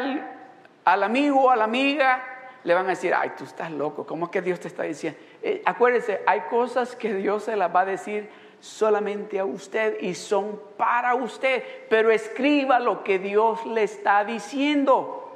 al, 0.85 1.03
amigo 1.03 1.41
o 1.41 1.49
a 1.49 1.57
la 1.57 1.65
amiga, 1.65 2.23
le 2.63 2.73
van 2.73 2.85
a 2.85 2.89
decir, 2.89 3.13
ay, 3.13 3.33
tú 3.37 3.43
estás 3.43 3.69
loco, 3.69 4.07
¿cómo 4.07 4.27
es 4.27 4.31
que 4.31 4.41
Dios 4.41 4.61
te 4.61 4.69
está 4.69 4.83
diciendo? 4.83 5.19
Eh, 5.43 5.61
acuérdese, 5.65 6.21
hay 6.25 6.41
cosas 6.49 6.95
que 6.95 7.13
Dios 7.13 7.43
se 7.43 7.57
las 7.57 7.75
va 7.75 7.81
a 7.81 7.85
decir 7.85 8.29
solamente 8.61 9.39
a 9.39 9.45
usted 9.45 9.99
y 9.99 10.15
son 10.15 10.57
para 10.77 11.15
usted, 11.15 11.61
pero 11.89 12.11
escriba 12.11 12.79
lo 12.79 13.03
que 13.03 13.19
Dios 13.19 13.65
le 13.65 13.83
está 13.83 14.23
diciendo. 14.23 15.26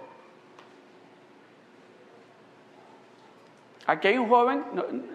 Aquí 3.88 4.10
hay 4.10 4.18
un 4.18 4.30
joven, 4.30 4.64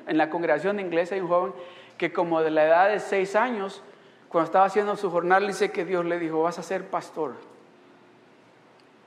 en 0.07 0.19
la 0.19 0.29
congregación 0.31 0.77
de 0.77 1.09
hay 1.11 1.21
un 1.21 1.29
joven 1.29 1.53
que 1.99 2.13
como 2.13 2.43
de 2.43 2.51
la 2.51 2.65
edad 2.65 2.89
de 2.89 3.01
seis 3.01 3.37
años, 3.37 3.83
cuando 4.29 4.47
estaba 4.47 4.65
haciendo 4.65 4.97
su 4.97 5.11
jornal, 5.11 5.47
dice 5.47 5.71
que 5.71 5.85
Dios 5.85 6.05
le 6.05 6.19
dijo, 6.19 6.43
vas 6.43 6.59
a 6.59 6.63
ser 6.63 6.85
pastor. 6.89 7.35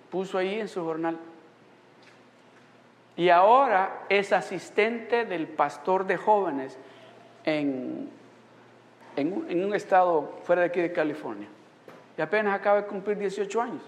Puso 0.09 0.37
ahí 0.37 0.59
en 0.59 0.67
su 0.67 0.83
jornal. 0.83 1.17
Y 3.15 3.29
ahora 3.29 4.05
es 4.09 4.31
asistente 4.31 5.25
del 5.25 5.47
pastor 5.47 6.07
de 6.07 6.17
jóvenes 6.17 6.77
en 7.43 8.09
en 9.19 9.65
un, 9.65 9.75
estado 9.75 10.39
fuera 10.43 10.61
de 10.61 10.67
aquí 10.67 10.81
de 10.81 10.91
California. 10.91 11.47
Y 12.17 12.21
apenas 12.21 12.57
acaba 12.57 12.81
de 12.81 12.87
cumplir 12.87 13.17
18 13.17 13.61
años. 13.61 13.81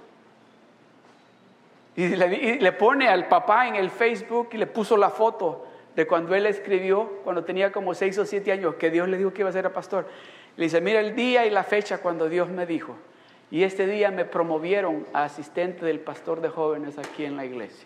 Y 2.02 2.16
le, 2.16 2.72
pone 2.72 3.08
al 3.08 3.28
papá 3.28 3.68
en 3.68 3.76
el 3.76 3.91
Facebook 3.91 4.49
y 4.54 4.58
le 4.58 4.66
puso 4.66 4.97
la 4.97 5.12
foto 5.12 5.68
de 5.95 6.08
cuando 6.08 6.34
él 6.34 6.47
escribió, 6.47 7.20
cuando 7.24 7.43
tenía 7.43 7.72
como 7.72 7.93
6 7.93 8.18
o 8.18 8.26
7 8.26 8.52
años, 8.52 8.76
que 8.76 8.89
Dios 8.89 9.08
le 9.08 9.20
dijo 9.20 9.32
que 9.32 9.41
iba 9.41 9.49
a 9.49 9.54
ser 9.54 9.72
pastor. 9.72 10.08
Le 10.58 10.64
dice, 10.64 10.82
mira 10.82 10.99
el 10.99 11.16
día 11.16 11.45
y 11.45 11.52
la 11.52 11.64
fecha 11.64 11.99
cuando 11.99 12.28
Dios 12.28 12.49
me 12.49 12.66
dijo. 12.66 12.95
Y 13.52 13.64
este 13.64 13.86
día 13.86 14.10
me 14.10 14.26
promovieron 14.26 15.06
a 15.14 15.26
asistente 15.26 15.86
del 15.86 15.99
pastor 15.99 16.41
de 16.41 16.49
jóvenes 16.49 16.97
aquí 16.97 17.24
en 17.24 17.38
la 17.38 17.45
iglesia. 17.45 17.86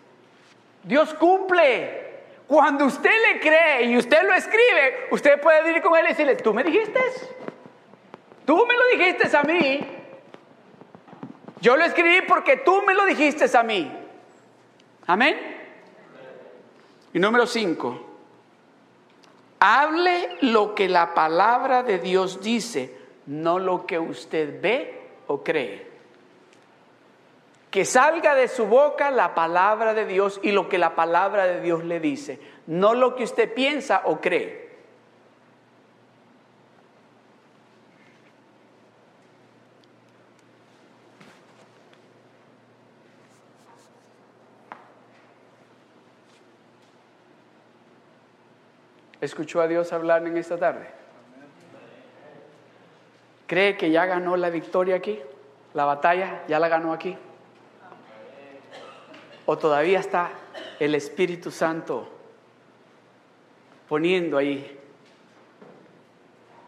Dios 0.82 1.12
cumple. 1.12 2.06
Cuando 2.46 2.86
usted 2.86 3.10
le 3.10 3.40
cree 3.40 3.82
y 3.82 3.98
usted 3.98 4.22
lo 4.22 4.32
escribe, 4.32 5.08
usted 5.10 5.38
puede 5.42 5.72
ir 5.72 5.82
con 5.82 5.98
él 5.98 6.06
y 6.06 6.08
decirle, 6.08 6.36
tú 6.36 6.54
me 6.54 6.64
dijiste, 6.64 7.00
tú 8.46 8.64
me 8.66 8.74
lo 8.74 8.96
dijiste 8.96 9.36
a 9.36 9.42
mí. 9.42 9.80
Yo 11.60 11.76
lo 11.76 11.84
escribí 11.84 12.22
porque 12.26 12.56
tú 12.58 12.82
me 12.86 12.94
lo 12.94 13.04
dijiste 13.04 13.44
a 13.54 13.62
mí. 13.62 14.05
Amén. 15.06 15.36
Y 17.12 17.18
número 17.18 17.46
cinco, 17.46 18.00
hable 19.58 20.38
lo 20.42 20.74
que 20.74 20.88
la 20.88 21.14
palabra 21.14 21.82
de 21.82 21.98
Dios 21.98 22.42
dice, 22.42 22.94
no 23.26 23.58
lo 23.58 23.86
que 23.86 23.98
usted 23.98 24.60
ve 24.60 25.08
o 25.26 25.42
cree 25.42 25.96
que 27.76 27.84
salga 27.84 28.34
de 28.34 28.48
su 28.48 28.64
boca 28.64 29.10
la 29.10 29.34
palabra 29.34 29.92
de 29.92 30.06
Dios 30.06 30.40
y 30.42 30.50
lo 30.50 30.66
que 30.66 30.78
la 30.78 30.94
palabra 30.94 31.46
de 31.46 31.60
Dios 31.60 31.84
le 31.84 32.00
dice, 32.00 32.40
no 32.66 32.94
lo 32.94 33.14
que 33.14 33.24
usted 33.24 33.52
piensa 33.52 34.00
o 34.06 34.18
cree. 34.18 34.65
¿Escuchó 49.26 49.60
a 49.60 49.66
Dios 49.66 49.92
hablar 49.92 50.24
en 50.24 50.36
esta 50.36 50.56
tarde? 50.56 50.86
¿Cree 53.48 53.76
que 53.76 53.90
ya 53.90 54.06
ganó 54.06 54.36
la 54.36 54.50
victoria 54.50 54.94
aquí? 54.94 55.18
¿La 55.74 55.84
batalla 55.84 56.44
ya 56.46 56.60
la 56.60 56.68
ganó 56.68 56.92
aquí? 56.92 57.18
¿O 59.44 59.58
todavía 59.58 59.98
está 59.98 60.30
el 60.78 60.94
Espíritu 60.94 61.50
Santo 61.50 62.08
poniendo 63.88 64.38
ahí? 64.38 64.78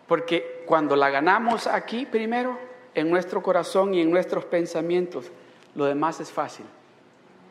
Porque 0.09 0.64
cuando 0.66 0.96
la 0.96 1.11
ganamos 1.11 1.68
aquí 1.68 2.06
primero, 2.06 2.59
en 2.92 3.09
nuestro 3.09 3.40
corazón 3.40 3.94
y 3.94 4.00
en 4.00 4.11
nuestros 4.11 4.44
pensamientos, 4.46 5.30
lo 5.76 5.84
demás 5.84 6.18
es 6.18 6.32
fácil. 6.32 6.66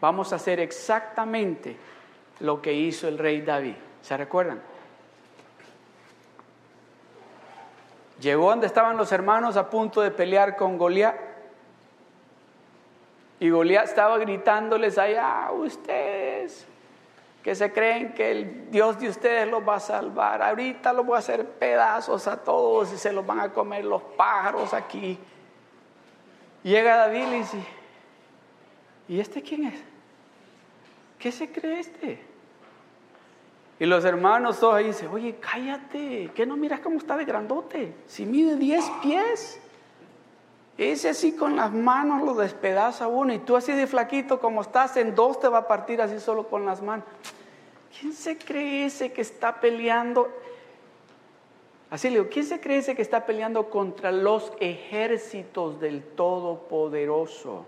Vamos 0.02 0.34
a 0.34 0.36
hacer 0.36 0.60
exactamente 0.60 1.78
lo 2.42 2.62
que 2.62 2.74
hizo 2.74 3.08
el 3.08 3.18
rey 3.18 3.40
David. 3.40 3.76
¿Se 4.02 4.18
recuerdan? 4.18 4.62
Llegó 8.20 8.50
donde 8.50 8.68
estaban 8.68 8.98
los 8.98 9.12
hermanos 9.12 9.58
a 9.58 9.70
punto 9.70 10.02
de 10.02 10.12
pelear 10.12 10.56
con 10.56 10.78
Goliat 10.78 11.16
y 13.40 13.50
Goliat 13.50 13.86
estaba 13.86 14.18
gritándoles 14.18 14.98
allá, 14.98 15.52
ustedes 15.52 16.66
que 17.44 17.56
se 17.56 17.72
creen 17.72 18.14
que 18.14 18.32
el 18.32 18.72
Dios 18.72 19.00
de 19.00 19.08
ustedes 19.08 19.48
los 19.48 19.66
va 19.66 19.76
a 19.76 19.80
salvar, 19.80 20.42
ahorita 20.42 20.92
los 20.92 21.06
voy 21.06 21.16
a 21.16 21.20
hacer 21.20 21.46
pedazos 21.46 22.28
a 22.28 22.44
todos 22.44 22.92
y 22.92 22.98
se 22.98 23.14
los 23.14 23.26
van 23.26 23.40
a 23.40 23.54
comer 23.54 23.86
los 23.86 24.02
pájaros 24.02 24.74
aquí. 24.74 25.18
Llega 26.62 26.98
David 26.98 27.28
y 27.28 27.36
dice, 27.38 27.64
¿y 29.08 29.20
este 29.22 29.42
quién 29.42 29.68
es? 29.68 29.82
¿Qué 31.18 31.32
se 31.32 31.50
cree 31.50 31.80
este? 31.80 32.27
Y 33.80 33.86
los 33.86 34.06
hermanos 34.06 34.60
todos 34.60 34.76
ahí 34.76 34.86
dicen, 34.86 35.10
oye, 35.10 35.36
cállate, 35.40 36.32
¿qué 36.34 36.46
no 36.46 36.58
miras 36.58 36.80
cómo 36.80 36.98
está 36.98 37.16
de 37.16 37.26
grandote? 37.26 37.94
Si 38.08 38.26
mide 38.26 38.56
10 38.56 38.86
pies. 39.04 39.62
Ese 40.78 41.10
así 41.10 41.36
con 41.36 41.56
las 41.56 41.74
manos 41.74 42.24
lo 42.24 42.36
despedaza 42.36 43.08
uno 43.08 43.34
y 43.34 43.40
tú 43.40 43.56
así 43.56 43.72
de 43.72 43.88
flaquito 43.88 44.40
como 44.40 44.62
estás, 44.62 44.96
en 44.98 45.16
dos 45.16 45.40
te 45.40 45.48
va 45.48 45.60
a 45.60 45.68
partir 45.68 46.02
así 46.02 46.20
solo 46.20 46.48
con 46.48 46.66
las 46.66 46.82
manos. 46.82 47.06
¿quién 48.00 48.14
se 48.14 48.38
cree 48.38 48.86
ese 48.86 49.12
que 49.12 49.22
está 49.22 49.60
peleando? 49.60 50.30
Así 51.90 52.10
le 52.10 52.20
digo, 52.20 52.30
¿quién 52.30 52.46
se 52.46 52.60
cree 52.60 52.80
ese 52.80 52.96
que 52.96 53.02
está 53.02 53.26
peleando 53.26 53.70
contra 53.70 54.12
los 54.12 54.52
ejércitos 54.60 55.80
del 55.80 56.04
Todopoderoso? 56.04 57.66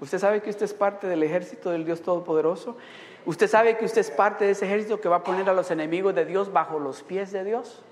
¿Usted 0.00 0.18
sabe 0.18 0.42
que 0.42 0.50
usted 0.50 0.64
es 0.64 0.74
parte 0.74 1.06
del 1.06 1.22
ejército 1.22 1.70
del 1.70 1.84
Dios 1.84 2.02
Todopoderoso? 2.02 2.76
¿Usted 3.24 3.46
sabe 3.46 3.76
que 3.76 3.84
usted 3.84 4.00
es 4.00 4.10
parte 4.10 4.44
de 4.44 4.50
ese 4.50 4.66
ejército 4.66 5.00
que 5.00 5.08
va 5.08 5.16
a 5.16 5.24
poner 5.24 5.48
a 5.48 5.52
los 5.52 5.70
enemigos 5.70 6.14
de 6.14 6.24
Dios 6.24 6.52
bajo 6.52 6.78
los 6.78 7.02
pies 7.02 7.30
de 7.32 7.44
Dios? 7.44 7.82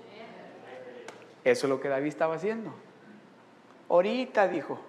Eso 1.43 1.65
es 1.65 1.69
lo 1.69 1.79
que 1.79 1.87
David 1.87 2.09
estaba 2.09 2.35
haciendo. 2.35 2.73
Ahorita 3.89 4.47
dijo, 4.47 4.79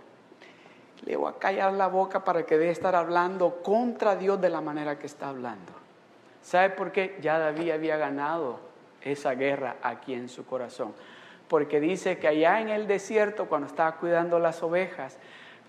le 1.05 1.17
voy 1.17 1.31
a 1.31 1.39
callar 1.39 1.73
la 1.73 1.87
boca 1.87 2.25
para 2.25 2.45
que 2.45 2.59
deje 2.59 2.73
estar 2.73 2.95
hablando 2.95 3.63
contra 3.63 4.17
Dios 4.17 4.41
de 4.41 4.51
la 4.51 4.61
manera 4.61 4.99
que 4.99 5.07
está 5.07 5.29
hablando. 5.29 5.73
¿Sabe 6.43 6.71
por 6.71 6.93
qué? 6.93 7.19
Ya 7.21 7.39
David 7.39 7.71
había 7.71 7.97
ganado 7.97 8.61
esa 9.01 9.35
guerra 9.35 9.77
aquí 9.83 10.15
en 10.15 10.29
su 10.29 10.45
corazón. 10.45 10.93
Porque 11.49 11.81
dice 11.81 12.19
que 12.19 12.29
allá 12.29 12.61
en 12.61 12.69
el 12.69 12.87
desierto, 12.87 13.47
cuando 13.47 13.67
estaba 13.67 13.97
cuidando 13.97 14.39
las 14.39 14.63
ovejas, 14.63 15.19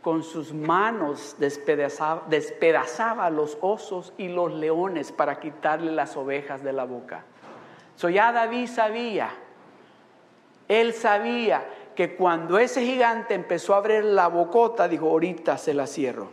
con 0.03 0.21
sus 0.21 0.53
manos 0.53 1.37
despedazaba, 1.39 2.23
despedazaba, 2.27 3.29
los 3.29 3.57
osos 3.61 4.13
y 4.17 4.27
los 4.27 4.53
leones 4.53 5.11
para 5.11 5.39
quitarle 5.39 5.91
las 5.91 6.15
ovejas 6.17 6.61
de 6.61 6.73
la 6.73 6.83
boca. 6.83 7.23
So 7.95 8.09
ya 8.09 8.31
David 8.31 8.67
sabía, 8.67 9.29
él 10.67 10.93
sabía 10.93 11.65
que 11.95 12.15
cuando 12.15 12.59
ese 12.59 12.85
gigante 12.85 13.33
empezó 13.33 13.73
a 13.73 13.77
abrir 13.77 14.03
la 14.03 14.27
bocota, 14.27 14.87
dijo, 14.87 15.09
ahorita 15.09 15.57
se 15.57 15.73
la 15.73 15.87
cierro. 15.87 16.31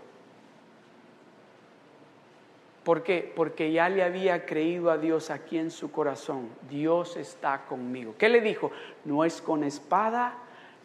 ¿Por 2.83 3.05
qué? 3.05 3.33
Porque 3.37 3.71
ya 3.71 3.89
le 3.89 4.03
había 4.03 4.47
creído 4.47 4.91
a 4.91 4.99
Dios 4.99 5.31
aquí 5.31 5.59
en 5.59 5.71
su 5.71 5.93
corazón. 5.93 6.49
Dios 6.69 7.17
está 7.17 7.67
conmigo. 7.67 8.15
¿Qué 8.19 8.29
le 8.29 8.41
dijo? 8.41 8.73
No 9.05 9.25
es 9.25 9.41
con 9.41 9.63
espada, 9.63 10.35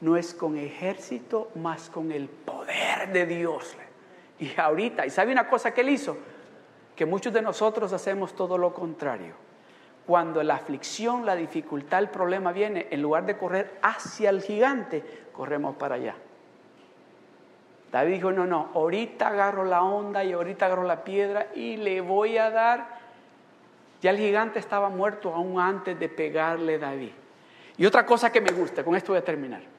no 0.01 0.17
es 0.17 0.33
con 0.33 0.57
ejército, 0.57 1.51
más 1.55 1.89
con 1.89 2.11
el 2.11 2.27
poder 2.27 3.11
de 3.11 3.25
Dios. 3.25 3.75
Y 4.39 4.51
ahorita, 4.59 5.05
¿y 5.05 5.09
sabe 5.09 5.31
una 5.31 5.47
cosa 5.47 5.73
que 5.73 5.81
él 5.81 5.89
hizo? 5.89 6.17
Que 6.95 7.05
muchos 7.05 7.33
de 7.33 7.41
nosotros 7.41 7.93
hacemos 7.93 8.35
todo 8.35 8.57
lo 8.57 8.73
contrario. 8.73 9.33
Cuando 10.05 10.43
la 10.43 10.55
aflicción, 10.55 11.25
la 11.25 11.35
dificultad, 11.35 11.99
el 11.99 12.09
problema 12.09 12.51
viene, 12.51 12.87
en 12.91 13.01
lugar 13.01 13.25
de 13.25 13.37
correr 13.37 13.79
hacia 13.81 14.29
el 14.29 14.41
gigante, 14.41 15.03
corremos 15.33 15.75
para 15.77 15.95
allá. 15.95 16.15
David 17.91 18.13
dijo, 18.15 18.31
no, 18.31 18.45
no, 18.45 18.69
ahorita 18.73 19.29
agarro 19.29 19.63
la 19.63 19.81
onda 19.81 20.23
y 20.23 20.33
ahorita 20.33 20.65
agarro 20.65 20.83
la 20.83 21.03
piedra 21.03 21.47
y 21.55 21.77
le 21.77 22.01
voy 22.01 22.37
a 22.37 22.49
dar. 22.51 22.99
Ya 24.01 24.11
el 24.11 24.17
gigante 24.17 24.59
estaba 24.59 24.89
muerto 24.89 25.33
aún 25.33 25.59
antes 25.59 25.97
de 25.97 26.09
pegarle 26.09 26.77
David. 26.77 27.11
Y 27.77 27.85
otra 27.85 28.05
cosa 28.05 28.31
que 28.31 28.41
me 28.41 28.51
gusta, 28.51 28.83
con 28.83 28.95
esto 28.95 29.13
voy 29.13 29.19
a 29.19 29.23
terminar. 29.23 29.74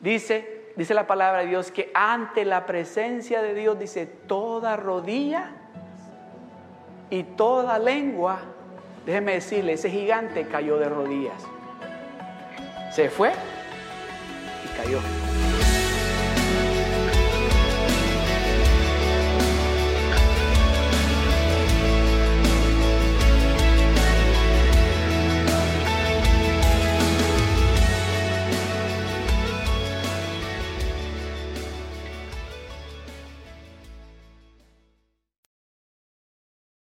Dice, 0.00 0.72
dice 0.76 0.94
la 0.94 1.06
palabra 1.06 1.40
de 1.40 1.46
Dios 1.46 1.70
que 1.70 1.90
ante 1.94 2.44
la 2.44 2.66
presencia 2.66 3.42
de 3.42 3.54
Dios 3.54 3.78
dice 3.78 4.06
toda 4.06 4.76
rodilla 4.76 5.52
y 7.10 7.22
toda 7.22 7.78
lengua, 7.78 8.40
déjeme 9.06 9.34
decirle, 9.34 9.72
ese 9.72 9.90
gigante 9.90 10.46
cayó 10.46 10.78
de 10.78 10.88
rodillas. 10.88 11.42
Se 12.92 13.08
fue 13.10 13.32
y 14.64 14.76
cayó. 14.76 14.98